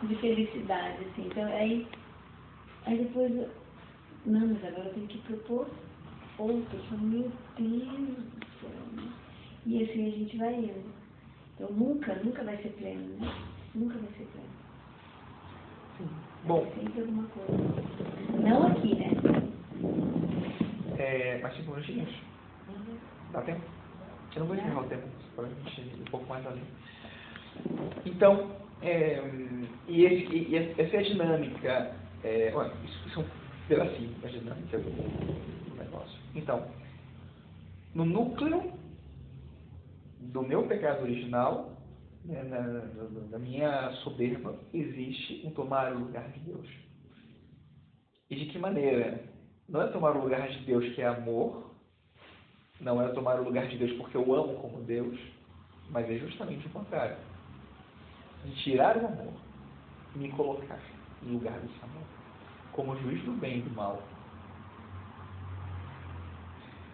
de 0.02 0.14
felicidade, 0.16 1.04
assim. 1.04 1.26
Então, 1.26 1.44
aí, 1.44 1.86
aí 2.84 2.98
depois, 2.98 3.34
eu, 3.34 3.48
não, 4.26 4.48
mas 4.48 4.64
agora 4.64 4.88
eu 4.88 4.94
tenho 4.94 5.06
que 5.06 5.18
propor 5.18 5.68
outro. 6.38 6.78
Eu 6.92 6.98
meu 6.98 7.32
Deus 7.58 7.80
do 7.80 8.46
céu, 8.60 8.70
né? 8.92 9.12
E 9.66 9.82
assim 9.82 10.06
a 10.06 10.10
gente 10.10 10.36
vai 10.36 10.54
indo. 10.54 10.92
Então, 11.54 11.70
nunca, 11.70 12.14
nunca 12.16 12.44
vai 12.44 12.56
ser 12.58 12.70
pleno, 12.70 13.16
né? 13.18 13.55
Nunca 13.76 13.98
vai 13.98 14.08
ser 14.16 14.24
pleno. 14.32 14.48
Sim. 15.98 16.08
Bom. 16.44 16.66
Sempre 16.74 17.00
alguma 17.02 17.28
coisa. 17.28 17.52
Não 18.42 18.66
aqui, 18.68 18.94
né? 18.94 19.10
É, 20.96 21.38
mais 21.42 21.54
cinco 21.56 21.72
minutinhos? 21.72 22.08
Uhum. 22.68 22.96
Dá 23.32 23.42
tempo? 23.42 23.60
Eu 24.34 24.40
não 24.40 24.46
vou 24.46 24.56
encerrar 24.56 24.80
o 24.80 24.84
tempo, 24.84 25.06
para 25.34 25.44
a 25.44 25.48
gente 25.48 25.80
ir 25.82 26.00
um 26.00 26.04
pouco 26.10 26.26
mais 26.26 26.46
além. 26.46 26.64
Então, 28.06 28.50
é, 28.80 29.22
e, 29.88 30.04
esse, 30.06 30.34
e, 30.34 30.56
essa 30.56 30.96
é 30.96 30.98
a 30.98 31.02
dinâmica. 31.02 31.94
É, 32.24 32.52
olha, 32.54 32.72
isso, 32.82 33.08
isso 33.08 33.20
é 33.20 33.22
um 33.22 33.26
pedacinho 33.68 34.10
da 34.22 34.28
dinâmica 34.28 34.78
do, 34.78 34.90
do 34.90 35.76
negócio. 35.76 36.18
Então, 36.34 36.66
no 37.94 38.06
núcleo 38.06 38.72
do 40.20 40.42
meu 40.42 40.62
pecado 40.62 41.02
original, 41.02 41.75
na, 42.26 42.42
na, 42.42 42.60
na, 43.30 43.38
minha 43.38 43.90
soberba, 44.02 44.58
existe 44.72 45.42
um 45.44 45.50
tomar 45.50 45.92
o 45.92 45.98
lugar 45.98 46.28
de 46.32 46.40
Deus. 46.40 46.68
E 48.28 48.36
de 48.36 48.46
que 48.46 48.58
maneira? 48.58 49.22
Não 49.68 49.82
é 49.82 49.88
tomar 49.88 50.16
o 50.16 50.22
lugar 50.22 50.48
de 50.48 50.58
Deus 50.64 50.94
que 50.94 51.02
é 51.02 51.06
amor, 51.06 51.74
não 52.80 53.00
é 53.00 53.08
tomar 53.08 53.40
o 53.40 53.44
lugar 53.44 53.66
de 53.68 53.78
Deus 53.78 53.92
porque 53.92 54.16
eu 54.16 54.34
amo 54.34 54.54
como 54.60 54.82
Deus, 54.82 55.18
mas 55.90 56.08
é 56.10 56.18
justamente 56.18 56.66
o 56.66 56.70
contrário. 56.70 57.16
De 58.44 58.54
tirar 58.62 58.96
o 58.96 59.06
amor 59.06 59.32
e 60.14 60.18
me 60.18 60.30
colocar 60.32 60.80
no 61.22 61.34
lugar 61.34 61.58
desse 61.60 61.82
amor, 61.82 62.04
como 62.72 62.96
juiz 62.96 63.22
do 63.24 63.32
bem 63.32 63.58
e 63.58 63.62
do 63.62 63.70
mal. 63.70 64.02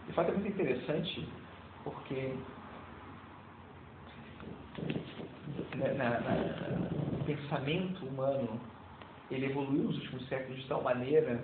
De 0.07 0.13
fato 0.13 0.31
é 0.31 0.35
muito 0.35 0.49
interessante 0.49 1.29
porque 1.85 2.35
na, 5.77 5.95
na, 5.95 6.21
na, 6.21 7.25
pensamento 7.25 8.05
humano 8.07 8.61
ele 9.31 9.47
evoluiu 9.47 9.85
nos 9.85 9.97
últimos 9.97 10.29
séculos 10.29 10.61
de 10.61 10.69
tal 10.69 10.83
maneira 10.83 11.43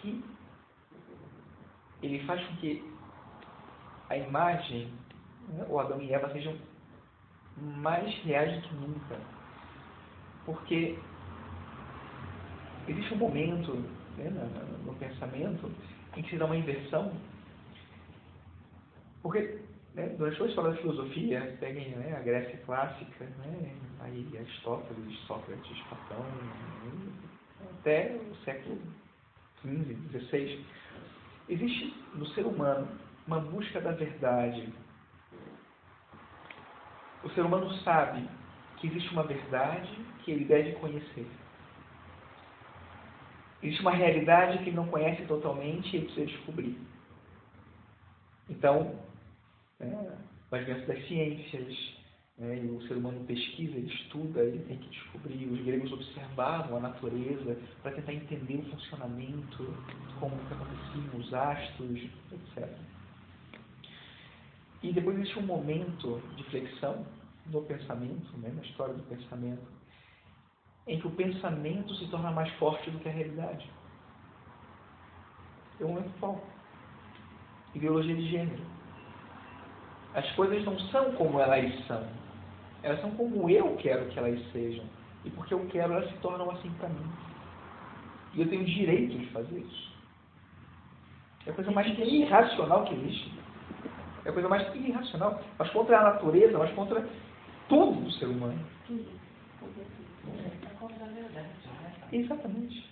que 0.00 0.22
ele 2.02 2.24
faz 2.26 2.44
com 2.46 2.56
que 2.56 2.92
a 4.08 4.16
imagem, 4.16 4.92
né, 5.48 5.64
o 5.68 5.78
Adão 5.78 6.00
e 6.02 6.12
Eva 6.12 6.30
sejam 6.32 6.54
mais 7.56 8.14
reais 8.24 8.54
do 8.54 8.68
que 8.68 8.74
nunca. 8.74 9.18
Porque 10.44 10.98
existe 12.88 13.14
um 13.14 13.18
momento 13.18 13.72
né, 14.16 14.28
no, 14.30 14.92
no, 14.92 14.94
pensamento 14.98 15.70
em 16.16 16.22
que 16.22 16.30
se 16.30 16.36
dá 16.36 16.46
uma 16.46 16.56
inversão. 16.56 17.12
Porque 19.22 19.60
né, 19.94 20.06
durante 20.16 20.36
toda 20.36 20.48
a 20.48 20.50
história 20.50 20.70
da 20.72 20.76
filosofia, 20.78 21.56
peguem 21.60 21.90
né, 21.90 22.16
a 22.16 22.20
Grécia 22.20 22.58
clássica, 22.64 23.24
né, 23.24 23.72
aí 24.00 24.26
Aristóteles, 24.36 25.18
Sócrates, 25.26 25.78
Platão, 25.88 26.20
né, 26.20 27.12
até 27.78 28.16
o 28.30 28.34
século 28.44 28.78
XV, 29.60 29.96
XVI, 30.18 30.64
existe 31.48 31.94
no 32.14 32.26
ser 32.28 32.46
humano 32.46 32.88
uma 33.26 33.40
busca 33.40 33.80
da 33.80 33.92
verdade. 33.92 34.72
O 37.22 37.30
ser 37.30 37.42
humano 37.42 37.70
sabe 37.78 38.28
que 38.78 38.88
existe 38.88 39.10
uma 39.12 39.22
verdade 39.22 39.90
que 40.24 40.32
ele 40.32 40.44
deve 40.44 40.72
conhecer. 40.72 41.26
Existe 43.62 43.80
uma 43.80 43.92
realidade 43.92 44.58
que 44.58 44.70
ele 44.70 44.76
não 44.76 44.88
conhece 44.88 45.24
totalmente 45.26 45.92
e 45.92 45.98
ele 45.98 46.06
precisa 46.06 46.26
descobrir. 46.26 46.76
Então, 48.50 48.98
o 49.86 50.54
advento 50.54 50.86
das 50.86 51.06
ciências, 51.06 51.94
né, 52.38 52.56
o 52.70 52.80
ser 52.86 52.94
humano 52.94 53.24
pesquisa, 53.24 53.76
ele 53.76 53.92
estuda, 53.92 54.42
ele 54.42 54.58
tem 54.64 54.78
que 54.78 54.88
descobrir. 54.88 55.46
Os 55.46 55.60
gregos 55.64 55.92
observavam 55.92 56.76
a 56.76 56.80
natureza 56.80 57.58
para 57.82 57.92
tentar 57.92 58.12
entender 58.12 58.56
o 58.56 58.70
funcionamento, 58.70 59.74
como 60.18 60.36
que 60.36 60.54
aconteciam 60.54 61.20
os 61.20 61.34
astros, 61.34 62.10
etc. 62.32 62.68
E 64.82 64.92
depois 64.92 65.16
existe 65.18 65.38
um 65.38 65.46
momento 65.46 66.20
de 66.36 66.44
flexão 66.44 67.06
no 67.46 67.62
pensamento, 67.62 68.36
né, 68.38 68.52
na 68.54 68.62
história 68.62 68.94
do 68.94 69.02
pensamento, 69.04 69.66
em 70.86 70.98
que 70.98 71.06
o 71.06 71.10
pensamento 71.10 71.94
se 71.94 72.08
torna 72.08 72.30
mais 72.30 72.52
forte 72.54 72.90
do 72.90 72.98
que 72.98 73.08
a 73.08 73.12
realidade. 73.12 73.70
É 75.80 75.84
um 75.84 75.88
momento 75.88 76.12
qual? 76.18 76.44
Ideologia 77.74 78.14
de 78.14 78.28
gênero. 78.28 78.81
As 80.14 80.30
coisas 80.32 80.64
não 80.64 80.78
são 80.90 81.12
como 81.12 81.40
elas 81.40 81.86
são. 81.86 82.06
Elas 82.82 83.00
são 83.00 83.10
como 83.12 83.48
eu 83.48 83.76
quero 83.76 84.06
que 84.06 84.18
elas 84.18 84.40
sejam. 84.52 84.84
E 85.24 85.30
porque 85.30 85.54
eu 85.54 85.66
quero, 85.68 85.92
elas 85.92 86.10
se 86.10 86.16
tornam 86.18 86.50
assim 86.50 86.70
para 86.72 86.88
mim. 86.88 87.10
E 88.34 88.40
eu 88.40 88.48
tenho 88.48 88.64
direito 88.64 89.18
de 89.18 89.26
fazer 89.26 89.58
isso. 89.58 89.92
É 91.46 91.50
a 91.50 91.54
coisa 91.54 91.70
mais 91.70 91.86
irracional 91.98 92.84
que 92.84 92.94
existe. 92.94 93.32
É 94.24 94.28
a 94.28 94.32
coisa 94.32 94.48
mais 94.48 94.74
irracional. 94.74 95.40
Mas 95.58 95.70
contra 95.70 95.98
a 96.00 96.14
natureza, 96.14 96.58
mas 96.58 96.72
contra 96.74 97.06
tudo 97.68 98.00
do 98.00 98.12
ser 98.12 98.26
humano. 98.26 98.58
É 100.28 100.74
contra 100.78 101.04
a 101.04 101.08
verdade. 101.08 101.48
Né? 101.82 101.92
Exatamente. 102.12 102.90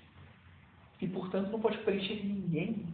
E, 1.01 1.09
portanto, 1.09 1.51
não 1.51 1.61
pode 1.61 1.79
preencher 1.79 2.25
ninguém. 2.25 2.87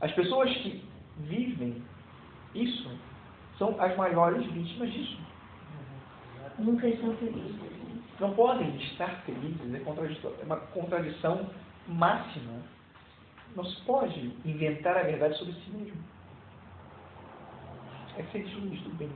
As 0.00 0.12
pessoas 0.12 0.50
que 0.58 0.82
vivem 1.18 1.82
isso 2.54 2.90
são 3.58 3.76
as 3.80 3.96
maiores 3.96 4.44
vítimas 4.52 4.92
disso. 4.92 5.18
Nunca 6.58 6.88
estão 6.88 7.14
felizes. 7.16 7.56
Não 8.18 8.34
podem 8.34 8.76
estar 8.76 9.22
felizes, 9.22 9.74
é, 9.74 9.78
é 9.78 10.44
uma 10.44 10.56
contradição 10.56 11.48
máxima. 11.86 12.62
Não 13.56 13.64
se 13.64 13.80
pode 13.82 14.32
inventar 14.44 14.96
a 14.96 15.02
verdade 15.02 15.36
sobre 15.38 15.54
si 15.54 15.70
mesmo. 15.70 16.02
É 18.18 18.22
ser 18.24 18.46
juiz 18.46 18.80
do 18.82 18.90
bem. 18.90 19.10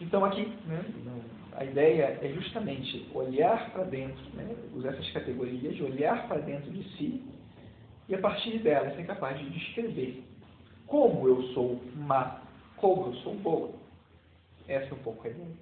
Então 0.00 0.24
aqui, 0.24 0.52
né, 0.66 0.84
a 1.52 1.64
ideia 1.64 2.18
é 2.20 2.28
justamente 2.34 3.08
olhar 3.14 3.70
para 3.70 3.84
dentro, 3.84 4.22
né, 4.34 4.54
usar 4.74 4.90
essas 4.90 5.10
categorias, 5.10 5.80
olhar 5.80 6.26
para 6.28 6.40
dentro 6.40 6.70
de 6.70 6.82
si 6.96 7.22
e 8.08 8.14
a 8.14 8.18
partir 8.18 8.58
dela 8.58 8.94
ser 8.94 9.04
capaz 9.06 9.38
de 9.38 9.48
descrever 9.50 10.24
como 10.86 11.26
eu 11.26 11.42
sou 11.54 11.80
má, 11.96 12.42
como 12.76 13.06
eu 13.06 13.14
sou 13.20 13.34
boa. 13.36 13.70
Essa 14.68 14.90
é 14.90 14.94
um 14.94 15.02
pouco 15.02 15.26
a. 15.26 15.56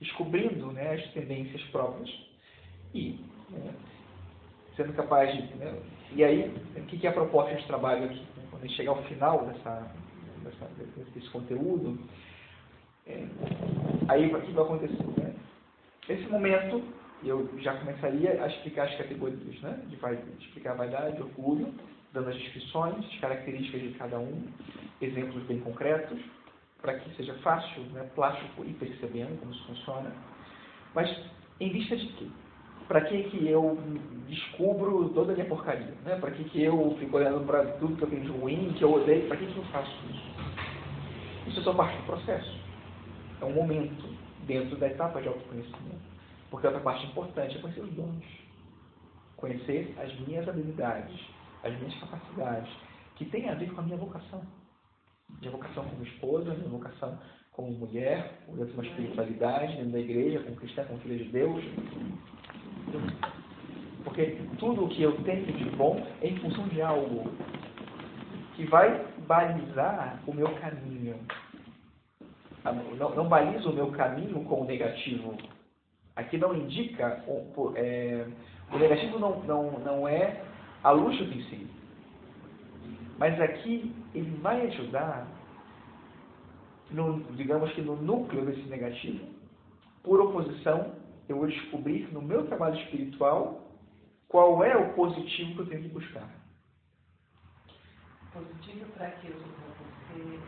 Descobrindo 0.00 0.72
né, 0.72 0.94
as 0.94 1.12
tendências 1.12 1.62
próprias 1.70 2.08
e 2.94 3.18
né, 3.50 3.74
sendo 4.76 4.92
capaz 4.94 5.32
de. 5.34 5.54
Né, 5.56 5.82
e 6.12 6.24
aí, 6.24 6.54
o 6.76 6.82
que 6.86 7.06
é 7.06 7.10
a 7.10 7.12
proposta 7.12 7.54
de 7.54 7.66
trabalho 7.66 8.04
aqui? 8.04 8.24
Quando 8.50 8.62
a 8.62 8.66
gente 8.66 8.76
chegar 8.76 8.92
ao 8.92 9.02
final 9.04 9.44
dessa, 9.46 9.92
dessa 10.42 10.68
desse 11.14 11.28
conteúdo, 11.30 11.98
é, 13.06 13.26
aí 14.08 14.32
o 14.32 14.40
que 14.40 14.52
vai 14.52 14.64
acontecer? 14.64 15.20
Né? 15.20 15.34
Nesse 16.08 16.26
momento, 16.28 16.82
eu 17.24 17.48
já 17.58 17.74
começaria 17.76 18.42
a 18.42 18.46
explicar 18.46 18.86
as 18.86 18.94
categorias, 18.96 19.60
né? 19.60 19.80
de, 19.86 19.96
explicar 20.44 20.74
vaidade, 20.74 21.20
orgulho, 21.20 21.74
dando 22.12 22.28
as 22.28 22.36
descrições, 22.36 23.04
as 23.04 23.20
características 23.20 23.80
de 23.82 23.90
cada 23.90 24.18
um, 24.18 24.42
exemplos 25.00 25.42
bem 25.44 25.60
concretos, 25.60 26.18
para 26.80 26.98
que 26.98 27.14
seja 27.16 27.34
fácil, 27.34 27.82
né, 27.92 28.08
plástico 28.14 28.64
ir 28.64 28.74
percebendo 28.74 29.38
como 29.40 29.52
isso 29.52 29.66
funciona. 29.66 30.12
Mas 30.94 31.10
em 31.60 31.70
vista 31.70 31.96
de 31.96 32.06
quê? 32.06 32.26
Para 32.86 33.02
que, 33.02 33.24
que 33.24 33.48
eu 33.48 33.76
descubro 34.28 35.10
toda 35.10 35.32
a 35.32 35.34
minha 35.34 35.46
porcaria? 35.46 35.92
Né? 36.04 36.16
Para 36.16 36.30
que, 36.30 36.44
que 36.44 36.62
eu 36.62 36.96
fico 36.98 37.16
olhando 37.16 37.44
para 37.44 37.64
tudo 37.72 37.96
que 37.96 38.04
eu 38.04 38.08
tenho 38.08 38.22
de 38.22 38.28
ruim, 38.28 38.72
que 38.78 38.82
eu 38.82 38.94
odeio? 38.94 39.28
Para 39.28 39.36
que, 39.36 39.46
que 39.46 39.56
eu 39.56 39.64
faço 39.64 39.92
isso? 40.10 40.28
Isso 41.48 41.60
é 41.60 41.62
só 41.64 41.74
parte 41.74 41.96
do 41.98 42.04
processo. 42.04 42.58
É 43.42 43.44
um 43.44 43.52
momento 43.52 44.08
dentro 44.46 44.76
da 44.76 44.86
etapa 44.86 45.20
de 45.20 45.28
autoconhecimento. 45.28 46.17
Porque 46.50 46.66
outra 46.66 46.80
parte 46.80 47.06
importante 47.06 47.56
é 47.56 47.60
conhecer 47.60 47.80
os 47.80 47.92
dons. 47.92 48.24
Conhecer 49.36 49.94
as 49.98 50.12
minhas 50.20 50.48
habilidades, 50.48 51.20
as 51.62 51.76
minhas 51.78 51.94
capacidades, 52.00 52.70
que 53.16 53.24
tem 53.26 53.48
a 53.48 53.54
ver 53.54 53.72
com 53.72 53.80
a 53.80 53.84
minha 53.84 53.96
vocação. 53.96 54.42
Minha 55.40 55.52
vocação 55.52 55.84
como 55.84 56.02
esposa, 56.02 56.54
minha 56.54 56.70
vocação 56.70 57.18
como 57.52 57.72
mulher, 57.72 58.38
dentro 58.48 58.66
de 58.66 58.72
uma 58.72 58.86
espiritualidade, 58.86 59.76
dentro 59.76 59.90
da 59.90 59.98
igreja, 59.98 60.40
como 60.40 60.56
cristã, 60.56 60.84
como 60.84 61.00
filha 61.00 61.18
de 61.18 61.30
Deus. 61.30 61.64
Porque 64.04 64.38
tudo 64.58 64.84
o 64.84 64.88
que 64.88 65.02
eu 65.02 65.12
tenho 65.24 65.44
de 65.44 65.64
bom 65.70 66.00
é 66.22 66.28
em 66.28 66.36
função 66.38 66.66
de 66.68 66.80
algo 66.80 67.30
que 68.54 68.64
vai 68.66 69.06
balizar 69.26 70.20
o 70.26 70.32
meu 70.32 70.48
caminho. 70.54 71.16
Não, 72.98 73.14
não 73.14 73.28
baliza 73.28 73.68
o 73.68 73.72
meu 73.72 73.90
caminho 73.90 74.42
com 74.44 74.62
o 74.62 74.64
negativo. 74.64 75.36
Aqui 76.18 76.36
não 76.36 76.52
indica, 76.52 77.24
é, 77.76 78.26
o 78.72 78.76
negativo 78.76 79.20
não, 79.20 79.40
não, 79.44 79.78
não 79.78 80.08
é 80.08 80.42
a 80.82 80.90
luxo 80.90 81.22
em 81.22 81.44
si. 81.44 81.70
Mas 83.16 83.40
aqui 83.40 83.94
ele 84.12 84.36
vai 84.40 84.66
ajudar, 84.66 85.28
no, 86.90 87.22
digamos 87.36 87.72
que 87.72 87.82
no 87.82 87.94
núcleo 87.94 88.44
desse 88.46 88.68
negativo, 88.68 89.28
por 90.02 90.20
oposição, 90.20 90.92
eu 91.28 91.36
vou 91.36 91.46
descobrir 91.46 92.12
no 92.12 92.20
meu 92.20 92.48
trabalho 92.48 92.74
espiritual 92.80 93.68
qual 94.26 94.64
é 94.64 94.76
o 94.76 94.92
positivo 94.94 95.54
que 95.54 95.60
eu 95.60 95.66
tenho 95.66 95.82
que 95.82 95.88
buscar. 95.90 96.28
Positivo 98.32 98.86
para 98.96 99.08
que 99.12 99.28
você 99.28 100.40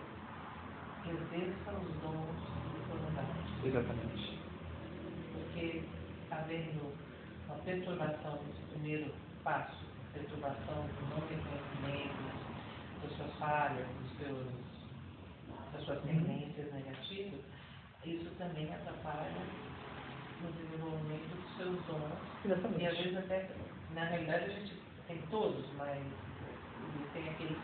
exerça 1.08 1.72
os 1.78 1.94
dons 2.02 2.60
bondade. 2.88 3.68
Exatamente. 3.68 4.19
Porque 5.60 5.82
havendo 6.30 6.90
uma 7.46 7.58
perturbação 7.58 8.40
nesse 8.44 8.62
primeiro 8.70 9.12
passo, 9.44 9.84
perturbação 10.14 10.86
do 10.86 11.10
não 11.10 11.20
reconhecimento 11.28 12.16
das 13.02 13.12
suas 13.14 13.34
falhas, 13.34 13.86
dos 13.86 14.16
seus, 14.16 14.46
das 15.74 15.84
suas 15.84 16.02
tendências 16.04 16.72
negativas, 16.72 17.40
isso 18.06 18.30
também 18.38 18.72
atrapalha 18.72 19.30
no 20.40 20.50
desenvolvimento 20.50 21.28
dos 21.28 21.56
seus 21.58 21.84
dons. 21.84 22.18
Exatamente. 22.42 22.82
E 22.82 22.86
às 22.86 22.96
vezes 22.96 23.18
até, 23.18 23.50
na 23.94 24.04
realidade, 24.04 24.44
a 24.44 24.48
gente 24.48 24.74
tem 25.06 25.20
todos, 25.30 25.66
mas 25.76 26.02
tem 27.12 27.28
aqueles 27.28 27.58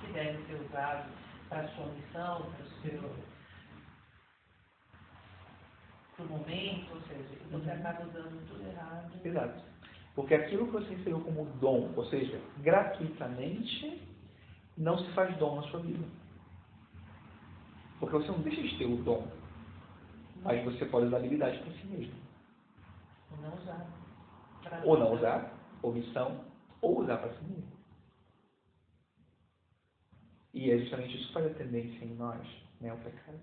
que 0.00 0.10
devem 0.10 0.42
ser 0.46 0.54
usados 0.54 1.04
para 1.50 1.60
a 1.60 1.68
sua 1.68 1.86
missão, 1.88 2.50
para 2.50 2.64
o 2.64 2.68
seu 2.80 3.14
para 6.16 6.24
o 6.24 6.28
momento, 6.28 6.94
ou 6.94 7.00
seja, 7.02 7.22
você 7.50 7.70
uhum. 7.70 7.76
acaba 7.76 8.04
usando 8.04 8.48
tudo 8.48 8.66
errado. 8.66 9.12
Exato. 9.24 9.62
Porque 10.14 10.34
aquilo 10.34 10.66
que 10.66 10.72
você 10.72 10.94
recebeu 10.94 11.20
como 11.20 11.46
dom, 11.58 11.90
ou 11.96 12.04
seja, 12.06 12.38
gratuitamente, 12.58 14.02
não 14.76 14.98
se 14.98 15.10
faz 15.12 15.36
dom 15.38 15.56
na 15.56 15.62
sua 15.68 15.80
vida. 15.80 16.04
Porque 17.98 18.16
você 18.16 18.30
não 18.30 18.40
deixa 18.40 18.62
de 18.62 18.78
ter 18.78 18.84
o 18.84 18.96
dom. 18.96 19.26
Mas 20.42 20.64
você 20.64 20.84
pode 20.86 21.06
usar 21.06 21.18
habilidade 21.18 21.58
para 21.58 21.72
si 21.72 21.86
mesmo. 21.86 22.14
Ou 23.30 23.38
não 23.38 23.54
usar. 23.54 23.86
Ou 24.84 24.98
não 24.98 25.14
usar, 25.14 25.52
ou 25.82 25.92
missão, 25.92 26.44
ou 26.80 27.00
usar 27.00 27.18
para 27.18 27.32
si 27.32 27.44
mesmo. 27.44 27.72
E 30.52 30.70
é 30.70 30.78
justamente 30.78 31.16
isso 31.16 31.28
que 31.28 31.32
faz 31.32 31.46
a 31.46 31.54
tendência 31.54 32.04
em 32.04 32.14
nós, 32.14 32.46
né, 32.80 32.92
o 32.92 32.98
pecado. 32.98 33.38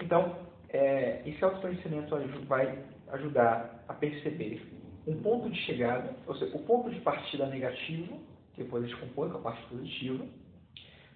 Então, 0.00 0.46
é, 0.70 1.22
esse 1.24 1.44
autoconhecimento 1.44 2.16
vai 2.46 2.78
ajudar 3.12 3.84
a 3.88 3.94
perceber 3.94 4.62
um 5.06 5.22
ponto 5.22 5.48
de 5.48 5.60
chegada, 5.62 6.16
ou 6.26 6.34
seja, 6.34 6.56
o 6.56 6.60
ponto 6.60 6.90
de 6.90 7.00
partida 7.00 7.46
negativo, 7.46 8.20
que 8.54 8.64
depois 8.64 8.84
a 8.84 8.86
gente 8.86 9.00
compõe 9.00 9.30
com 9.30 9.38
a 9.38 9.42
parte 9.42 9.64
positiva, 9.66 10.24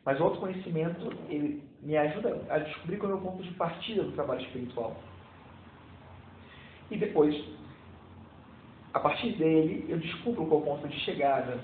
mas 0.05 0.19
o 0.21 0.25
autoconhecimento 0.25 1.13
ele 1.29 1.63
me 1.83 1.97
ajuda 1.97 2.41
a 2.49 2.59
descobrir 2.59 2.99
qual 2.99 3.13
é 3.13 3.15
o 3.15 3.21
ponto 3.21 3.43
de 3.43 3.51
partida 3.55 4.03
do 4.03 4.13
trabalho 4.13 4.41
espiritual. 4.43 4.97
E 6.91 6.97
depois, 6.97 7.35
a 8.93 9.01
partir 9.01 9.33
dele, 9.33 9.87
eu 9.89 9.99
descubro 9.99 10.47
qual 10.47 10.61
é 10.61 10.63
o 10.63 10.67
ponto 10.67 10.89
de 10.89 10.99
chegada. 11.01 11.63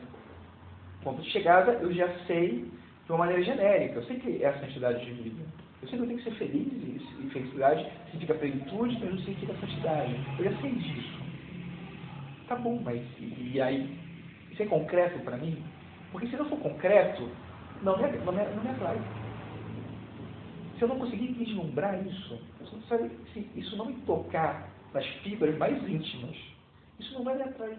O 1.00 1.04
ponto 1.04 1.22
de 1.22 1.30
chegada 1.30 1.72
eu 1.74 1.92
já 1.92 2.08
sei 2.26 2.70
de 3.04 3.12
uma 3.12 3.18
maneira 3.18 3.42
genérica. 3.42 3.96
Eu 3.96 4.04
sei 4.04 4.18
que 4.18 4.42
é 4.42 4.48
a 4.48 4.60
santidade 4.60 5.04
de 5.04 5.12
vida. 5.12 5.65
Que 5.80 5.94
eu 5.94 6.06
tenho 6.06 6.18
que 6.18 6.24
ser 6.24 6.34
feliz 6.36 6.66
e 6.66 7.30
felicidade 7.30 7.86
significa 8.06 8.34
plenitude, 8.34 8.98
mas 8.98 9.10
não 9.10 9.18
significa 9.18 9.54
santidade. 9.54 10.14
Eu 10.38 10.50
já 10.50 10.60
sei 10.60 10.72
disso. 10.72 11.20
Tá 12.48 12.56
bom, 12.56 12.80
mas 12.82 13.02
e, 13.18 13.52
e 13.54 13.60
aí? 13.60 13.98
Isso 14.50 14.62
é 14.62 14.66
concreto 14.66 15.18
para 15.20 15.36
mim? 15.36 15.62
Porque 16.10 16.26
se 16.28 16.36
não 16.36 16.48
for 16.48 16.58
concreto, 16.58 17.30
não 17.82 17.96
me, 17.98 18.10
não 18.18 18.32
me, 18.32 18.44
não 18.54 18.62
me 18.62 18.70
atrai. 18.70 18.98
Se 20.76 20.82
eu 20.82 20.88
não 20.88 20.98
conseguir 20.98 21.32
vislumbrar 21.32 22.04
isso, 22.06 22.40
sabe, 22.88 23.10
se 23.32 23.48
isso 23.54 23.76
não 23.76 23.86
me 23.86 23.94
tocar 24.02 24.68
nas 24.92 25.06
fibras 25.22 25.56
mais 25.58 25.76
íntimas, 25.88 26.36
isso 26.98 27.14
não 27.14 27.24
vai 27.24 27.36
me 27.36 27.42
atrair. 27.42 27.78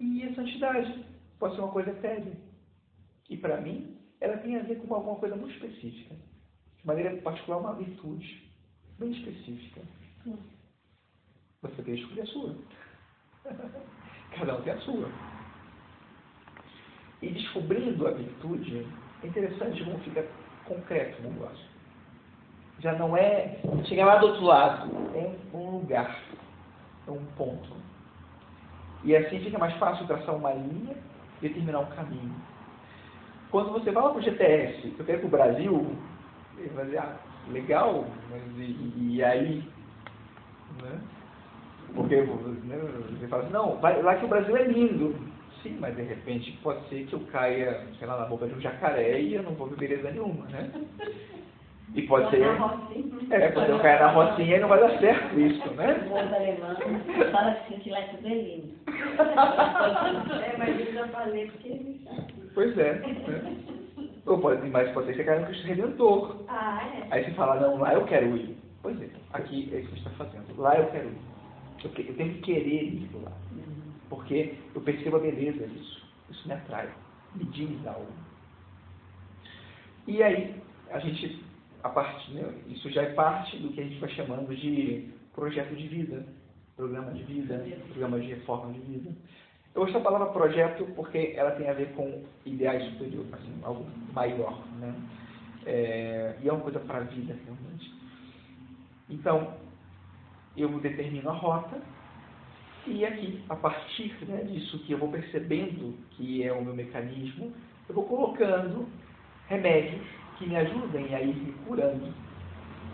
E 0.00 0.24
a 0.24 0.34
santidade 0.34 1.04
pode 1.38 1.54
ser 1.54 1.60
uma 1.60 1.72
coisa 1.72 1.90
etérea. 1.90 2.32
E 3.30 3.36
para 3.36 3.60
mim, 3.60 3.93
ela 4.24 4.38
tem 4.38 4.56
a 4.56 4.62
ver 4.62 4.76
com 4.76 4.94
alguma 4.94 5.16
coisa 5.16 5.36
muito 5.36 5.54
específica. 5.54 6.14
De 6.78 6.86
maneira 6.86 7.14
particular, 7.20 7.58
uma 7.58 7.74
virtude 7.74 8.50
bem 8.98 9.12
específica. 9.12 9.82
Você 11.60 11.82
tem 11.82 11.94
que 11.94 12.00
escolher 12.00 12.22
a 12.22 12.26
sua. 12.26 12.56
Cada 14.32 14.56
um 14.56 14.62
tem 14.62 14.72
a 14.72 14.80
sua. 14.80 15.10
E 17.20 17.28
descobrindo 17.28 18.06
a 18.06 18.12
virtude, 18.12 18.86
é 19.22 19.26
interessante 19.26 19.84
como 19.84 19.98
fica 19.98 20.26
concreto 20.64 21.20
o 21.20 21.30
negócio. 21.30 21.66
Já 22.80 22.94
não 22.94 23.14
é 23.14 23.60
chegar 23.84 24.06
lá 24.06 24.16
do 24.16 24.26
outro 24.28 24.44
lado, 24.44 24.90
é 25.14 25.36
um 25.54 25.78
lugar, 25.78 26.18
é 27.06 27.10
um 27.10 27.24
ponto. 27.36 27.76
E 29.04 29.14
assim 29.14 29.40
fica 29.40 29.58
mais 29.58 29.74
fácil 29.76 30.06
traçar 30.06 30.34
uma 30.34 30.52
linha 30.54 30.96
e 31.38 31.48
determinar 31.48 31.80
um 31.80 31.90
caminho. 31.94 32.53
Quando 33.54 33.70
você 33.70 33.92
fala 33.92 34.10
para 34.10 34.18
o 34.18 34.22
GTS, 34.22 34.94
eu 34.98 35.04
quero 35.04 35.18
ir 35.18 35.20
para 35.20 35.26
o 35.28 35.30
Brasil, 35.30 35.96
ele 36.58 36.70
vai 36.70 36.86
dizer, 36.86 36.98
ah, 36.98 37.16
legal, 37.52 38.04
mas 38.28 38.42
e, 38.58 38.92
e 38.98 39.22
aí? 39.22 39.62
Né? 40.82 41.00
Porque 41.94 42.16
né, 42.16 42.76
você 43.12 43.28
fala 43.28 43.44
assim, 43.44 43.52
não, 43.52 43.76
vai 43.76 44.02
lá 44.02 44.16
que 44.16 44.24
o 44.24 44.28
Brasil 44.28 44.56
é 44.56 44.64
lindo. 44.64 45.14
Sim, 45.62 45.76
mas 45.78 45.94
de 45.94 46.02
repente 46.02 46.50
pode 46.64 46.84
ser 46.88 47.06
que 47.06 47.12
eu 47.12 47.20
caia, 47.30 47.86
sei 47.96 48.08
lá, 48.08 48.18
na 48.18 48.26
boca 48.26 48.48
de 48.48 48.54
um 48.54 48.60
jacaré 48.60 49.20
e 49.20 49.34
eu 49.34 49.44
não 49.44 49.52
vou 49.54 49.68
ver 49.68 49.76
beleza 49.76 50.10
nenhuma, 50.10 50.46
né? 50.46 50.72
E 51.94 52.02
pode 52.08 52.28
ser. 52.30 52.42
É, 53.30 53.52
quando 53.52 53.70
eu 53.70 53.78
cair 53.78 54.00
na 54.00 54.08
rocinha 54.08 54.58
não 54.58 54.68
vai 54.68 54.80
dar 54.80 54.98
certo 54.98 55.38
isso, 55.38 55.70
né? 55.74 56.04
O 56.10 56.16
alemão 56.16 56.74
fala 57.30 57.52
assim 57.52 57.78
que 57.78 57.90
lá 57.90 58.00
é 58.00 58.02
tudo 58.08 58.26
é 58.26 58.34
lindo. 58.34 58.74
É, 60.42 60.56
mas 60.58 60.80
eu 60.80 60.92
já 60.92 61.06
falei 61.06 61.46
porque 61.52 62.00
Pois 62.54 62.76
é. 62.78 62.94
Né? 62.94 63.56
Ou 64.26 64.38
pode, 64.38 64.68
mas 64.70 64.90
pode 64.92 65.08
ser 65.08 65.16
que 65.16 65.24
você 65.24 65.38
no 65.38 65.46
Cristo 65.46 65.66
Redentor. 65.66 66.44
Ah, 66.48 66.82
é. 66.82 67.06
Aí 67.10 67.24
você 67.24 67.32
fala, 67.32 67.60
não, 67.60 67.78
lá 67.78 67.92
eu 67.92 68.06
quero 68.06 68.36
ir. 68.36 68.56
Pois 68.82 69.00
é, 69.00 69.08
aqui 69.32 69.70
é 69.74 69.80
isso 69.80 69.88
que 69.88 69.94
a 69.94 69.96
gente 69.96 70.08
está 70.08 70.10
fazendo. 70.10 70.60
Lá 70.60 70.78
eu 70.78 70.90
quero 70.90 71.08
ir. 71.08 71.34
Eu, 71.84 71.90
tenho 72.14 72.34
que 72.34 72.40
querer 72.40 72.84
ir 72.84 73.10
lá. 73.22 73.32
Porque 74.08 74.54
eu 74.74 74.80
percebo 74.80 75.16
a 75.16 75.20
beleza 75.20 75.66
disso. 75.66 76.06
Isso 76.30 76.48
me 76.48 76.54
atrai, 76.54 76.88
me 77.34 77.44
diz 77.46 77.86
algo. 77.86 78.06
E 80.06 80.22
aí, 80.22 80.54
a 80.90 80.98
gente, 80.98 81.44
a 81.82 81.88
parte, 81.90 82.32
né, 82.32 82.54
isso 82.68 82.88
já 82.90 83.02
é 83.02 83.12
parte 83.12 83.58
do 83.58 83.70
que 83.70 83.80
a 83.80 83.84
gente 83.84 83.98
vai 84.00 84.10
chamando 84.10 84.54
de 84.54 85.10
projeto 85.34 85.74
de 85.74 85.88
vida, 85.88 86.26
programa 86.76 87.12
de 87.12 87.22
vida, 87.24 87.62
programa 87.88 88.20
de 88.20 88.28
reforma 88.28 88.72
de 88.72 88.80
vida. 88.80 89.10
Eu 89.74 89.82
gosto 89.82 89.94
da 89.94 90.00
palavra 90.00 90.28
projeto 90.28 90.86
porque 90.94 91.34
ela 91.36 91.50
tem 91.52 91.68
a 91.68 91.72
ver 91.72 91.92
com 91.94 92.22
ideais 92.46 92.84
superiores, 92.92 93.32
assim, 93.34 93.52
algo 93.64 93.84
maior, 94.12 94.64
né? 94.78 94.94
É, 95.66 96.36
e 96.42 96.48
é 96.48 96.52
uma 96.52 96.62
coisa 96.62 96.78
para 96.78 96.98
a 96.98 97.02
vida, 97.02 97.36
realmente. 97.44 97.92
Então, 99.10 99.54
eu 100.56 100.68
determino 100.78 101.28
a 101.28 101.32
rota 101.32 101.80
e 102.86 103.04
aqui, 103.04 103.42
a 103.48 103.56
partir 103.56 104.14
né, 104.26 104.42
disso 104.44 104.78
que 104.80 104.92
eu 104.92 104.98
vou 104.98 105.08
percebendo 105.08 105.94
que 106.10 106.44
é 106.44 106.52
o 106.52 106.62
meu 106.62 106.74
mecanismo, 106.74 107.52
eu 107.88 107.94
vou 107.94 108.04
colocando 108.04 108.86
remédios 109.48 110.06
que 110.38 110.46
me 110.46 110.54
ajudem 110.56 111.14
a 111.14 111.20
ir 111.20 111.34
me 111.34 111.52
curando. 111.66 112.12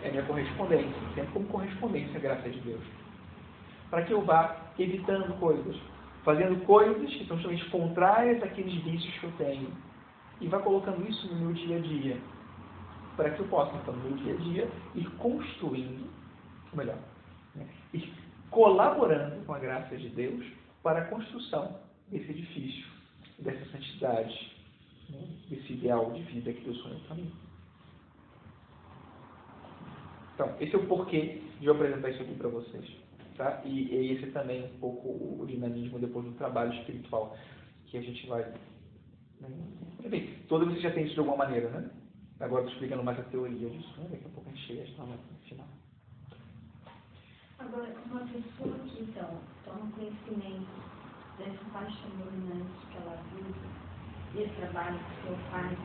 É 0.01 0.09
minha 0.09 0.23
correspondência, 0.23 0.99
sempre 1.13 1.31
como 1.33 1.45
correspondência, 1.47 2.19
graças 2.19 2.45
a 2.45 2.59
Deus. 2.65 2.81
Para 3.89 4.03
que 4.03 4.13
eu 4.13 4.21
vá 4.21 4.55
evitando 4.79 5.37
coisas, 5.39 5.75
fazendo 6.23 6.63
coisas 6.65 7.09
que 7.13 7.25
são 7.25 7.37
justamente 7.37 7.69
contrárias 7.69 8.41
àqueles 8.43 8.73
vícios 8.83 9.13
que 9.19 9.23
eu 9.25 9.31
tenho. 9.33 9.71
E 10.39 10.47
vá 10.47 10.59
colocando 10.59 11.07
isso 11.07 11.27
no 11.27 11.35
meu 11.35 11.53
dia 11.53 11.77
a 11.77 11.79
dia. 11.79 12.17
Para 13.15 13.29
que 13.31 13.39
eu 13.39 13.47
possa, 13.47 13.75
então, 13.77 13.93
no 13.95 14.03
meu 14.03 14.17
dia 14.17 14.33
a 14.33 14.37
dia, 14.37 14.71
ir 14.95 15.09
construindo, 15.17 16.09
ou 16.71 16.77
melhor, 16.77 16.97
né, 17.55 17.67
ir 17.93 18.11
colaborando 18.49 19.45
com 19.45 19.53
a 19.53 19.59
graça 19.59 19.95
de 19.95 20.09
Deus 20.09 20.45
para 20.81 21.01
a 21.01 21.05
construção 21.05 21.79
desse 22.09 22.31
edifício, 22.31 22.85
dessa 23.39 23.63
santidade, 23.71 24.51
né, 25.09 25.27
desse 25.49 25.73
ideal 25.73 26.11
de 26.11 26.23
vida 26.23 26.53
que 26.53 26.61
Deus 26.61 26.77
sonhou 26.81 26.99
para 27.01 27.15
mim. 27.15 27.31
Então, 30.33 30.55
esse 30.59 30.73
é 30.73 30.79
o 30.79 30.87
porquê 30.87 31.41
de 31.59 31.67
eu 31.67 31.73
apresentar 31.73 32.09
isso 32.09 32.23
aqui 32.23 32.33
para 32.33 32.49
vocês. 32.49 32.85
Tá? 33.37 33.61
E, 33.65 33.93
e 33.93 34.11
esse 34.11 34.25
é 34.25 34.31
também 34.31 34.65
um 34.65 34.79
pouco 34.79 35.41
o 35.41 35.45
dinamismo 35.45 35.99
depois 35.99 36.25
do 36.25 36.33
trabalho 36.33 36.73
espiritual 36.73 37.35
que 37.85 37.97
a 37.97 38.01
gente 38.01 38.27
vai. 38.27 38.43
Né? 39.39 39.49
Bem, 40.07 40.35
todo 40.47 40.65
você 40.65 40.81
já 40.81 40.91
tem 40.91 41.05
isso 41.05 41.13
de 41.13 41.19
alguma 41.19 41.37
maneira, 41.37 41.69
né? 41.69 41.89
Agora 42.39 42.63
estou 42.63 42.73
explicando 42.73 43.03
mais 43.03 43.19
a 43.19 43.23
teoria 43.23 43.69
disso. 43.69 43.99
Né? 43.99 44.07
Daqui 44.11 44.25
a 44.25 44.29
pouco 44.29 44.49
a 44.49 44.53
gente 44.53 44.67
chega 44.67 45.03
no 45.03 45.17
final. 45.47 45.67
Agora, 47.59 47.95
uma 48.09 48.21
pessoa 48.21 48.79
que 48.79 49.03
então 49.03 49.39
toma 49.63 49.91
conhecimento 49.91 50.67
dessa 51.37 51.63
paixão 51.71 52.09
dominante 52.17 52.87
que 52.89 52.97
ela 52.97 53.17
vive, 53.31 53.53
desse 54.33 54.55
trabalho 54.55 54.97
que 54.97 55.13
o 55.13 55.23
senhor 55.23 55.39
faz, 55.51 55.77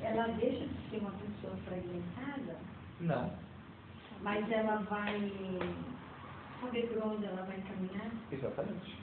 ela 0.00 0.28
deixa 0.38 0.66
de 0.66 0.90
ser 0.90 0.98
uma 0.98 1.12
pessoa 1.12 1.56
fragmentada? 1.66 2.56
Não. 3.00 3.32
Mas 4.22 4.50
ela 4.50 4.76
vai 4.82 5.32
saber 6.60 6.88
por 6.88 7.02
onde 7.04 7.26
ela 7.26 7.42
vai 7.42 7.60
caminhar? 7.62 8.10
Exatamente. 8.30 8.98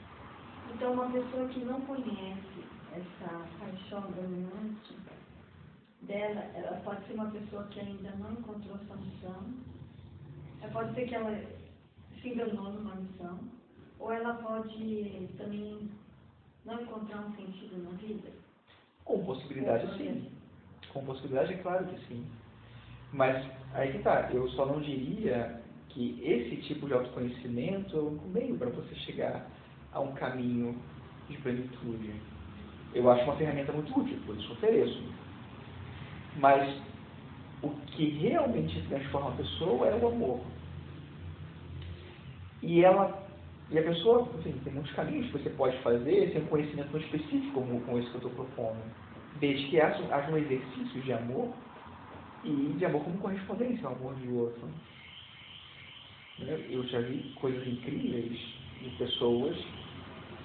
Então, 0.73 0.93
uma 0.93 1.11
pessoa 1.11 1.47
que 1.49 1.59
não 1.59 1.81
conhece 1.81 2.63
essa 2.93 3.47
paixão 3.59 4.01
dominante 4.11 4.97
dela, 6.01 6.41
ela 6.53 6.79
pode 6.83 7.05
ser 7.05 7.13
uma 7.13 7.31
pessoa 7.31 7.63
que 7.65 7.79
ainda 7.79 8.11
não 8.17 8.31
encontrou 8.33 8.77
sua 8.85 8.95
missão, 8.97 9.53
ela 10.61 10.71
pode 10.71 10.93
ser 10.93 11.07
que 11.07 11.15
ela 11.15 11.41
se 12.21 12.29
enganou 12.29 12.71
numa 12.71 12.95
missão, 12.95 13.39
ou 13.99 14.11
ela 14.11 14.35
pode 14.35 15.29
também 15.37 15.89
não 16.65 16.81
encontrar 16.81 17.21
um 17.21 17.35
sentido 17.35 17.83
na 17.83 17.91
vida? 17.97 18.29
Com 19.05 19.23
possibilidade, 19.23 19.97
sim. 19.97 20.31
Com 20.91 21.05
possibilidade, 21.05 21.53
é 21.53 21.57
claro 21.57 21.85
que 21.85 22.07
sim. 22.07 22.25
Mas 23.13 23.49
aí 23.73 23.93
que 23.93 23.99
tá, 23.99 24.29
eu 24.31 24.49
só 24.49 24.65
não 24.65 24.81
diria 24.81 25.61
que 25.97 26.21
esse 26.23 26.57
tipo 26.67 26.85
de 26.85 26.93
autoconhecimento 26.93 27.97
é 27.97 27.99
o 27.99 28.09
único 28.09 28.27
meio 28.27 28.55
para 28.55 28.69
você 28.69 28.93
chegar 28.97 29.49
a 29.91 29.99
um 29.99 30.13
caminho 30.13 30.79
de 31.27 31.35
plenitude. 31.37 32.13
Eu 32.93 33.09
acho 33.09 33.23
uma 33.23 33.35
ferramenta 33.35 33.71
muito 33.71 33.99
útil, 33.99 34.15
por 34.23 34.37
isso 34.37 34.53
ofereço. 34.53 35.01
Mas 36.35 36.71
o 37.63 37.69
que 37.87 38.09
realmente 38.09 38.79
transforma 38.89 39.31
a 39.31 39.37
pessoa 39.37 39.87
é 39.87 39.95
o 39.95 40.07
amor. 40.07 40.41
E 42.61 42.83
ela 42.83 43.25
e 43.71 43.79
a 43.79 43.81
pessoa, 43.81 44.29
assim, 44.39 44.53
tem 44.63 44.73
muitos 44.73 44.93
caminhos 44.93 45.25
que 45.27 45.39
você 45.39 45.49
pode 45.49 45.77
fazer 45.79 46.31
sem 46.31 46.43
um 46.43 46.45
conhecimento 46.45 46.95
específico 46.95 47.53
como, 47.53 47.81
como 47.81 47.97
esse 47.97 48.07
que 48.09 48.15
eu 48.15 48.29
estou 48.29 48.45
propondo. 48.45 48.79
Desde 49.39 49.67
que 49.67 49.81
haja, 49.81 50.03
haja 50.13 50.31
um 50.31 50.37
exercício 50.37 51.01
de 51.01 51.11
amor 51.11 51.51
e 52.43 52.75
de 52.77 52.85
amor 52.85 53.03
como 53.03 53.17
correspondência 53.17 53.87
ao 53.87 53.95
amor 53.95 54.13
de 54.15 54.29
outro. 54.29 54.69
Né? 56.39 56.65
Eu 56.69 56.83
já 56.87 56.99
vi 56.99 57.33
coisas 57.35 57.67
incríveis 57.67 58.39
de 58.81 58.89
pessoas 58.97 59.57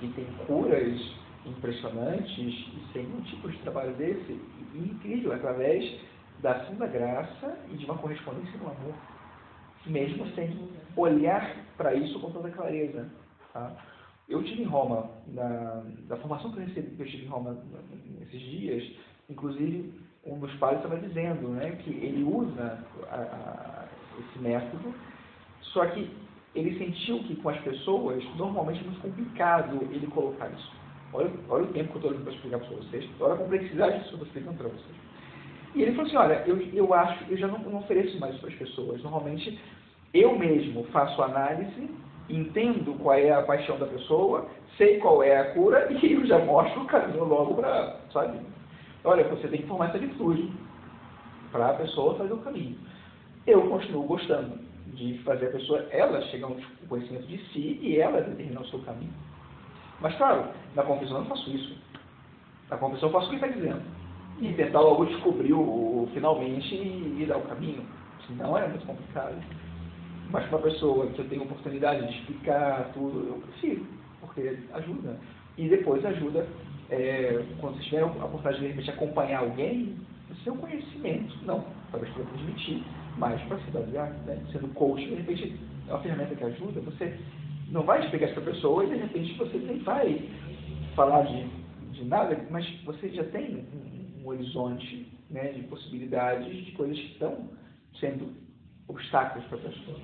que 0.01 0.09
têm 0.09 0.27
curas 0.47 1.01
impressionantes 1.45 2.39
e 2.39 2.93
sem 2.93 3.05
nenhum 3.05 3.21
tipo 3.23 3.51
de 3.51 3.59
trabalho 3.59 3.95
desse, 3.95 4.41
incrível, 4.75 5.33
através 5.33 6.01
da 6.41 6.53
ação 6.53 6.77
graça 6.77 7.59
e 7.71 7.77
de 7.77 7.85
uma 7.85 7.99
correspondência 7.99 8.59
no 8.59 8.71
amor 8.71 8.95
mesmo 9.87 10.27
sem 10.35 10.69
olhar 10.97 11.57
para 11.77 11.95
isso 11.95 12.19
com 12.21 12.31
toda 12.31 12.51
clareza. 12.51 13.11
Tá? 13.53 13.75
Eu 14.29 14.43
tive 14.43 14.63
em 14.63 14.67
Roma, 14.67 15.11
na, 15.27 15.83
da 16.09 16.17
formação 16.19 16.53
que 16.53 16.59
eu 16.59 16.67
recebi, 16.67 16.97
que 16.97 17.03
eu 17.03 17.07
tive 17.07 17.25
em 17.25 17.29
Roma 17.29 17.59
nesses 18.19 18.41
dias, 18.41 18.93
inclusive 19.29 19.93
um 20.25 20.39
dos 20.39 20.55
pais 20.57 20.77
estava 20.77 20.99
dizendo 20.99 21.49
né, 21.49 21.73
que 21.83 21.91
ele 21.91 22.23
usa 22.23 22.85
a, 23.11 23.17
a, 23.17 23.89
esse 24.21 24.39
método, 24.39 24.95
só 25.63 25.87
que 25.87 26.11
ele 26.55 26.77
sentiu 26.79 27.19
que 27.21 27.37
com 27.37 27.49
as 27.49 27.59
pessoas, 27.61 28.23
normalmente 28.37 28.81
é 28.81 28.85
muito 28.85 29.01
complicado 29.01 29.79
ele 29.91 30.07
colocar 30.09 30.51
isso. 30.51 30.73
Olha, 31.13 31.31
olha 31.49 31.65
o 31.65 31.73
tempo 31.73 31.91
que 31.91 31.95
eu 31.95 31.97
estou 31.97 32.11
olhando 32.11 32.25
para 32.25 32.33
explicar 32.33 32.59
para 32.59 32.77
vocês, 32.77 33.09
olha 33.21 33.35
a 33.35 33.39
complexidade 33.39 33.99
disso 33.99 34.17
que 34.17 34.23
eu 34.23 34.43
estou 34.43 34.55
para 34.55 34.69
vocês. 34.69 34.97
E 35.75 35.83
ele 35.83 35.93
falou 35.93 36.07
assim, 36.07 36.17
olha, 36.17 36.43
eu, 36.47 36.61
eu 36.75 36.93
acho, 36.93 37.25
eu 37.31 37.37
já 37.37 37.47
não, 37.47 37.59
não 37.59 37.79
ofereço 37.79 38.19
mais 38.21 38.37
para 38.37 38.51
as 38.51 38.55
pessoas. 38.57 39.03
Normalmente, 39.03 39.59
eu 40.13 40.39
mesmo 40.39 40.85
faço 40.85 41.23
análise, 41.23 41.91
entendo 42.29 42.95
qual 42.99 43.17
é 43.17 43.33
a 43.33 43.43
paixão 43.43 43.79
da 43.79 43.87
pessoa, 43.87 44.47
sei 44.77 44.99
qual 44.99 45.23
é 45.23 45.39
a 45.39 45.55
cura 45.55 45.89
e 45.93 46.13
eu 46.13 46.27
já 46.27 46.39
mostro 46.39 46.83
o 46.83 46.87
caminho 46.87 47.25
logo 47.25 47.55
para, 47.55 47.99
sabe? 48.13 48.39
Olha, 49.05 49.25
você 49.25 49.49
tem 49.49 49.63
que 49.63 49.69
formar 49.69 49.89
essa 49.89 49.99
virtude 49.99 50.53
para 51.51 51.71
a 51.71 51.75
pessoa 51.75 52.17
fazer 52.17 52.33
o 52.33 52.39
caminho. 52.39 52.77
Eu 53.47 53.63
continuo 53.69 54.05
gostando 54.05 54.59
de 54.93 55.19
fazer 55.25 55.47
a 55.47 55.51
pessoa, 55.51 55.87
ela 55.91 56.21
chegar 56.23 56.47
ao 56.47 56.57
conhecimento 56.89 57.27
de 57.27 57.39
si 57.49 57.79
e 57.81 57.99
ela 57.99 58.21
determinar 58.21 58.61
o 58.61 58.69
seu 58.69 58.79
caminho. 58.81 59.13
Mas, 60.01 60.15
claro, 60.17 60.49
na 60.75 60.83
confissão 60.83 61.17
eu 61.17 61.23
não 61.23 61.29
faço 61.29 61.51
isso. 61.51 61.77
Na 62.71 62.77
confissão 62.77 63.09
eu 63.09 63.13
faço 63.13 63.27
o 63.27 63.31
que 63.31 63.37
está 63.37 63.47
dizendo 63.49 63.83
e 64.41 64.53
tentar 64.55 64.81
logo 64.81 65.05
descobrir 65.07 65.53
o, 65.53 66.09
finalmente 66.13 66.75
e, 66.75 67.25
dar 67.27 67.39
o 67.39 67.43
caminho. 67.43 67.85
Senão 68.27 68.57
é 68.57 68.67
muito 68.67 68.87
complicado. 68.87 69.37
Mas 70.31 70.47
para 70.47 70.59
uma 70.59 70.65
pessoa 70.65 71.07
que 71.09 71.21
eu 71.21 71.29
tenho 71.29 71.43
oportunidade 71.43 72.07
de 72.07 72.19
explicar 72.19 72.91
tudo, 72.95 73.29
eu 73.29 73.43
prefiro, 73.47 73.87
porque 74.21 74.59
ajuda. 74.73 75.19
E 75.57 75.69
depois 75.69 76.05
ajuda, 76.05 76.47
é, 76.91 77.45
quando 77.61 77.77
você 77.77 77.85
tiver 77.85 78.03
a 78.03 78.07
oportunidade 78.07 78.57
de, 78.57 78.63
de 78.63 78.69
repente 78.69 78.91
acompanhar 78.91 79.41
alguém, 79.41 79.97
o 80.31 80.35
seu 80.37 80.55
conhecimento, 80.57 81.37
não, 81.45 81.65
talvez 81.91 82.13
para 82.15 82.25
transmitir, 82.25 82.83
mas 83.17 83.41
para 83.43 83.59
se 83.59 83.71
basear, 83.71 84.11
né? 84.27 84.43
sendo 84.53 84.69
coach, 84.75 85.05
de 85.05 85.15
repente 85.15 85.59
é 85.89 85.93
uma 85.93 86.03
ferramenta 86.03 86.35
que 86.35 86.45
ajuda, 86.45 86.81
você 86.81 87.19
não 87.69 87.83
vai 87.83 88.03
explicar 88.05 88.27
isso 88.27 88.35
para 88.35 88.51
a 88.51 88.55
pessoa 88.55 88.85
e 88.85 88.91
de 88.91 88.97
repente 88.97 89.35
você 89.39 89.59
nem 89.59 89.79
vai 89.79 90.29
falar 90.95 91.23
de, 91.23 91.47
de 91.93 92.05
nada, 92.05 92.47
mas 92.51 92.69
você 92.85 93.09
já 93.11 93.25
tem 93.25 93.65
um 94.23 94.27
horizonte 94.27 95.11
né, 95.31 95.53
de 95.53 95.63
possibilidades 95.63 96.65
de 96.65 96.73
coisas 96.73 96.99
que 96.99 97.13
estão 97.13 97.49
sendo 97.99 98.33
obstáculos 98.89 99.47
para 99.49 99.59
a 99.59 99.61
pessoa. 99.63 99.99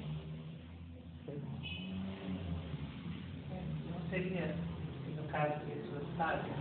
Não 3.91 4.11
seria, 4.11 4.55
no 5.17 5.23
caso 5.25 5.61
de 5.67 5.73
pessoas 5.73 6.05
sábias, 6.17 6.57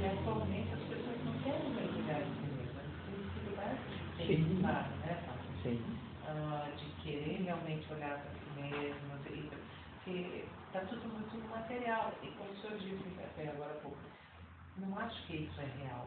e 0.00 0.06
atualmente 0.06 0.72
as 0.72 0.80
pessoas 0.80 1.24
não 1.24 1.32
querem 1.42 1.70
mergulhar 1.70 2.20
em 2.20 2.24
si 2.24 2.46
mesmas, 2.56 2.84
têm 3.06 3.16
dificuldade 3.22 3.78
de 4.18 4.56
pensar, 4.56 4.90
né? 5.06 5.33
Sim. 5.64 5.82
Ah, 6.28 6.70
de 6.76 7.02
querer 7.02 7.42
realmente 7.42 7.92
olhar 7.92 8.20
para 8.20 8.30
si 8.30 8.60
mesmas, 8.60 9.20
porque 10.04 10.46
está 10.66 10.80
tudo 10.82 11.08
muito 11.08 11.50
material. 11.50 12.12
E 12.22 12.28
como 12.28 12.52
o 12.52 12.56
senhor 12.60 12.78
disse 12.78 13.20
até 13.20 13.48
agora 13.48 13.72
há 13.72 13.80
pouco, 13.82 13.98
não 14.76 14.96
acho 14.98 15.26
que 15.26 15.36
isso 15.36 15.60
é 15.60 15.82
real 15.82 16.06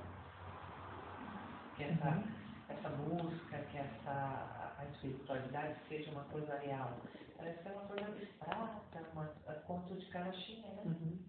que 1.78 1.84
essa, 1.84 2.10
uhum. 2.10 2.24
essa 2.70 2.89
busca, 2.89 3.58
que 3.72 3.78
essa 3.78 4.76
a 4.78 4.86
espiritualidade 4.93 5.76
seja 5.88 6.12
uma 6.12 6.24
coisa 6.26 6.58
real. 6.58 6.97
Parece 7.38 7.64
ser 7.64 7.70
uma 7.70 7.82
coisa 7.82 8.05
abstrata, 8.05 9.03
uma, 9.14 9.32
a 9.47 9.53
conto 9.66 9.93
de 9.95 10.05
carochinha, 10.08 10.70
né? 10.74 10.82
Uhum. 10.86 11.20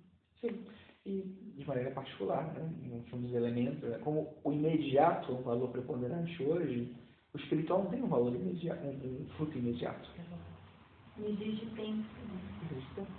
Sim. 0.41 0.65
e 1.05 1.23
de 1.57 1.67
maneira 1.67 1.91
particular, 1.91 2.45
né? 2.55 2.71
um 3.13 3.21
dos 3.21 3.35
elementos, 3.35 3.83
né? 3.83 3.99
como 3.99 4.35
o 4.45 4.53
imediato 4.53 5.33
é 5.33 5.35
um 5.35 5.43
valor 5.43 5.71
preponderante 5.71 6.43
hoje, 6.43 6.95
o 7.39 7.43
espiritual 7.43 7.85
não 7.85 7.91
tem 7.91 8.03
um 8.03 8.09
valor 8.09 8.35
imediato, 8.35 8.85
um, 8.85 9.23
um 9.23 9.29
fruto 9.37 9.57
imediato. 9.57 10.11
Não 11.17 11.29
existe 11.29 11.67
tempo. 11.77 12.09
Né? 12.27 12.69
Existe 12.71 12.95
tempo. 12.97 13.11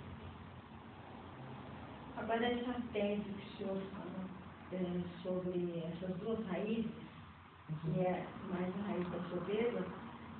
Agora, 2.16 2.44
essa 2.44 2.80
tese 2.92 3.22
que 3.22 3.30
o 3.30 3.56
senhor 3.56 3.82
fala 3.92 4.28
é, 4.72 5.22
sobre 5.22 5.78
essas 5.78 6.16
duas 6.18 6.46
raízes, 6.46 6.90
que 7.82 8.00
é 8.00 8.26
mais 8.50 8.76
a 8.76 8.82
raiz 8.82 9.08
da 9.10 9.28
soberba, 9.30 9.86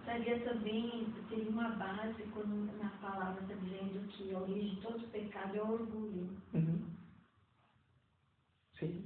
estaria 0.01 0.41
também, 0.41 1.07
teria 1.29 1.49
uma 1.49 1.71
base 1.71 2.23
quando 2.35 2.71
na 2.79 2.91
palavra 3.01 3.41
está 3.43 3.55
dizendo 3.55 4.07
que 4.09 4.35
a 4.35 4.41
origem 4.41 4.75
de 4.75 4.81
todo 4.83 5.11
pecado 5.11 5.57
é 5.57 5.63
o 5.63 5.73
orgulho. 5.73 6.29
Uhum. 6.53 6.85
Sim. 8.79 9.05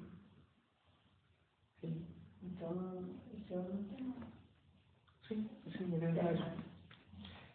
Sim. 1.80 2.06
Então, 2.42 3.04
isso 3.32 3.52
eu 3.52 3.62
não 3.62 3.84
tenho. 3.84 4.03
Sim, 5.28 5.48
sim, 5.76 5.94
é 5.94 5.98
verdade. 5.98 6.42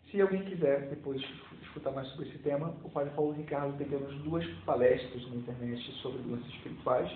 Se 0.09 0.19
alguém 0.21 0.43
quiser 0.43 0.89
depois 0.89 1.21
escutar 1.61 1.91
mais 1.91 2.07
sobre 2.09 2.29
esse 2.29 2.39
tema, 2.39 2.75
o 2.83 2.89
Padre 2.89 3.13
Paulo 3.13 3.33
Ricardo 3.33 3.77
tem 3.77 3.87
pelo 3.87 4.07
menos 4.07 4.23
duas 4.23 4.45
palestras 4.65 5.29
na 5.29 5.35
internet 5.35 5.91
sobre 6.01 6.19
doenças 6.23 6.47
espirituais. 6.47 7.11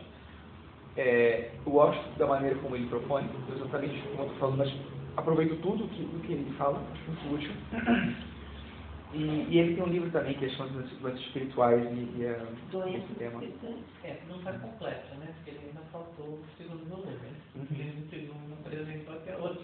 É, 0.96 1.52
eu 1.66 1.72
gosto 1.72 2.20
da 2.20 2.28
maneira 2.28 2.56
como 2.60 2.76
ele 2.76 2.88
propõe, 2.88 3.28
exatamente 3.56 4.00
como 4.10 4.22
eu 4.22 4.26
estou 4.26 4.40
falando, 4.40 4.58
mas 4.60 4.74
aproveito 5.18 5.60
tudo 5.62 5.88
que, 5.88 6.04
do 6.04 6.20
que 6.22 6.34
ele 6.34 6.54
fala, 6.56 6.80
acho 6.92 7.04
muito 7.08 7.34
útil. 7.34 7.52
E, 9.14 9.46
e, 9.48 9.60
ele 9.60 9.76
tem 9.76 9.84
um 9.84 9.90
livro 9.90 10.10
também 10.10 10.34
que 10.34 10.50
são 10.56 10.66
as 10.66 10.72
doenças 10.72 11.22
espirituais 11.22 11.84
e, 11.84 12.18
e 12.18 12.26
é, 12.26 12.98
esse 12.98 13.14
tema. 13.14 13.44
É, 14.04 14.20
não 14.28 14.38
está 14.38 14.54
completo, 14.54 15.16
né? 15.18 15.28
Porque 15.36 15.52
ele 15.52 15.68
ainda 15.68 15.82
faltou 15.92 16.26
o 16.26 16.44
segundo 16.58 16.84
volume. 16.90 17.16
Uhum. 17.56 17.68
Ele 18.12 18.28
não, 18.28 18.50
não 18.50 18.58
apresentou 18.58 19.14
até 19.14 19.38
hoje. 19.38 19.60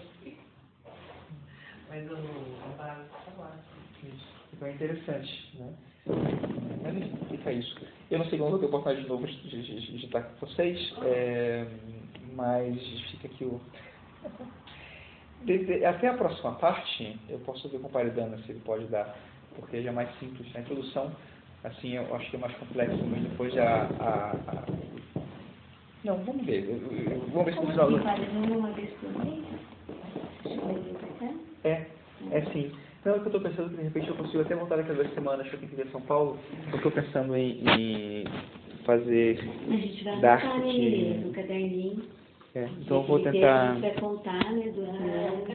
Mas 1.90 2.08
o, 2.08 2.14
a 2.14 2.68
base 2.78 3.02
está 3.02 3.42
lá. 3.42 3.50
Isso. 4.04 4.40
Então 4.54 4.68
é 4.68 4.72
interessante, 4.72 5.58
né? 5.58 5.74
Mas 6.82 7.28
fica 7.28 7.52
isso. 7.52 7.76
Eu 8.10 8.20
não 8.20 8.26
sei 8.26 8.38
quando 8.38 8.50
vou 8.50 8.58
ter 8.60 8.66
oportunidade 8.66 9.02
de 9.02 9.08
novo 9.08 9.26
de, 9.26 9.62
de, 9.62 9.98
de 9.98 10.06
estar 10.06 10.22
com 10.22 10.46
vocês, 10.46 10.94
é, 11.02 11.66
mas 12.34 12.80
fica 13.10 13.26
aqui 13.26 13.44
o 13.44 13.60
até 15.88 16.08
a 16.08 16.14
próxima 16.14 16.52
parte, 16.52 17.18
eu 17.28 17.38
posso 17.40 17.68
ver 17.68 17.80
com 17.80 17.88
o 17.88 17.90
Paridana 17.90 18.38
se 18.38 18.52
ele 18.52 18.60
pode 18.60 18.86
dar, 18.86 19.16
porque 19.56 19.82
já 19.82 19.90
é 19.90 19.92
mais 19.92 20.16
simples. 20.18 20.54
A 20.54 20.60
introdução, 20.60 21.10
assim, 21.64 21.96
eu 21.96 22.14
acho 22.14 22.30
que 22.30 22.36
é 22.36 22.38
mais 22.38 22.54
complexo, 22.56 23.04
mas 23.04 23.22
depois 23.22 23.56
a. 23.58 23.88
a, 23.98 24.30
a... 24.32 24.64
Não, 26.04 26.18
vamos 26.24 26.46
ver. 26.46 26.64
Eu, 26.64 26.76
eu, 26.92 27.20
vamos 27.28 27.46
ver 27.46 27.54
se 27.54 27.66
os 27.66 27.78
alunos. 27.78 28.04
É, 31.64 31.86
é 32.32 32.40
sim. 32.52 32.72
Então, 33.00 33.14
é 33.14 33.18
que 33.18 33.22
eu 33.22 33.26
estou 33.26 33.40
pensando 33.40 33.70
que 33.70 33.76
de 33.76 33.82
repente 33.82 34.08
eu 34.08 34.16
consigo 34.16 34.42
até 34.42 34.54
voltar 34.54 34.76
daqui 34.76 34.90
a 34.90 34.94
duas 34.94 35.14
semanas 35.14 35.48
que 35.48 35.54
eu 35.54 35.60
tenho 35.60 35.70
que 35.70 35.76
ver 35.76 35.90
São 35.90 36.02
Paulo. 36.02 36.38
Eu 36.70 36.76
estou 36.76 36.92
pensando 36.92 37.34
em, 37.34 37.62
em 37.64 38.24
fazer. 38.84 39.38
A 39.68 39.72
gente 39.72 40.04
vai 40.04 40.20
Dark, 40.20 40.44
no 40.44 41.32
caderninho. 41.32 42.02
É, 42.54 42.68
então 42.80 42.98
eu 42.98 43.02
vou 43.04 43.20
tentar. 43.20 43.70
A 43.70 43.74
gente 43.74 43.80
vai 43.80 43.94
contar, 43.94 44.52
né, 44.52 44.68
do 44.70 44.82